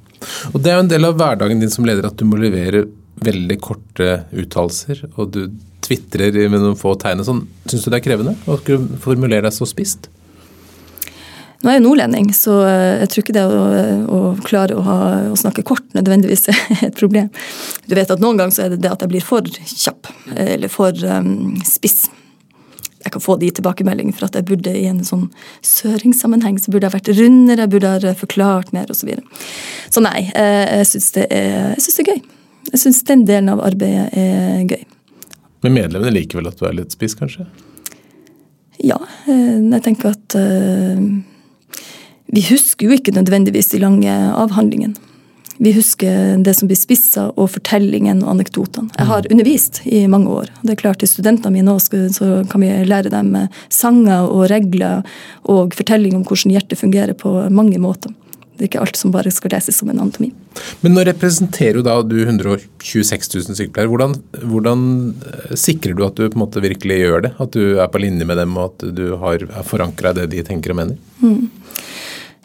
Og 0.53 0.61
Det 0.61 0.71
er 0.71 0.77
jo 0.77 0.85
en 0.85 0.91
del 0.91 1.07
av 1.07 1.17
hverdagen 1.19 1.61
din 1.61 1.73
som 1.73 1.87
leder 1.87 2.09
at 2.09 2.17
du 2.19 2.25
må 2.27 2.39
levere 2.39 2.85
veldig 3.23 3.57
korte 3.59 4.23
uttalelser, 4.31 5.03
og 5.15 5.33
du 5.35 5.41
tvitrer 5.83 6.35
med 6.51 6.61
noen 6.61 6.77
få 6.79 6.93
tegn. 6.99 7.25
Sånn. 7.25 7.43
Syns 7.67 7.85
du 7.85 7.91
det 7.91 7.99
er 7.99 8.05
krevende 8.05 8.35
å 8.47 8.59
formulere 9.01 9.47
deg 9.47 9.55
så 9.55 9.67
spist? 9.69 10.09
Nå 11.59 11.67
er 11.67 11.75
jeg 11.75 11.83
nordlending, 11.83 12.29
så 12.31 12.53
eh, 12.63 13.01
jeg 13.01 13.09
tror 13.11 13.23
ikke 13.25 13.33
det 13.35 13.41
å, 13.43 13.63
å 14.15 14.19
klare 14.47 14.77
å, 14.79 14.83
ha, 14.85 14.99
å, 15.27 15.35
snakke 15.39 15.65
kort 15.67 15.83
nødvendigvis 15.97 16.47
er 16.53 16.85
et 16.87 16.95
problem. 16.95 17.27
Du 17.83 17.97
vet 17.99 18.13
at 18.13 18.23
Noen 18.23 18.39
ganger 18.39 18.55
så 18.55 18.63
er 18.65 18.75
det 18.75 18.79
det 18.85 18.93
at 18.93 19.03
jeg 19.03 19.11
blir 19.11 19.25
for 19.25 19.43
kjapp 19.67 20.07
eller 20.39 20.71
for 20.71 20.95
um, 21.03 21.57
spiss. 21.67 22.05
Jeg 22.99 23.13
kan 23.15 23.23
få 23.23 23.37
de 23.39 23.49
tilbakemeldingene 23.55 24.15
for 24.15 24.27
at 24.27 24.35
jeg 24.35 24.47
burde 24.49 24.73
i 24.75 24.85
en 24.89 24.99
sånn 25.07 25.29
søringssammenheng 25.65 26.57
så 26.59 26.73
burde 26.73 26.89
jeg 26.89 26.97
vært 26.97 27.11
rundere, 27.15 27.63
jeg 27.63 27.71
burde 27.71 27.93
ha 28.03 28.13
forklart 28.19 28.73
mer 28.75 28.91
osv. 28.91 28.99
Så, 29.01 29.07
videre. 29.07 29.23
så 29.93 30.03
nei, 30.03 30.25
eh, 30.35 30.65
jeg 30.81 30.89
syns 30.91 31.09
det, 31.15 31.25
det, 31.31 31.95
er 32.03 32.11
gøy. 32.11 32.21
Jeg 32.73 32.83
syns 32.83 33.01
den 33.07 33.25
delen 33.29 33.51
av 33.53 33.63
arbeidet 33.63 34.09
er 34.19 34.63
gøy. 34.67 34.83
Men 35.63 35.75
medlemmene 35.75 36.13
liker 36.15 36.39
vel 36.39 36.51
at 36.51 36.59
du 36.59 36.67
er 36.67 36.75
litt 36.77 36.95
spiss, 36.95 37.15
kanskje? 37.19 37.47
Ja, 38.79 38.99
eh, 39.27 39.59
jeg 39.59 39.83
tenker 39.83 40.13
at 40.13 40.35
uh, 40.39 40.99
Vi 42.31 42.43
husker 42.47 42.87
jo 42.87 42.95
ikke 42.95 43.15
nødvendigvis 43.15 43.73
de 43.73 43.81
lange 43.83 44.13
avhandlingene. 44.39 45.08
Vi 45.59 45.73
husker 45.75 46.37
det 46.39 46.53
som 46.55 46.69
blir 46.69 46.77
spissa, 46.79 47.25
og 47.35 47.49
fortellingen 47.51 48.21
og 48.23 48.31
anekdotene. 48.37 48.87
Jeg 48.95 49.09
har 49.09 49.27
undervist 49.27 49.81
i 49.83 50.05
mange 50.07 50.31
år. 50.31 50.53
Det 50.63 50.71
er 50.71 50.79
klart 50.79 51.01
Til 51.03 51.11
studentene 51.11 51.51
mine 51.51 51.73
også, 51.75 52.05
så 52.15 52.29
kan 52.49 52.63
vi 52.63 52.71
lære 52.87 53.11
dem 53.11 53.35
sanger 53.67 54.31
og 54.31 54.47
regler 54.51 55.03
og 55.43 55.75
fortelling 55.75 56.15
om 56.15 56.23
hvordan 56.23 56.55
hjertet 56.55 56.79
fungerer 56.79 57.13
på 57.13 57.33
mange 57.51 57.79
måter. 57.79 58.15
Det 58.59 58.65
er 58.65 58.71
ikke 58.73 58.81
alt 58.83 58.97
som 58.99 59.11
bare 59.11 59.31
skal 59.31 59.53
leses 59.55 59.77
som 59.79 59.87
en 59.87 60.01
anatomi. 60.03 60.33
Men 60.83 60.91
nå 60.91 61.05
representerer 61.07 61.79
jo 61.79 61.83
da 61.87 61.93
du 62.03 62.17
126 62.25 63.29
000 63.31 63.55
sykepleiere. 63.55 63.87
Hvordan, 63.87 64.15
hvordan, 64.51 64.81
eh, 65.31 65.53
sikrer 65.55 65.95
du 65.95 66.03
at 66.03 66.19
du 66.19 66.25
på 66.25 66.35
en 66.35 66.43
måte 66.43 66.63
virkelig 66.63 66.97
gjør 66.99 67.23
det? 67.23 67.31
At 67.39 67.55
du 67.55 67.79
er 67.79 67.87
på 67.87 68.01
linje 68.03 68.27
med 68.27 68.35
dem, 68.35 68.57
og 68.59 68.73
at 68.73 68.95
du 68.95 69.15
har 69.21 69.47
forankra 69.63 70.11
det 70.17 70.27
de 70.33 70.43
tenker 70.43 70.75
og 70.75 70.81
mener? 70.81 70.99
Mm. 71.23 71.47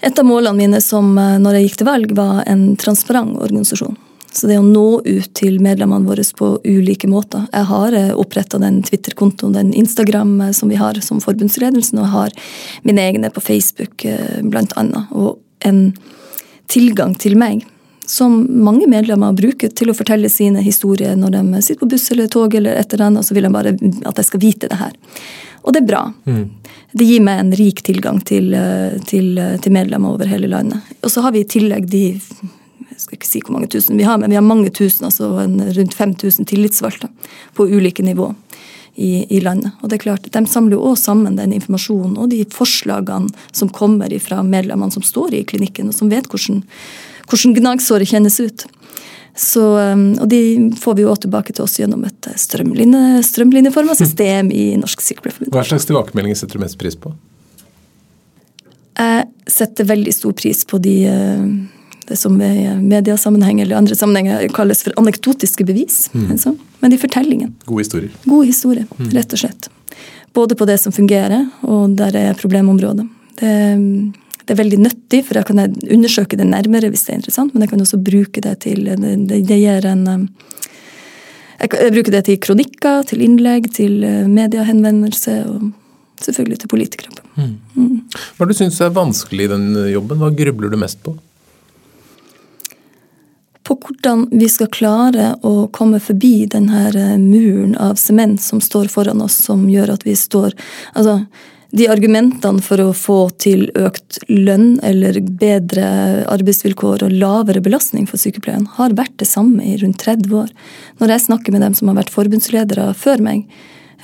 Et 0.04 0.18
av 0.18 0.26
målene 0.26 0.58
mine 0.58 0.80
som 0.84 1.14
eh, 1.18 1.36
når 1.40 1.58
jeg 1.58 1.68
gikk 1.68 1.78
til 1.80 1.88
valg, 1.88 2.10
var 2.16 2.42
en 2.50 2.64
transparent 2.80 3.38
organisasjon. 3.40 3.96
Så 4.34 4.48
det 4.50 4.58
å 4.58 4.66
nå 4.66 5.00
ut 5.06 5.28
til 5.38 5.60
medlemmene 5.62 6.08
våre 6.08 6.24
på 6.36 6.48
ulike 6.66 7.08
måter. 7.08 7.46
Jeg 7.54 7.68
har 7.70 7.96
eh, 7.96 8.10
oppretta 8.12 8.60
den 8.60 8.82
Twitter-kontoen, 8.84 9.54
den 9.56 9.72
Instagram 9.72 10.50
som 10.52 10.72
vi 10.72 10.80
har 10.80 10.98
som 11.00 11.22
forbundsledelsen, 11.24 12.00
og 12.00 12.04
jeg 12.04 12.14
har 12.16 12.36
mine 12.84 13.06
egne 13.06 13.30
på 13.32 13.44
Facebook 13.44 14.04
blant 14.42 14.74
annet. 14.80 15.08
Og 15.16 15.38
en 15.64 15.86
tilgang 16.68 17.14
til 17.16 17.38
meg 17.40 17.64
som 18.06 18.36
mange 18.64 18.86
medlemmer 18.90 19.32
bruker 19.32 19.72
til 19.72 19.90
å 19.90 19.96
fortelle 19.96 20.28
sine 20.28 20.60
historier 20.64 21.16
når 21.16 21.38
de 21.38 21.62
sitter 21.62 21.80
på 21.80 21.90
buss 21.94 22.10
eller 22.12 22.28
tog, 22.28 22.54
eller 22.54 22.76
et 22.76 22.92
eller 22.92 23.06
annet, 23.08 23.24
så 23.24 23.36
vil 23.36 23.46
de 23.48 23.52
bare 23.54 23.72
at 24.04 24.20
jeg 24.20 24.28
skal 24.28 24.42
vite 24.42 24.68
det 24.68 24.80
her. 24.80 24.92
Og 25.64 25.74
det 25.74 25.82
er 25.82 25.88
bra. 25.88 26.02
Mm. 26.28 26.44
Det 26.94 27.06
gir 27.08 27.22
meg 27.24 27.40
en 27.40 27.54
rik 27.56 27.80
tilgang 27.86 28.20
til, 28.28 28.52
til, 29.08 29.40
til, 29.64 29.72
medlemmer 29.74 30.14
over 30.14 30.28
hele 30.28 30.50
landet. 30.52 30.92
Og 31.02 31.10
så 31.10 31.24
har 31.24 31.34
vi 31.34 31.42
i 31.42 31.48
tillegg 31.56 31.88
de 31.90 32.04
jeg 32.94 33.02
skal 33.02 33.18
ikke 33.18 33.26
si 33.26 33.40
hvor 33.42 33.56
mange 33.56 33.70
tusen 33.72 33.98
vi 33.98 34.06
har, 34.06 34.20
men 34.22 34.30
vi 34.30 34.38
har 34.38 34.44
mange 34.46 34.70
tusen, 34.70 35.08
altså 35.08 35.32
rundt 35.34 35.96
5000 35.98 36.46
tillitsvalgte 36.46 37.08
på 37.58 37.66
ulike 37.66 38.04
nivå 38.06 38.28
i, 38.94 39.24
i, 39.26 39.40
landet. 39.42 39.74
Og 39.82 39.90
det 39.90 39.98
er 39.98 40.04
klart, 40.04 40.28
De 40.30 40.46
samler 40.46 40.76
jo 40.76 40.84
også 40.92 41.10
sammen 41.10 41.38
den 41.38 41.52
informasjonen 41.56 42.16
og 42.20 42.30
de 42.30 42.44
forslagene 42.54 43.32
som 43.52 43.72
kommer 43.74 44.14
fra 44.22 44.42
medlemmene 44.46 44.94
som 44.94 45.02
står 45.02 45.34
i 45.34 45.44
klinikken, 45.44 45.90
og 45.90 45.98
som 45.98 46.12
vet 46.12 46.30
hvordan, 46.30 46.62
hvordan 47.26 47.56
gnagsåret 47.58 48.12
kjennes 48.14 48.38
ut. 48.40 48.66
Så, 49.36 49.62
um, 49.92 50.12
og 50.22 50.28
de 50.30 50.40
får 50.78 50.94
vi 50.94 51.02
jo 51.02 51.10
også 51.10 51.26
tilbake 51.26 51.54
til 51.56 51.64
oss 51.66 51.74
gjennom 51.80 52.04
et 52.06 52.28
strømline, 52.38 52.38
strømlinje, 52.38 53.22
strømlinjeforma 53.26 53.96
system 53.98 54.52
i 54.54 54.66
Norsk 54.78 55.02
Sykepleierforbund. 55.02 55.54
Hva 55.56 55.64
slags 55.66 55.88
tilbakemeldinger 55.88 56.38
setter 56.38 56.60
du 56.60 56.62
mest 56.62 56.78
pris 56.78 56.94
på? 56.98 57.10
Jeg 58.94 59.24
setter 59.50 59.88
veldig 59.88 60.12
stor 60.14 60.36
pris 60.38 60.62
på 60.70 60.78
de 60.82 60.94
uh, 61.10 61.48
det 62.06 62.16
som 62.16 62.42
i 62.42 62.80
mediesammenheng 62.80 63.60
eller 63.60 63.76
andre 63.76 63.96
sammenhenger 63.96 64.48
kalles 64.54 64.84
for 64.84 64.92
anekdotiske 65.00 65.64
bevis. 65.64 66.10
Mm. 66.12 66.30
Altså. 66.36 66.54
Men 66.80 66.92
de 66.92 66.98
fortellingene. 67.00 67.52
Gode 67.64 67.84
historier. 67.84 68.10
Gode 68.24 68.46
historier, 68.50 68.86
mm. 68.98 69.10
rett 69.16 69.32
og 69.32 69.40
slett. 69.40 69.70
Både 70.34 70.54
på 70.58 70.66
det 70.68 70.78
som 70.82 70.92
fungerer, 70.92 71.46
og 71.62 71.94
der 71.98 72.16
er 72.18 72.38
problemområdet. 72.38 73.06
Det, 73.40 73.54
det, 74.44 74.54
er 74.54 74.60
veldig 74.60 74.80
nyttig, 74.84 75.22
for 75.26 75.40
jeg 75.40 75.48
kan 75.48 75.62
undersøke 75.64 76.38
det 76.40 76.46
nærmere 76.48 76.90
hvis 76.92 77.06
det 77.06 77.14
er 77.14 77.20
interessant, 77.22 77.54
men 77.54 77.64
jeg 77.64 77.72
kan 77.72 77.84
også 77.84 78.00
bruke 78.04 78.44
det 78.44 78.58
til 78.66 78.84
Det, 78.84 79.14
det 79.48 79.60
gir 79.60 79.88
en 79.88 80.04
jeg, 81.60 81.70
jeg 81.70 81.92
bruker 81.94 82.12
det 82.12 82.24
til 82.26 82.40
kronikker, 82.42 83.04
til 83.08 83.22
innlegg, 83.24 83.70
til 83.72 84.02
eh, 84.04 84.24
mediehenvendelse 84.28 85.36
og 85.48 85.70
selvfølgelig 86.20 86.58
til 86.60 86.68
politikere. 86.68 87.22
Mm. 87.36 87.54
Mm. 87.76 88.00
Hva 88.36 88.48
du 88.48 88.52
syns 88.56 88.80
er 88.84 88.92
vanskelig 88.92 89.46
i 89.46 89.52
den 89.52 89.70
jobben? 89.92 90.20
Hva 90.20 90.32
grubler 90.34 90.72
du 90.72 90.76
mest 90.80 91.00
på? 91.06 91.14
på 93.64 93.76
hvordan 93.80 94.26
vi 94.30 94.48
skal 94.52 94.68
klare 94.72 95.30
å 95.42 95.66
komme 95.72 96.00
forbi 96.02 96.44
denne 96.52 96.86
eh, 96.92 97.16
muren 97.20 97.74
av 97.80 97.96
sement 98.00 98.42
som 98.42 98.60
står 98.60 98.90
foran 98.92 99.22
oss, 99.24 99.38
som 99.46 99.64
gjør 99.70 99.94
at 99.96 100.04
vi 100.06 100.16
står 100.18 100.52
Altså, 100.92 101.24
de 101.74 101.88
argumentene 101.90 102.62
for 102.62 102.78
å 102.78 102.92
få 102.94 103.18
til 103.42 103.66
økt 103.74 104.20
lønn 104.30 104.76
eller 104.86 105.16
bedre 105.40 105.86
arbeidsvilkår 106.30 107.02
og 107.02 107.14
lavere 107.18 107.62
belastning 107.64 108.06
for 108.06 108.20
sykepleien 108.20 108.68
har 108.76 108.94
vært 108.94 109.16
det 109.18 109.26
samme 109.26 109.64
i 109.66 109.74
rundt 109.80 109.98
30 110.04 110.36
år. 110.38 110.52
Når 111.02 111.14
jeg 111.14 111.24
snakker 111.26 111.54
med 111.54 111.64
dem 111.66 111.74
som 111.74 111.90
har 111.90 111.98
vært 111.98 112.12
forbundsledere 112.14 112.86
før 112.98 113.24
meg, 113.26 113.42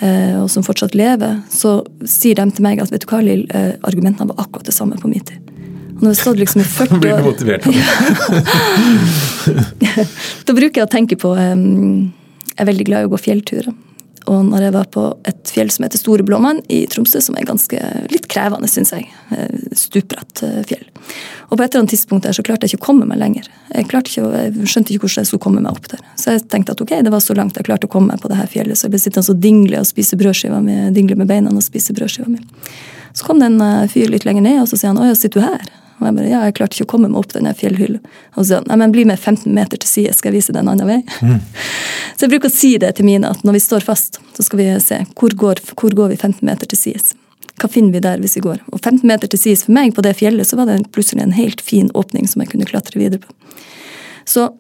eh, 0.01 0.35
og 0.41 0.49
som 0.51 0.67
fortsatt 0.67 0.97
lever, 0.99 1.39
så 1.53 1.77
sier 2.03 2.41
de 2.41 2.49
til 2.57 2.67
meg 2.67 2.83
at 2.83 2.91
vet 2.91 3.07
du 3.07 3.09
hva, 3.13 3.23
Lill, 3.23 3.47
eh, 3.55 3.77
argumentene 3.87 4.33
var 4.33 4.43
akkurat 4.49 4.67
det 4.67 4.75
samme 4.75 4.99
på 4.99 5.11
min 5.13 5.23
tid. 5.31 5.39
Nå 6.01 6.09
har 6.09 6.15
jeg 6.17 6.23
stått 6.25 6.41
liksom 6.41 6.65
i 6.65 6.67
40 6.75 6.97
år. 6.97 7.01
Blir 7.05 7.15
du 7.21 7.25
motivert 7.29 7.63
av 7.67 7.73
det? 7.77 7.85
da 10.49 10.59
bruker 10.59 10.83
jeg 10.83 10.89
å 10.89 10.91
tenke 10.91 11.21
på 11.21 11.37
um, 11.37 12.11
Jeg 12.51 12.65
er 12.65 12.71
veldig 12.73 12.89
glad 12.91 13.05
i 13.05 13.07
å 13.07 13.15
gå 13.15 13.23
fjellturer. 13.29 13.71
Og 14.29 14.45
når 14.45 14.67
jeg 14.67 14.75
var 14.75 14.89
på 14.93 15.05
et 15.29 15.53
fjell 15.53 15.71
som 15.73 15.87
heter 15.87 16.01
Store 16.01 16.25
Blåmann 16.27 16.61
i 16.69 16.83
Tromsø, 16.91 17.23
som 17.25 17.37
er 17.39 17.47
ganske 17.49 17.79
litt 18.13 18.29
krevende, 18.31 18.69
syns 18.69 18.93
jeg. 18.93 19.09
Eh, 19.33 19.73
stupbratt 19.79 20.43
eh, 20.47 20.61
fjell. 20.69 20.85
Og 21.49 21.57
på 21.57 21.65
et 21.65 21.71
eller 21.71 21.83
annet 21.83 21.95
tidspunkt 21.95 22.29
der 22.29 22.37
så 22.37 22.45
klarte 22.47 22.67
jeg 22.67 22.75
ikke 22.75 22.85
å 22.85 22.89
komme 22.91 23.09
meg 23.09 23.21
lenger. 23.23 23.49
Jeg, 23.73 23.89
ikke, 23.89 24.27
jeg 24.29 24.69
skjønte 24.69 24.95
ikke 24.95 25.07
hvordan 25.07 25.25
jeg 25.25 25.31
skulle 25.33 25.47
komme 25.47 25.65
meg 25.65 25.73
opp 25.73 25.89
der. 25.93 26.05
Så 26.21 26.37
jeg 26.37 26.45
tenkte 26.53 26.77
at 26.77 26.85
ok, 26.85 26.95
det 27.07 27.15
var 27.15 27.25
så 27.25 27.37
langt 27.39 27.57
jeg 27.57 27.67
klarte 27.71 27.89
å 27.89 27.93
komme 27.93 28.13
meg 28.13 28.23
på 28.23 28.31
det 28.31 28.39
her 28.39 28.51
fjellet. 28.53 28.79
Så 28.79 28.87
jeg 28.87 28.95
ble 28.95 29.03
sittende 29.03 29.35
og 29.35 29.43
dingle 29.43 29.83
og 29.83 29.89
spise 29.89 30.21
brødskiva 30.21 30.61
mi, 30.65 30.79
dingle 30.95 31.19
med 31.19 31.31
beina 31.31 31.53
og 31.55 31.65
spise 31.65 31.97
brødskiva 31.97 32.29
mi. 32.31 32.45
Så 33.17 33.27
kom 33.27 33.41
det 33.41 33.51
en 33.51 33.61
eh, 33.65 33.89
fyr 33.91 34.13
litt 34.13 34.29
lenger 34.29 34.45
ned, 34.47 34.63
og 34.63 34.71
så 34.71 34.79
sier 34.79 34.93
han 34.93 35.01
å 35.01 35.09
ja, 35.09 35.17
sitter 35.19 35.41
du 35.41 35.49
her? 35.49 35.71
Og 36.01 36.09
jeg 36.09 36.17
bare 36.17 36.31
ja, 36.31 36.43
jeg 36.49 36.57
klarte 36.57 36.77
ikke 36.77 36.89
å 36.89 36.91
komme 36.95 37.11
meg 37.11 37.21
opp 37.21 37.35
denne 37.35 37.53
fjellhylla. 37.57 38.01
Og 38.41 38.47
så 38.49 38.61
nei, 38.65 38.79
men 38.81 38.93
bli 38.95 39.05
med 39.09 39.21
15 39.21 39.53
meter 39.55 39.81
til 39.81 39.91
side, 39.91 40.15
skal 40.17 40.31
jeg 40.31 40.41
vise 40.41 40.55
deg 40.57 40.65
en 40.65 40.73
annen 40.73 40.89
vei. 40.89 41.01
Mm. 41.21 41.41
Så 42.17 42.27
jeg 42.27 42.35
bruker 42.35 42.51
å 42.51 42.53
si 42.53 42.75
det 42.81 42.91
til 42.99 43.07
mine, 43.09 43.31
at 43.33 43.45
når 43.47 43.55
vi 43.57 43.61
står 43.65 43.85
fast, 43.87 44.19
så 44.37 44.45
skal 44.45 44.61
vi 44.61 44.65
se 44.85 44.99
hvor 45.17 45.33
går, 45.41 45.63
hvor 45.73 45.95
går 45.97 46.11
vi 46.13 46.19
15 46.19 46.43
meter 46.45 46.69
til 46.69 46.77
sides. 46.77 47.15
Hva 47.61 47.71
finner 47.73 47.95
vi 47.97 48.03
der 48.05 48.21
hvis 48.21 48.37
vi 48.37 48.43
går? 48.45 48.59
Og 48.73 48.77
15 48.77 49.07
meter 49.09 49.31
til 49.31 49.41
sides 49.41 49.63
for 49.65 49.73
meg 49.77 49.95
på 49.97 50.05
det 50.05 50.13
fjellet, 50.19 50.49
så 50.49 50.59
var 50.61 50.69
det 50.69 50.83
plutselig 50.93 51.25
en 51.25 51.33
helt 51.37 51.65
fin 51.65 51.89
åpning 51.97 52.29
som 52.29 52.45
jeg 52.45 52.53
kunne 52.53 52.69
klatre 52.69 53.01
videre 53.01 53.25
på. 53.25 53.33
Så 54.29 54.51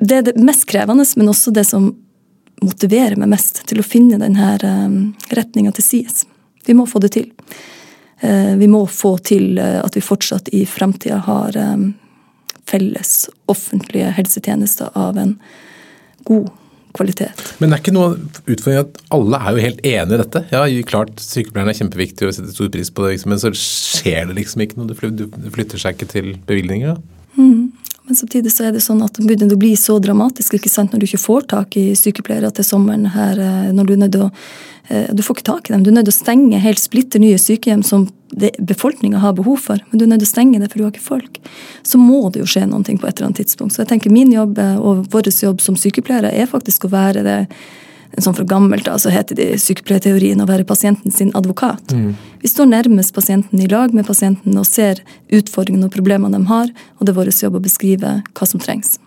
det 0.00 0.16
er 0.16 0.24
det 0.30 0.36
mest 0.40 0.64
krevende, 0.70 1.04
men 1.20 1.28
også 1.28 1.52
det 1.52 1.66
som 1.68 1.90
motiverer 2.62 3.18
meg 3.20 3.32
mest 3.32 3.62
til 3.68 3.82
å 3.82 3.86
finne 3.86 4.20
denne 4.22 4.54
um, 4.64 4.96
retninga 5.34 5.72
til 5.76 5.86
sides. 5.86 6.24
Vi 6.66 6.76
må 6.78 6.86
få 6.88 7.02
det 7.02 7.12
til. 7.16 7.28
Uh, 8.22 8.54
vi 8.60 8.70
må 8.70 8.84
få 8.86 9.16
til 9.26 9.58
uh, 9.58 9.80
at 9.82 9.98
vi 9.98 10.04
fortsatt 10.04 10.50
i 10.54 10.64
fremtida 10.68 11.20
har 11.26 11.58
um, 11.58 11.92
felles 12.70 13.26
offentlige 13.50 14.12
helsetjenester 14.16 14.92
av 14.98 15.18
en 15.18 15.36
god 16.28 16.50
kvalitet. 16.92 17.42
Men 17.58 17.70
det 17.70 17.78
er 17.78 17.82
ikke 17.82 17.94
noe 17.96 18.16
utfordring 18.44 18.80
at 18.82 19.00
alle 19.16 19.40
er 19.40 19.56
jo 19.56 19.64
helt 19.64 19.82
enig 19.88 20.16
i 20.16 20.20
dette? 20.20 20.42
Ja, 20.52 20.62
klart 20.88 21.22
sykepleierne 21.24 21.72
er 21.72 21.78
kjempeviktig 21.78 22.28
og 22.28 22.34
setter 22.36 22.54
stor 22.54 22.70
pris 22.74 22.92
på 22.92 23.06
det, 23.06 23.14
liksom, 23.16 23.32
men 23.32 23.42
så 23.42 23.52
skjer 23.56 24.28
det 24.28 24.38
liksom 24.38 24.64
ikke 24.64 24.80
noe? 24.80 24.90
Det 24.92 25.54
flytter 25.56 25.82
seg 25.82 25.96
ikke 25.96 26.10
til 26.12 26.34
bevilgninger? 26.48 27.00
Mm. 27.38 27.72
Men 28.06 28.16
samtidig 28.16 28.50
så 28.52 28.66
er 28.66 28.72
det 28.74 28.82
sånn 28.82 29.02
at 29.04 29.14
det 29.14 29.24
begynner 29.28 29.54
å 29.54 29.60
bli 29.60 29.72
så 29.78 29.98
dramatisk 30.02 30.56
ikke 30.58 30.70
sant, 30.70 30.92
når 30.92 31.02
du 31.02 31.06
ikke 31.06 31.22
får 31.22 31.44
tak 31.52 31.76
i 31.78 31.92
sykepleiere 31.98 32.50
til 32.54 32.66
sommeren 32.66 33.06
her, 33.14 33.38
eh, 33.38 33.70
når 33.74 33.86
Du 33.86 33.92
er 33.94 34.08
til 34.08 34.24
å 34.26 34.30
eh, 34.88 35.12
du 35.14 35.22
får 35.22 35.38
ikke 35.38 35.50
tak 35.50 35.70
i 35.70 35.74
dem. 35.74 35.84
Du 35.84 35.92
er 35.92 36.02
til 36.02 36.10
å 36.10 36.16
stenge 36.16 36.58
helt 36.58 36.82
splitter 36.82 37.22
nye 37.22 37.38
sykehjem 37.38 37.84
som 37.86 38.08
befolkninga 38.58 39.20
har 39.22 39.36
behov 39.38 39.60
for. 39.68 39.78
Men 39.90 39.98
du 39.98 40.04
er 40.06 40.18
til 40.18 40.26
å 40.26 40.32
stenge 40.32 40.58
det, 40.58 40.70
for 40.72 40.78
du 40.78 40.84
har 40.84 40.92
ikke 40.92 41.04
folk. 41.04 41.38
Så 41.82 42.00
må 42.00 42.30
det 42.32 42.42
jo 42.42 42.48
skje 42.48 42.66
noe 42.66 42.82
på 42.82 43.06
et 43.06 43.14
eller 43.16 43.28
annet 43.28 43.42
tidspunkt. 43.44 43.76
Så 43.76 43.84
jeg 43.84 43.92
tenker 43.92 44.10
min 44.10 44.32
jobb 44.32 44.58
eh, 44.58 44.76
og 44.80 45.06
vår 45.12 45.30
jobb 45.30 45.60
som 45.60 45.78
sykepleiere 45.78 46.32
er 46.32 46.50
faktisk 46.50 46.88
å 46.88 46.92
være 46.92 47.22
det 47.22 47.38
sånn 48.20 48.36
fra 48.36 48.44
gammelt 48.48 48.84
da, 48.84 48.98
så 49.00 49.12
heter 49.12 49.38
det 49.38 49.46
i 49.54 49.60
sykepleierteorien 49.60 50.42
å 50.42 50.48
være 50.48 50.66
pasienten 50.68 51.14
sin 51.14 51.30
advokat. 51.38 51.94
Mm. 51.96 52.10
Vi 52.42 52.50
står 52.50 52.68
nærmest 52.68 53.14
pasienten 53.16 53.60
i 53.62 53.68
lag 53.70 53.94
med 53.96 54.06
pasienten 54.08 54.58
og 54.58 54.68
ser 54.68 55.00
utfordringene 55.32 55.88
og 55.88 55.94
problemene 55.94 56.36
de 56.36 56.50
har, 56.50 56.68
og 56.98 57.06
det 57.06 57.14
er 57.14 57.18
vår 57.20 57.32
jobb 57.32 57.56
å 57.56 57.64
beskrive 57.64 58.18
hva 58.26 58.48
som 58.48 58.60
trengs. 58.60 58.98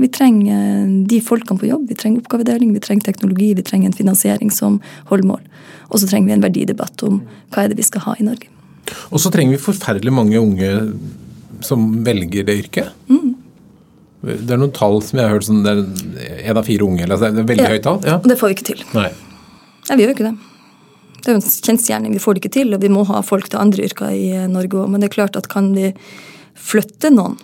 Vi 0.00 0.08
trenger 0.10 0.54
eh, 0.58 0.94
de 1.10 1.20
folkene 1.22 1.60
på 1.60 1.68
jobb, 1.68 1.84
vi 1.90 1.98
trenger 1.98 2.24
oppgavedeling, 2.24 2.72
vi 2.74 2.82
trenger 2.82 3.10
teknologi, 3.10 3.52
vi 3.54 3.66
trenger 3.66 3.92
en 3.92 3.98
finansiering 3.98 4.50
som 4.50 4.80
holder 5.10 5.28
mål. 5.28 5.44
Og 5.92 6.00
så 6.00 6.08
trenger 6.10 6.32
vi 6.32 6.38
en 6.38 6.46
verdidebatt 6.46 7.04
om 7.06 7.20
hva 7.54 7.64
er 7.64 7.70
det 7.70 7.78
vi 7.78 7.86
skal 7.86 8.08
ha 8.08 8.16
i 8.18 8.26
Norge. 8.26 8.50
Og 9.12 9.20
så 9.22 9.30
trenger 9.32 9.54
vi 9.54 9.62
forferdelig 9.62 10.12
mange 10.12 10.40
unge 10.40 10.72
som 11.64 11.86
velger 12.04 12.44
det 12.44 12.58
yrket. 12.64 12.90
Det 14.24 14.54
er 14.54 14.60
noen 14.60 14.72
tall 14.74 15.00
som 15.04 15.20
jeg 15.20 15.28
har 15.28 15.36
hørt, 15.36 15.46
sånn, 15.46 15.62
det 15.66 15.74
er 15.74 16.50
én 16.50 16.58
av 16.58 16.66
fire 16.66 16.86
unge. 16.86 17.04
Eller, 17.06 17.20
det 17.20 17.44
er 17.44 17.48
veldig 17.52 17.66
ja, 17.66 17.76
høyt 17.76 17.86
tall. 17.86 18.02
Ja. 18.06 18.18
Det 18.24 18.36
får 18.40 18.50
vi 18.50 18.58
ikke 18.58 18.68
til. 18.72 18.84
Nei. 18.96 19.08
Ja, 19.88 19.96
vi 19.96 20.04
gjør 20.04 20.14
ikke 20.14 20.28
det. 20.30 20.36
Det 21.24 21.30
er 21.30 21.38
jo 21.38 21.40
en 21.40 21.64
kjensgjerning. 21.68 22.12
Vi 22.12 22.20
får 22.20 22.36
det 22.36 22.42
ikke 22.42 22.54
til, 22.58 22.74
og 22.76 22.82
vi 22.84 22.92
må 22.92 23.04
ha 23.08 23.22
folk 23.24 23.48
til 23.48 23.60
andre 23.60 23.86
yrker 23.86 24.12
i 24.12 24.26
eh, 24.36 24.48
Norge 24.50 24.82
òg. 24.82 24.90
Men 24.92 25.00
det 25.00 25.08
er 25.08 25.14
klart 25.16 25.38
at 25.40 25.48
kan 25.52 25.70
vi 25.76 25.92
flytte 26.54 27.08
noen 27.12 27.38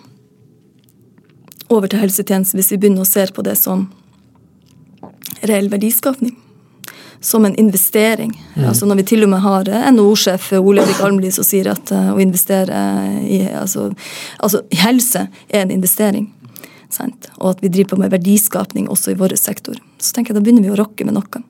over 1.71 1.89
til 1.89 2.01
helsetjeneste 2.03 2.57
hvis 2.59 2.71
vi 2.73 2.79
begynner 2.83 3.05
å 3.05 3.09
se 3.09 3.25
på 3.33 3.43
det 3.47 3.55
som 3.57 3.87
reell 5.49 5.71
verdiskapning? 5.71 6.35
Som 7.21 7.45
en 7.45 7.55
investering. 7.61 8.35
Mm. 8.55 8.67
Altså 8.69 8.85
Når 8.85 9.01
vi 9.01 9.07
til 9.11 9.25
og 9.25 9.29
med 9.33 9.43
har 9.43 9.69
NHO-sjef 9.93 10.51
Ole 10.57 10.81
Erik 10.85 11.01
Almli 11.05 11.29
som 11.33 11.45
sier 11.45 11.69
at 11.73 11.93
uh, 11.93 12.13
å 12.15 12.21
investere 12.21 12.77
i 13.21 13.43
altså, 13.49 13.91
altså 14.41 14.63
helse 14.83 15.27
er 15.49 15.65
en 15.65 15.73
investering. 15.73 16.31
Sant? 16.91 17.29
Og 17.39 17.55
at 17.55 17.63
vi 17.63 17.71
driver 17.71 17.95
på 17.95 18.01
med 18.03 18.11
verdiskapning 18.13 18.89
også 18.91 19.13
i 19.13 19.19
vår 19.19 19.37
sektor. 19.39 19.79
Så 20.01 20.15
tenker 20.15 20.33
jeg 20.33 20.41
da 20.41 20.45
begynner 20.45 20.67
vi 20.67 20.73
å 20.73 20.79
rokke 20.81 21.07
med 21.07 21.17
noe 21.17 21.43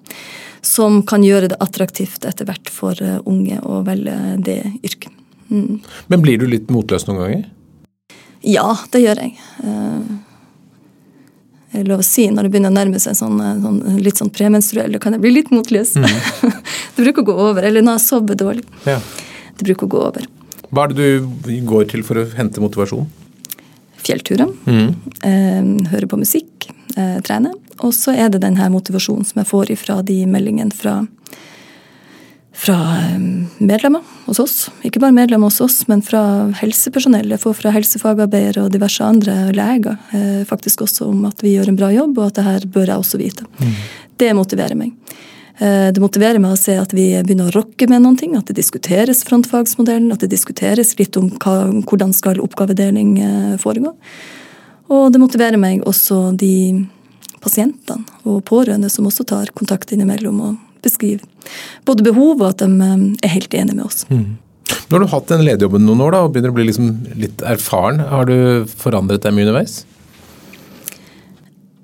som 0.61 1.01
kan 1.01 1.23
gjøre 1.25 1.49
det 1.51 1.57
attraktivt 1.63 2.25
etter 2.29 2.45
hvert 2.45 2.69
for 2.69 2.97
eh, 3.01 3.17
unge 3.25 3.57
å 3.65 3.81
velge 3.85 4.17
det 4.45 4.59
yrket. 4.85 5.09
Mm. 5.49 5.81
Men 6.07 6.21
blir 6.23 6.37
du 6.39 6.45
litt 6.47 6.69
motløs 6.71 7.07
noen 7.07 7.23
ganger? 7.23 7.47
Ja, 8.45 8.67
det 8.93 9.01
gjør 9.03 9.23
jeg. 9.23 9.33
Eh, 9.65 10.11
er 11.79 11.87
lov 11.87 12.03
å 12.03 12.05
si 12.05 12.27
når 12.29 12.47
det 12.47 12.53
begynner 12.53 12.71
å 12.71 12.77
nærme 12.77 12.99
seg 13.01 13.17
sånn, 13.17 13.39
eh, 13.41 13.57
sånn, 13.63 13.79
litt 14.05 14.21
sånn 14.21 14.31
premenstruell, 14.33 14.93
da 14.93 15.01
kan 15.01 15.17
jeg 15.17 15.23
bli 15.23 15.33
litt 15.39 15.51
motløs. 15.53 15.95
Mm. 15.97 16.53
det 16.95 17.07
bruker 17.07 17.25
å 17.25 17.29
gå 17.31 17.37
over. 17.49 17.65
Eller 17.67 17.85
når 17.85 17.97
jeg 17.97 18.05
sover 18.09 18.39
dårlig. 18.39 18.67
Ja. 18.85 18.99
Det 19.57 19.67
bruker 19.67 19.89
å 19.89 19.93
gå 19.95 20.05
over. 20.11 20.29
Hva 20.71 20.85
er 20.85 20.93
det 20.93 21.09
du 21.47 21.51
går 21.67 21.89
til 21.91 22.05
for 22.07 22.21
å 22.21 22.29
hente 22.37 22.63
motivasjon? 22.63 23.09
Fjellturer. 24.05 24.51
Mm. 24.65 24.95
Eh, 25.23 25.89
hører 25.91 26.07
på 26.07 26.19
musikk, 26.19 26.69
eh, 26.95 27.19
trener. 27.25 27.55
Og 27.81 27.93
så 27.93 28.13
er 28.13 28.29
det 28.29 28.43
denne 28.43 28.69
motivasjonen 28.73 29.25
som 29.25 29.41
jeg 29.41 29.49
får 29.49 29.73
ifra 29.73 30.01
de 30.05 30.19
meldingene 30.29 30.73
fra, 30.75 30.99
fra 32.53 32.77
eh, 32.99 33.17
medlemmer 33.59 34.05
hos 34.27 34.41
oss. 34.43 34.69
Ikke 34.87 35.01
bare 35.01 35.15
medlemmer 35.15 35.49
hos 35.49 35.61
oss, 35.61 35.81
men 35.87 36.03
fra 36.05 36.23
helsepersonell. 36.61 37.31
Jeg 37.33 37.43
får 37.43 37.57
fra 37.61 37.73
helsefagarbeidere 37.75 38.65
og 38.65 38.75
diverse 38.75 39.03
andre 39.05 39.51
leger 39.55 39.97
faktisk 40.49 40.85
også 40.85 41.09
om 41.09 41.25
at 41.29 41.41
vi 41.43 41.55
gjør 41.55 41.71
en 41.71 41.79
bra 41.79 41.91
jobb, 41.93 42.17
og 42.19 42.31
at 42.31 42.39
det 42.39 42.47
her 42.47 42.71
bør 42.73 42.93
jeg 42.93 43.03
også 43.03 43.21
vite. 43.21 43.47
Mm. 43.61 43.75
Det 44.21 44.33
motiverer 44.37 44.77
meg. 44.77 44.93
Eh, 45.61 45.89
det 45.93 46.01
motiverer 46.01 46.41
meg 46.41 46.55
å 46.55 46.59
se 46.59 46.73
at 46.81 46.93
vi 46.95 47.11
begynner 47.21 47.51
å 47.51 47.59
rokke 47.59 47.85
med 47.89 48.01
noen 48.01 48.17
ting, 48.17 48.33
at 48.37 48.47
det 48.49 48.57
diskuteres 48.57 49.21
frontfagsmodellen, 49.27 50.09
at 50.13 50.23
det 50.23 50.31
diskuteres 50.31 50.95
litt 50.97 51.17
om 51.19 51.29
hva, 51.35 51.67
hvordan 51.85 52.15
skal 52.17 52.41
oppgavedeling 52.41 53.11
eh, 53.21 53.57
foregå. 53.61 53.93
Og 54.91 55.11
det 55.13 55.21
motiverer 55.21 55.61
meg 55.61 55.85
også 55.87 56.31
de 56.39 56.81
pasientene 57.41 58.01
og 58.25 58.41
pårørende 58.49 58.89
som 58.89 59.05
også 59.09 59.25
tar 59.29 59.53
kontakt 59.57 59.93
innimellom 59.93 60.41
og 60.45 60.57
beskriver 60.81 61.25
både 61.85 62.05
behov 62.05 62.41
og 62.41 62.47
at 62.51 62.63
de 62.63 62.69
eh, 62.87 63.05
er 63.21 63.35
helt 63.35 63.53
enige 63.53 63.77
med 63.77 63.85
oss. 63.85 64.07
Mm. 64.09 64.39
Nå 64.89 64.97
har 64.97 65.05
du 65.05 65.13
hatt 65.13 65.29
den 65.29 65.45
lederjobben 65.45 65.85
noen 65.85 66.01
år 66.07 66.15
da, 66.15 66.25
og 66.25 66.33
begynner 66.33 66.51
å 66.51 66.57
bli 66.57 66.65
liksom 66.71 66.89
litt 67.21 67.45
erfaren. 67.45 68.01
Har 68.09 68.25
du 68.25 68.65
forandret 68.65 69.21
deg 69.23 69.35
mye 69.35 69.45
underveis? 69.45 69.83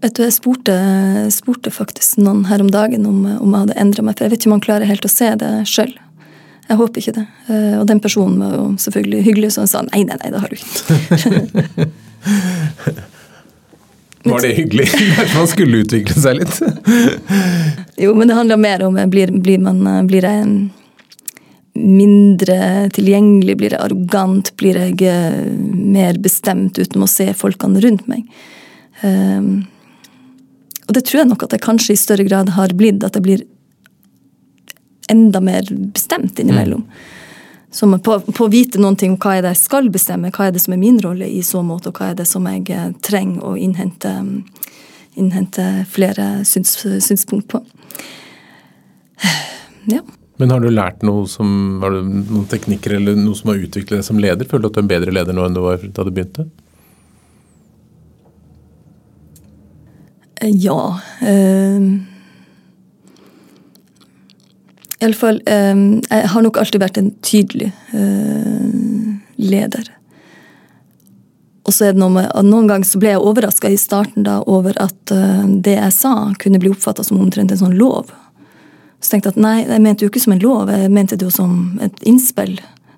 Vet 0.02 0.14
du, 0.16 0.24
Jeg 0.24 0.36
spurte, 0.36 0.74
spurte, 1.34 1.72
faktisk 1.74 2.20
noen 2.22 2.46
her 2.52 2.62
om 2.62 2.70
dagen 2.74 3.06
om, 3.10 3.24
om 3.26 3.54
jeg 3.54 3.64
hadde 3.66 3.80
endra 3.82 4.06
meg. 4.06 4.18
For 4.18 4.28
jeg 4.28 4.34
vet 4.34 4.44
ikke 4.44 4.52
om 4.52 4.58
han 4.60 4.66
klarer 4.68 4.90
helt 4.90 5.08
å 5.08 5.12
se 5.12 5.32
det 5.42 5.52
sjøl. 5.70 5.94
Jeg 6.68 6.80
håper 6.82 7.02
ikke 7.02 7.16
det. 7.16 7.26
Eh, 7.48 7.76
og 7.80 7.86
den 7.90 8.02
personen 8.04 8.42
var 8.44 8.56
jo 8.58 8.66
selvfølgelig 8.84 9.22
hyggelig, 9.26 9.54
så 9.56 9.64
han 9.64 9.72
sa 9.72 9.84
nei, 9.88 10.04
nei, 10.08 10.18
nei, 10.22 10.32
det 10.34 10.42
har 10.44 10.52
du 10.52 10.58
ikke. 10.60 11.88
var 14.34 14.44
det 14.44 14.52
hyggelig? 14.58 14.88
man 15.38 15.48
skulle 15.50 15.84
utvikle 15.86 16.18
seg 16.20 16.42
litt? 16.42 16.60
jo, 18.04 18.12
men 18.18 18.28
det 18.28 18.36
handler 18.38 18.60
mer 18.62 18.84
om 18.86 19.00
blir, 19.10 19.32
blir, 19.32 19.64
man, 19.64 19.80
blir 20.10 20.28
jeg 20.28 20.44
mindre 21.78 22.60
tilgjengelig? 22.94 23.56
Blir 23.58 23.78
jeg 23.78 23.82
arrogant? 23.82 24.52
Blir 24.60 24.78
jeg 24.84 25.02
eh, 25.08 25.42
mer 25.98 26.20
bestemt 26.22 26.78
uten 26.78 27.02
å 27.02 27.10
se 27.10 27.32
folkene 27.38 27.82
rundt 27.82 28.06
meg? 28.12 28.28
Um, 29.02 29.68
og 30.88 30.96
det 30.96 31.04
tror 31.08 31.22
jeg 31.22 31.30
nok 31.30 31.44
at 31.44 31.54
jeg 31.56 31.64
kanskje 31.66 31.94
i 31.94 32.00
større 32.00 32.26
grad 32.28 32.54
har 32.56 32.74
blitt. 32.78 33.04
At 33.04 33.18
jeg 33.20 33.26
blir 33.26 33.44
enda 35.12 35.42
mer 35.44 35.68
bestemt 35.94 36.40
innimellom. 36.40 36.84
Mm. 36.88 37.16
Som 37.72 37.98
på, 38.00 38.16
å 38.16 38.48
vite 38.52 38.80
noen 38.80 38.96
ting 38.96 39.14
om 39.14 39.20
hva 39.22 39.36
er 39.38 39.44
det 39.44 39.52
jeg 39.56 39.66
skal 39.66 39.90
bestemme, 39.92 40.32
hva 40.34 40.48
er 40.48 40.56
det 40.56 40.64
som 40.64 40.74
er 40.74 40.82
min 40.82 41.00
rolle 41.04 41.28
i 41.28 41.42
så 41.44 41.60
måte, 41.66 41.92
og 41.92 42.00
hva 42.00 42.12
er 42.12 42.22
det 42.22 42.28
som 42.30 42.48
jeg 42.48 42.64
eh, 42.72 42.94
trenger 43.04 43.44
å 43.44 43.56
innhente, 43.60 44.14
innhente 45.20 45.66
flere 45.92 46.46
syns, 46.48 46.78
synspunkt 47.04 47.52
på. 47.52 47.64
Ja. 49.88 50.02
Men 50.36 50.52
har 50.52 50.60
du 50.60 50.68
lært 50.68 51.00
noe 51.08 51.22
som, 51.32 51.48
har 51.80 51.94
du 51.96 52.02
noen 52.04 52.44
teknikker 52.52 52.98
eller 52.98 53.16
noe 53.16 53.38
som 53.40 53.54
har 53.54 53.62
utviklet 53.64 54.02
deg 54.02 54.04
som 54.04 54.20
leder? 54.20 54.44
Føler 54.44 54.66
du 54.66 54.68
at 54.68 54.76
du 54.76 54.82
er 54.82 54.84
en 54.84 54.90
bedre 54.92 55.14
leder 55.16 55.38
nå 55.38 55.46
enn 55.48 55.56
du 55.56 55.62
var 55.64 55.80
da 55.80 56.04
du 56.04 56.10
begynte? 56.12 56.44
Ja. 60.42 61.00
Uh, 61.22 61.98
Iallfall 65.00 65.42
um, 65.46 66.02
Jeg 66.10 66.30
har 66.34 66.42
nok 66.42 66.58
alltid 66.58 66.82
vært 66.82 66.98
en 66.98 67.12
tydelig 67.26 67.70
uh, 67.94 69.14
leder. 69.38 69.92
Og 71.68 71.76
så 71.76 71.90
er 71.90 71.94
det 71.94 72.02
noe 72.02 72.14
med 72.14 72.32
Noen 72.48 72.70
ganger 72.70 72.88
så 72.88 73.02
ble 73.02 73.12
jeg 73.12 73.22
overraska 73.22 73.70
i 73.70 73.80
starten 73.80 74.26
da 74.26 74.40
over 74.50 74.78
at 74.82 75.14
uh, 75.14 75.44
det 75.46 75.78
jeg 75.78 75.94
sa, 75.94 76.16
kunne 76.42 76.62
bli 76.64 76.72
oppfatta 76.74 77.06
som 77.06 77.22
omtrent 77.22 77.54
en 77.54 77.62
sånn 77.62 77.78
lov. 77.78 78.14
Så 79.02 79.14
tenkte 79.14 79.30
jeg 79.30 79.38
at 79.38 79.44
nei, 79.44 79.58
jeg 79.68 79.84
mente 79.84 80.06
jo 80.06 80.10
ikke 80.10 80.24
som 80.24 80.34
en 80.34 80.42
lov, 80.42 80.72
jeg 80.74 80.90
mente 80.94 81.20
det 81.20 81.28
jo 81.28 81.34
som 81.34 81.78
et 81.86 82.00
innspill. 82.10 82.56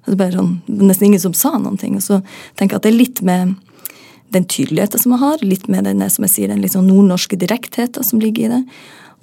Det 0.07 0.15
var 0.17 0.31
sånn, 0.33 0.53
nesten 0.79 1.09
ingen 1.09 1.21
som 1.21 1.35
sa 1.35 1.51
noen 1.57 1.77
ting. 1.77 1.97
Og 1.99 2.05
så 2.05 2.21
tenker 2.55 2.77
jeg 2.77 2.79
at 2.79 2.85
det 2.87 2.93
er 2.93 3.01
litt 3.01 3.19
med 3.25 3.57
den 4.33 4.47
tydeligheten 4.49 5.01
som 5.01 5.15
jeg 5.15 5.23
har, 5.23 5.43
litt 5.45 5.67
med 5.71 5.87
den, 5.89 6.03
som 6.11 6.25
jeg 6.25 6.33
sier, 6.35 6.51
den 6.51 6.65
sånn 6.69 6.89
nordnorske 6.89 7.39
direktheten 7.39 8.05
som 8.05 8.21
ligger 8.21 8.47
i 8.47 8.51
det. 8.57 8.63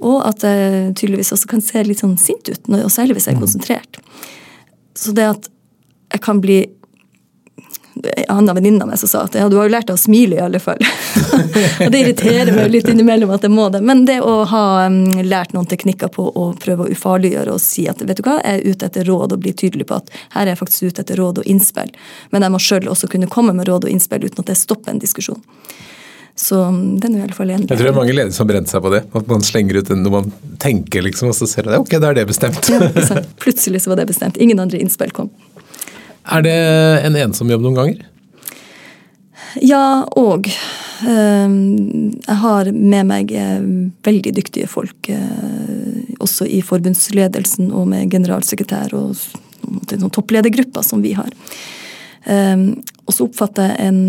Og 0.05 0.21
at 0.29 0.45
jeg 0.45 0.95
tydeligvis 0.99 1.33
også 1.33 1.51
kan 1.55 1.65
se 1.65 1.83
litt 1.87 2.03
sånn 2.03 2.19
sint 2.21 2.51
ut, 2.51 2.69
og 2.69 2.91
særlig 2.93 3.17
hvis 3.17 3.29
jeg 3.31 3.37
er 3.37 3.39
mm. 3.39 3.45
konsentrert. 3.47 4.01
Så 4.97 5.15
det 5.17 5.29
at 5.31 5.51
jeg 6.13 6.23
kan 6.25 6.41
bli 6.43 6.59
en 8.03 8.37
annen 8.37 8.55
venninne 8.55 8.85
av 8.85 8.91
meg 8.91 8.99
som 8.99 9.09
sa 9.09 9.23
at 9.25 9.35
ja, 9.39 9.49
du 9.49 9.57
har 9.57 9.69
jo 9.69 9.73
lært 9.73 9.89
deg 9.89 9.97
å 9.97 10.01
smile, 10.01 10.37
i 10.37 10.43
alle 10.43 10.61
fall. 10.61 10.81
og 11.85 11.93
det 11.93 12.01
irriterer 12.03 12.53
meg 12.55 12.71
litt 12.73 12.89
innimellom 12.93 13.33
at 13.35 13.47
jeg 13.47 13.55
må 13.55 13.69
det. 13.73 13.81
Men 13.87 14.05
det 14.09 14.19
å 14.25 14.39
ha 14.51 14.65
um, 14.87 15.01
lært 15.25 15.55
noen 15.57 15.69
teknikker 15.71 16.13
på 16.13 16.29
å 16.29 16.51
prøve 16.61 16.87
å 16.87 16.93
ufarliggjøre 16.93 17.57
og 17.57 17.63
si 17.63 17.87
at 17.91 18.03
vet 18.05 18.21
du 18.21 18.25
hva, 18.27 18.39
jeg 18.43 18.61
er 18.61 18.77
ute 18.77 18.91
etter 18.91 19.09
råd 19.09 19.37
og 19.37 19.43
bli 19.43 19.55
tydelig 19.57 19.89
på 19.89 19.99
at 20.01 20.13
her 20.37 20.45
er 20.45 20.55
jeg 20.55 20.63
faktisk 20.63 20.91
ute 20.91 21.07
etter 21.07 21.21
råd 21.23 21.43
og 21.43 21.51
innspill. 21.51 21.93
Men 22.35 22.47
jeg 22.47 22.55
må 22.55 22.63
sjøl 22.63 22.93
også 22.93 23.11
kunne 23.13 23.31
komme 23.33 23.57
med 23.57 23.69
råd 23.71 23.89
og 23.89 23.95
innspill 23.95 24.29
uten 24.29 24.45
at 24.45 24.53
det 24.53 24.59
stopper 24.61 24.93
en 24.93 25.03
diskusjon. 25.03 25.41
Så 26.37 26.61
um, 26.69 26.99
den 27.01 27.17
er 27.17 27.23
i 27.23 27.27
alle 27.31 27.37
fall 27.37 27.51
enig. 27.51 27.71
Jeg 27.71 27.79
tror 27.79 27.89
det 27.89 27.95
er 27.95 28.01
mange 28.03 28.13
ledere 28.13 28.37
som 28.37 28.49
brenner 28.49 28.69
seg 28.69 28.85
på 28.85 28.93
det. 28.93 29.07
At 29.17 29.31
man 29.31 29.45
slenger 29.45 29.81
ut 29.81 29.93
når 29.97 30.13
man 30.19 30.33
tenker, 30.61 31.07
liksom, 31.07 31.33
og 31.33 31.39
så 31.39 31.49
ser 31.49 31.71
man 31.71 31.81
ok, 31.81 31.97
da 31.97 32.13
er 32.13 32.21
det 32.21 32.27
bestemt. 32.29 32.69
ja, 32.69 33.23
Plutselig 33.41 33.87
så 33.87 33.95
var 33.95 34.03
det 34.03 34.11
bestemt. 34.13 34.37
Ingen 34.37 34.61
andre 34.61 34.83
innspill 34.85 35.15
kom. 35.17 35.33
Er 36.27 36.43
det 36.43 36.57
en 37.07 37.17
ensom 37.19 37.51
jobb 37.51 37.65
noen 37.67 37.79
ganger? 37.79 38.05
Ja, 39.63 40.05
og. 40.17 40.51
Ehm, 41.05 42.15
jeg 42.25 42.37
har 42.41 42.71
med 42.73 43.09
meg 43.11 43.33
eh, 43.37 43.65
veldig 44.07 44.33
dyktige 44.39 44.69
folk, 44.71 45.11
eh, 45.13 46.15
også 46.23 46.47
i 46.49 46.63
forbundsledelsen 46.65 47.69
og 47.69 47.91
med 47.91 48.09
generalsekretær 48.15 48.95
og 48.97 49.17
toppledergrupper 50.15 50.85
som 50.87 51.03
vi 51.03 51.13
har. 51.17 51.33
Og 52.27 53.13
så 53.15 53.27
oppfatter 53.27 53.69
jeg 53.69 53.87
en 53.87 54.01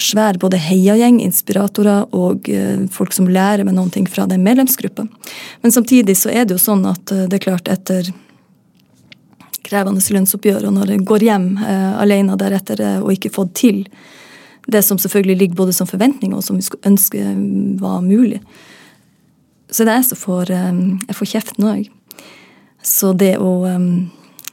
svær 0.00 0.38
både 0.40 0.58
heiagjeng, 0.58 1.20
inspiratorer 1.22 2.08
og 2.16 2.48
eh, 2.50 2.86
folk 2.90 3.14
som 3.14 3.28
lærer 3.30 3.66
med 3.66 3.76
noen 3.76 3.92
ting 3.94 4.08
fra 4.10 4.24
den 4.30 4.42
medlemsgruppa. 4.46 5.04
Men 5.62 5.74
samtidig 5.74 6.16
så 6.18 6.32
er 6.32 6.46
det 6.46 6.56
jo 6.56 6.64
sånn 6.64 6.86
at 6.90 7.04
det 7.12 7.38
er 7.38 7.44
klart 7.44 7.70
etter 7.70 8.08
krevende 9.66 10.02
lønnsoppgjør, 10.02 10.66
og 10.68 10.74
når 10.76 10.94
jeg 10.94 11.06
går 11.08 11.26
hjem 11.26 11.46
eh, 11.60 11.92
alene 12.00 12.38
deretter 12.40 12.82
eh, 12.84 12.98
og 13.02 13.12
ikke 13.14 13.32
fått 13.34 13.54
til 13.60 13.84
det 14.70 14.82
som 14.86 14.98
selvfølgelig 15.00 15.38
ligger 15.40 15.58
både 15.58 15.74
som 15.74 15.88
forventning 15.88 16.34
og 16.36 16.44
som 16.46 16.58
vi 16.58 16.64
skulle 16.66 16.92
ønske 16.92 17.24
var 17.80 18.02
mulig, 18.04 18.42
så 19.70 19.86
det 19.86 19.92
er 19.92 20.00
jeg 20.00 20.10
som 20.10 20.20
får, 20.20 20.50
eh, 20.54 20.80
jeg 21.08 21.18
får 21.18 21.30
kjeft 21.34 21.60
nå, 21.62 21.74
jeg. 21.78 21.90
Så 22.82 23.12
det 23.12 23.36
å 23.38 23.52
eh, 23.68 23.86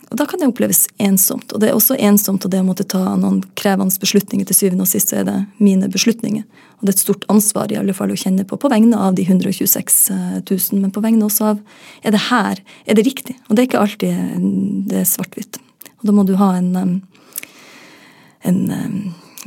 og 0.08 0.16
da 0.20 0.26
kan 0.26 0.40
det 0.40 0.48
oppleves 0.48 0.86
ensomt. 1.04 1.52
Og 1.52 1.60
det 1.60 1.70
er 1.70 1.76
også 1.76 1.98
ensomt 2.00 2.46
og 2.48 2.52
det 2.54 2.62
å 2.64 2.68
måtte 2.68 2.86
ta 2.88 3.02
noen 3.20 3.42
krevende 3.60 4.00
beslutninger. 4.00 4.48
Til 4.48 4.56
syvende 4.56 4.86
og 4.86 4.92
sist 4.92 5.12
er 5.12 5.26
det 5.28 5.36
mine 5.60 5.90
beslutninger. 5.92 6.46
Og 6.78 6.86
det 6.86 6.94
er 6.94 6.96
et 6.96 7.04
stort 7.04 7.26
ansvar 7.34 7.74
i 7.74 7.80
alle 7.80 7.96
fall 7.98 8.14
å 8.14 8.20
kjenne 8.20 8.46
på, 8.48 8.60
på 8.62 8.72
vegne 8.72 8.96
av 8.96 9.18
de 9.18 9.26
126 9.28 9.98
000, 10.48 10.80
men 10.80 10.94
på 10.96 11.04
vegne 11.04 11.28
også 11.28 11.52
av 11.52 11.62
Er 12.08 12.16
det 12.16 12.24
her? 12.30 12.62
Er 12.86 12.96
det 12.96 13.04
riktig? 13.08 13.36
Og 13.50 13.56
det 13.56 13.64
er 13.64 13.70
ikke 13.70 13.84
alltid 13.84 14.86
det 14.88 15.02
er 15.02 15.10
svart-hvitt. 15.10 15.60
Og 16.00 16.08
da 16.08 16.16
må 16.16 16.24
du 16.28 16.36
ha 16.40 16.54
en, 16.56 17.02
en 18.48 18.62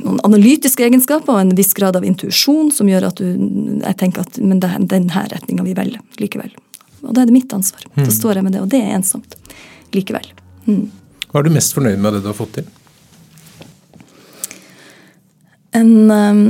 noen 0.01 0.19
analytiske 0.27 0.83
egenskaper 0.85 1.33
og 1.33 1.41
en 1.41 1.55
viss 1.57 1.73
grad 1.77 1.97
av 1.97 2.05
intuisjon 2.05 2.69
som 2.75 2.89
gjør 2.89 3.09
at 3.09 3.21
du 3.21 3.25
jeg 3.81 3.97
tenker 3.97 4.25
at 4.25 4.37
men 4.37 4.61
det 4.61 4.69
er 4.69 4.85
denne 4.93 5.25
retninga 5.33 5.65
vi 5.65 5.77
velger 5.77 6.21
likevel. 6.21 6.53
Og 7.01 7.15
da 7.15 7.23
er 7.23 7.31
det 7.31 7.33
mitt 7.33 7.53
ansvar. 7.55 7.81
Da 7.95 8.05
mm. 8.05 8.13
står 8.13 8.37
jeg 8.37 8.45
med 8.45 8.53
det, 8.53 8.61
og 8.61 8.69
det 8.69 8.83
er 8.83 8.93
ensomt 8.99 9.37
likevel. 9.95 10.27
Hva 10.65 11.39
er 11.39 11.47
du 11.47 11.53
mest 11.55 11.73
fornøyd 11.77 11.99
med 12.01 12.17
det 12.17 12.23
du 12.25 12.31
har 12.31 12.37
fått 12.37 12.59
til? 12.59 12.67
En 15.71 16.11
um, 16.11 16.43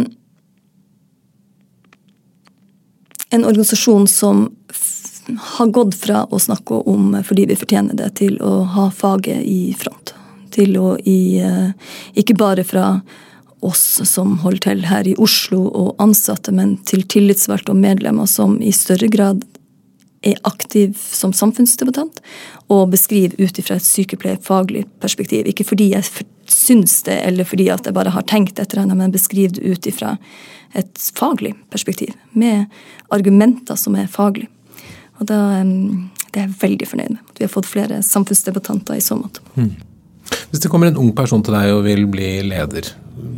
en 3.31 3.45
organisasjon 3.45 4.07
som 4.07 4.55
har 5.37 5.67
gått 5.67 5.95
fra 5.95 6.25
å 6.25 6.39
snakke 6.39 6.73
om 6.73 7.13
fordi 7.23 7.45
vi 7.47 7.55
fortjener 7.55 7.95
det, 7.95 8.09
til 8.19 8.37
å 8.43 8.63
ha 8.75 8.89
faget 8.91 9.43
i 9.47 9.73
front. 9.79 10.13
Til 10.51 10.75
å 10.77 10.97
i 11.07 11.39
eh, 11.39 11.71
Ikke 12.19 12.35
bare 12.35 12.65
fra 12.67 12.99
oss 13.63 14.01
som 14.09 14.39
holder 14.41 14.63
til 14.65 14.83
her 14.89 15.07
i 15.07 15.15
Oslo 15.21 15.61
og 15.63 16.01
ansatte, 16.01 16.51
men 16.51 16.75
til 16.89 17.05
tillitsvalgte 17.07 17.71
og 17.71 17.79
medlemmer 17.79 18.27
som 18.27 18.57
i 18.59 18.73
større 18.75 19.07
grad 19.07 19.45
er 20.21 20.37
aktiv 20.45 20.97
som 21.01 21.33
samfunnsdebattant 21.33 22.21
og 22.71 22.91
beskriver 22.93 23.33
ut 23.41 23.59
ifra 23.59 23.77
et 23.79 23.85
sykepleierfaglig 23.85 24.85
perspektiv. 25.01 25.47
Ikke 25.49 25.65
fordi 25.65 25.91
jeg 25.95 26.05
syns 26.51 27.01
det, 27.07 27.17
eller 27.25 27.47
fordi 27.47 27.69
at 27.73 27.87
jeg 27.87 27.95
bare 27.97 28.13
har 28.13 28.25
tenkt 28.29 28.61
etter 28.61 28.83
henne, 28.83 28.97
men 28.97 29.13
beskriver 29.13 29.57
det 29.57 29.65
ut 29.65 29.89
ifra 29.89 30.15
et 30.77 31.05
faglig 31.17 31.55
perspektiv, 31.73 32.13
med 32.31 32.69
argumenter 33.11 33.79
som 33.79 33.97
er 33.99 34.11
faglige. 34.11 34.51
Og 35.19 35.27
da, 35.29 35.39
det 36.31 36.39
er 36.39 36.47
jeg 36.47 36.59
veldig 36.61 36.89
fornøyd 36.89 37.15
med. 37.15 37.33
Vi 37.37 37.45
har 37.45 37.51
fått 37.53 37.69
flere 37.69 38.01
samfunnsdebattanter 38.05 38.97
i 38.97 39.03
så 39.03 39.17
måte. 39.19 39.43
Mm. 39.57 39.73
Hvis 40.51 40.63
det 40.63 40.71
kommer 40.71 40.87
en 40.87 40.99
ung 41.01 41.11
person 41.15 41.43
til 41.43 41.57
deg 41.57 41.73
og 41.73 41.83
vil 41.85 42.05
bli 42.09 42.29
leder, 42.45 42.93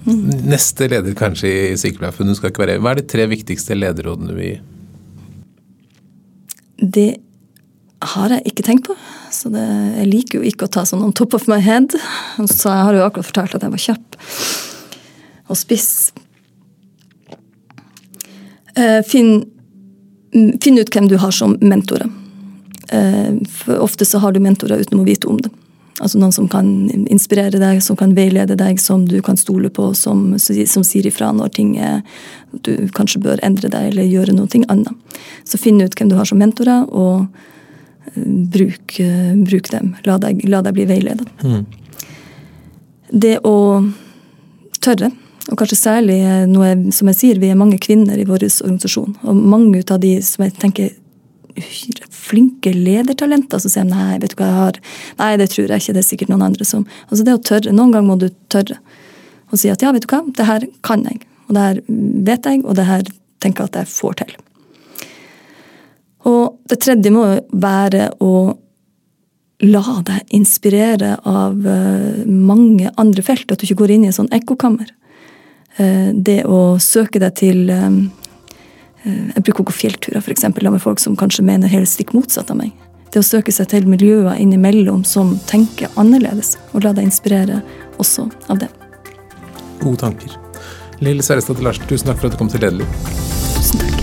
mm. 0.05 0.45
neste 0.51 0.87
leder 0.91 1.15
kanskje 1.17 1.49
i 1.49 1.79
Sykepleierforbundet 1.79 2.77
Hva 2.83 2.93
er 2.93 3.01
de 3.01 3.07
tre 3.09 3.25
viktigste 3.31 3.77
lederrådene 3.79 4.35
vi 4.35 4.43
vil 4.43 4.53
gi? 4.53 4.61
Det 6.83 7.11
har 8.13 8.33
jeg 8.35 8.51
ikke 8.51 8.65
tenkt 8.67 8.89
på. 8.89 8.97
Så 9.31 9.49
det, 9.53 9.63
jeg 9.97 10.09
liker 10.09 10.39
jo 10.39 10.49
ikke 10.51 10.67
å 10.67 10.73
ta 10.75 10.83
sånn 10.87 11.05
on 11.05 11.15
top 11.15 11.37
of 11.37 11.47
my 11.51 11.61
head. 11.63 11.95
Så 12.51 12.67
jeg 12.67 12.89
har 12.89 12.97
jo 12.97 13.05
akkurat 13.05 13.29
fortalt 13.29 13.55
at 13.55 13.63
jeg 13.63 13.75
var 13.77 13.87
kjapp 13.87 14.19
og 15.51 15.57
spiss 15.59 16.11
Eh, 18.75 19.03
finn, 19.05 19.45
finn, 20.61 20.79
ut 20.79 20.95
hvem 20.95 21.07
du 21.07 21.17
har 21.17 21.31
som 21.31 21.57
mentorer. 21.61 22.09
Eh, 22.89 23.35
for 23.49 23.83
ofte 23.85 24.05
så 24.05 24.21
har 24.23 24.33
du 24.33 24.41
mentorer 24.41 24.81
uten 24.81 24.99
å 24.99 25.05
vite 25.05 25.29
om 25.29 25.37
det. 25.41 25.51
Altså 26.01 26.17
Noen 26.17 26.33
som 26.33 26.47
kan 26.49 26.67
inspirere 27.11 27.59
deg, 27.61 27.81
som 27.85 27.97
kan 27.99 28.15
veilede 28.17 28.55
deg, 28.57 28.79
som 28.81 29.05
du 29.05 29.19
kan 29.21 29.37
stole 29.37 29.69
på, 29.69 29.91
som, 29.93 30.31
som 30.39 30.85
sier 30.85 31.05
ifra 31.05 31.29
når 31.35 31.53
ting 31.53 31.75
er 31.77 32.01
du 32.65 32.87
kanskje 32.97 33.21
bør 33.21 33.41
endre 33.45 33.69
deg 33.69 33.91
eller 33.91 34.09
gjøre 34.09 34.33
noe 34.33 34.63
annet. 34.73 35.19
Så 35.45 35.61
finn 35.61 35.81
ut 35.81 35.93
hvem 35.93 36.09
du 36.09 36.17
har 36.17 36.29
som 36.29 36.41
mentorer, 36.41 36.87
og 36.89 37.27
eh, 38.13 38.29
bruk, 38.57 38.97
bruk 39.45 39.69
dem. 39.73 39.93
La 40.09 40.17
deg, 40.21 40.41
la 40.49 40.63
deg 40.65 40.77
bli 40.79 40.87
veiledet. 40.89 41.29
Mm. 41.45 41.65
Det 43.13 43.37
å 43.45 43.57
tørre 44.81 45.11
og 45.51 45.59
kanskje 45.59 45.77
særlig 45.77 46.19
eh, 46.23 46.45
noe, 46.47 46.73
som 46.95 47.09
jeg 47.11 47.19
sier, 47.19 47.39
vi 47.41 47.51
er 47.51 47.59
mange 47.59 47.79
kvinner 47.81 48.19
i 48.19 48.27
vår 48.27 48.47
organisasjon. 48.47 49.17
Og 49.27 49.35
mange 49.35 49.83
av 49.91 49.99
de 50.03 50.15
som 50.23 50.45
jeg 50.45 50.55
tenker 50.61 50.93
flinke 52.23 52.73
ledertalenter 52.75 53.61
som 53.61 53.73
sier 53.73 53.87
nei, 53.87 54.17
vet 54.21 54.33
du 54.33 54.39
hva 54.39 54.49
jeg 54.49 54.59
har 54.59 54.79
Nei, 55.19 55.31
det 55.41 55.49
tror 55.53 55.67
jeg 55.67 55.83
ikke, 55.83 55.95
det 55.97 56.03
er 56.03 56.07
sikkert 56.07 56.31
noen 56.31 56.47
andre 56.47 56.67
som 56.67 56.85
Altså 57.09 57.25
det 57.27 57.35
å 57.35 57.43
tørre. 57.51 57.75
Noen 57.75 57.93
ganger 57.93 58.09
må 58.09 58.19
du 58.21 58.29
tørre 58.53 58.79
å 59.53 59.59
si 59.59 59.69
at 59.69 59.83
ja, 59.83 59.91
vet 59.93 60.07
du 60.07 60.09
hva, 60.09 60.23
det 60.33 60.47
her 60.47 60.65
kan 60.85 61.03
jeg. 61.05 61.21
Og 61.47 61.53
det 61.55 61.67
her 61.67 61.83
vet 62.29 62.49
jeg, 62.49 62.63
og 62.65 62.79
det 62.79 62.87
her 62.87 63.05
tenker 63.43 63.65
jeg 63.65 63.73
at 63.73 63.79
jeg 63.83 63.91
får 63.93 64.19
til. 64.23 64.35
Og 66.31 66.59
det 66.71 66.79
tredje 66.81 67.11
må 67.13 67.25
være 67.51 68.09
å 68.23 68.33
la 69.63 69.99
deg 70.07 70.35
inspirere 70.35 71.17
av 71.29 71.67
eh, 71.67 72.23
mange 72.27 72.91
andre 72.99 73.23
felt. 73.23 73.51
At 73.51 73.61
du 73.61 73.67
ikke 73.67 73.83
går 73.83 73.95
inn 73.95 74.07
i 74.07 74.11
en 74.11 74.17
sånn 74.17 74.31
ekkokammer. 74.35 74.89
Eh, 75.77 76.09
det 76.13 76.43
å 76.49 76.79
søke 76.83 77.21
deg 77.23 77.37
til 77.39 77.69
eh, 77.71 77.89
Jeg 79.03 79.43
bruker 79.43 79.65
å 79.65 79.67
gå 79.67 79.75
fjellturer, 79.75 80.21
f.eks. 80.23 80.45
med 80.55 80.81
folk 80.81 81.01
som 81.03 81.17
kanskje 81.19 81.45
mener 81.45 81.71
helt 81.71 81.91
stikk 81.91 82.13
motsatt 82.15 82.53
av 82.53 82.59
meg. 82.61 82.71
Det 83.13 83.21
å 83.21 83.25
søke 83.25 83.53
seg 83.53 83.69
til 83.73 83.89
miljøer 83.89 84.39
innimellom 84.41 85.03
som 85.05 85.35
tenker 85.49 85.91
annerledes, 86.01 86.55
og 86.73 86.87
la 86.87 86.95
deg 86.97 87.11
inspirere 87.11 87.59
også 88.01 88.29
av 88.49 88.63
det. 88.63 88.71
Gode 89.83 89.99
tanker. 90.07 90.39
Lill 91.03 91.21
Sverrestad 91.25 91.61
Larsen, 91.61 91.85
tusen 91.89 92.09
takk 92.09 92.23
for 92.23 92.31
at 92.31 92.37
du 92.37 92.41
kom 92.41 92.49
til 92.53 92.63
Lederliv. 92.63 92.89
Tusen 93.59 93.83
takk. 93.83 94.02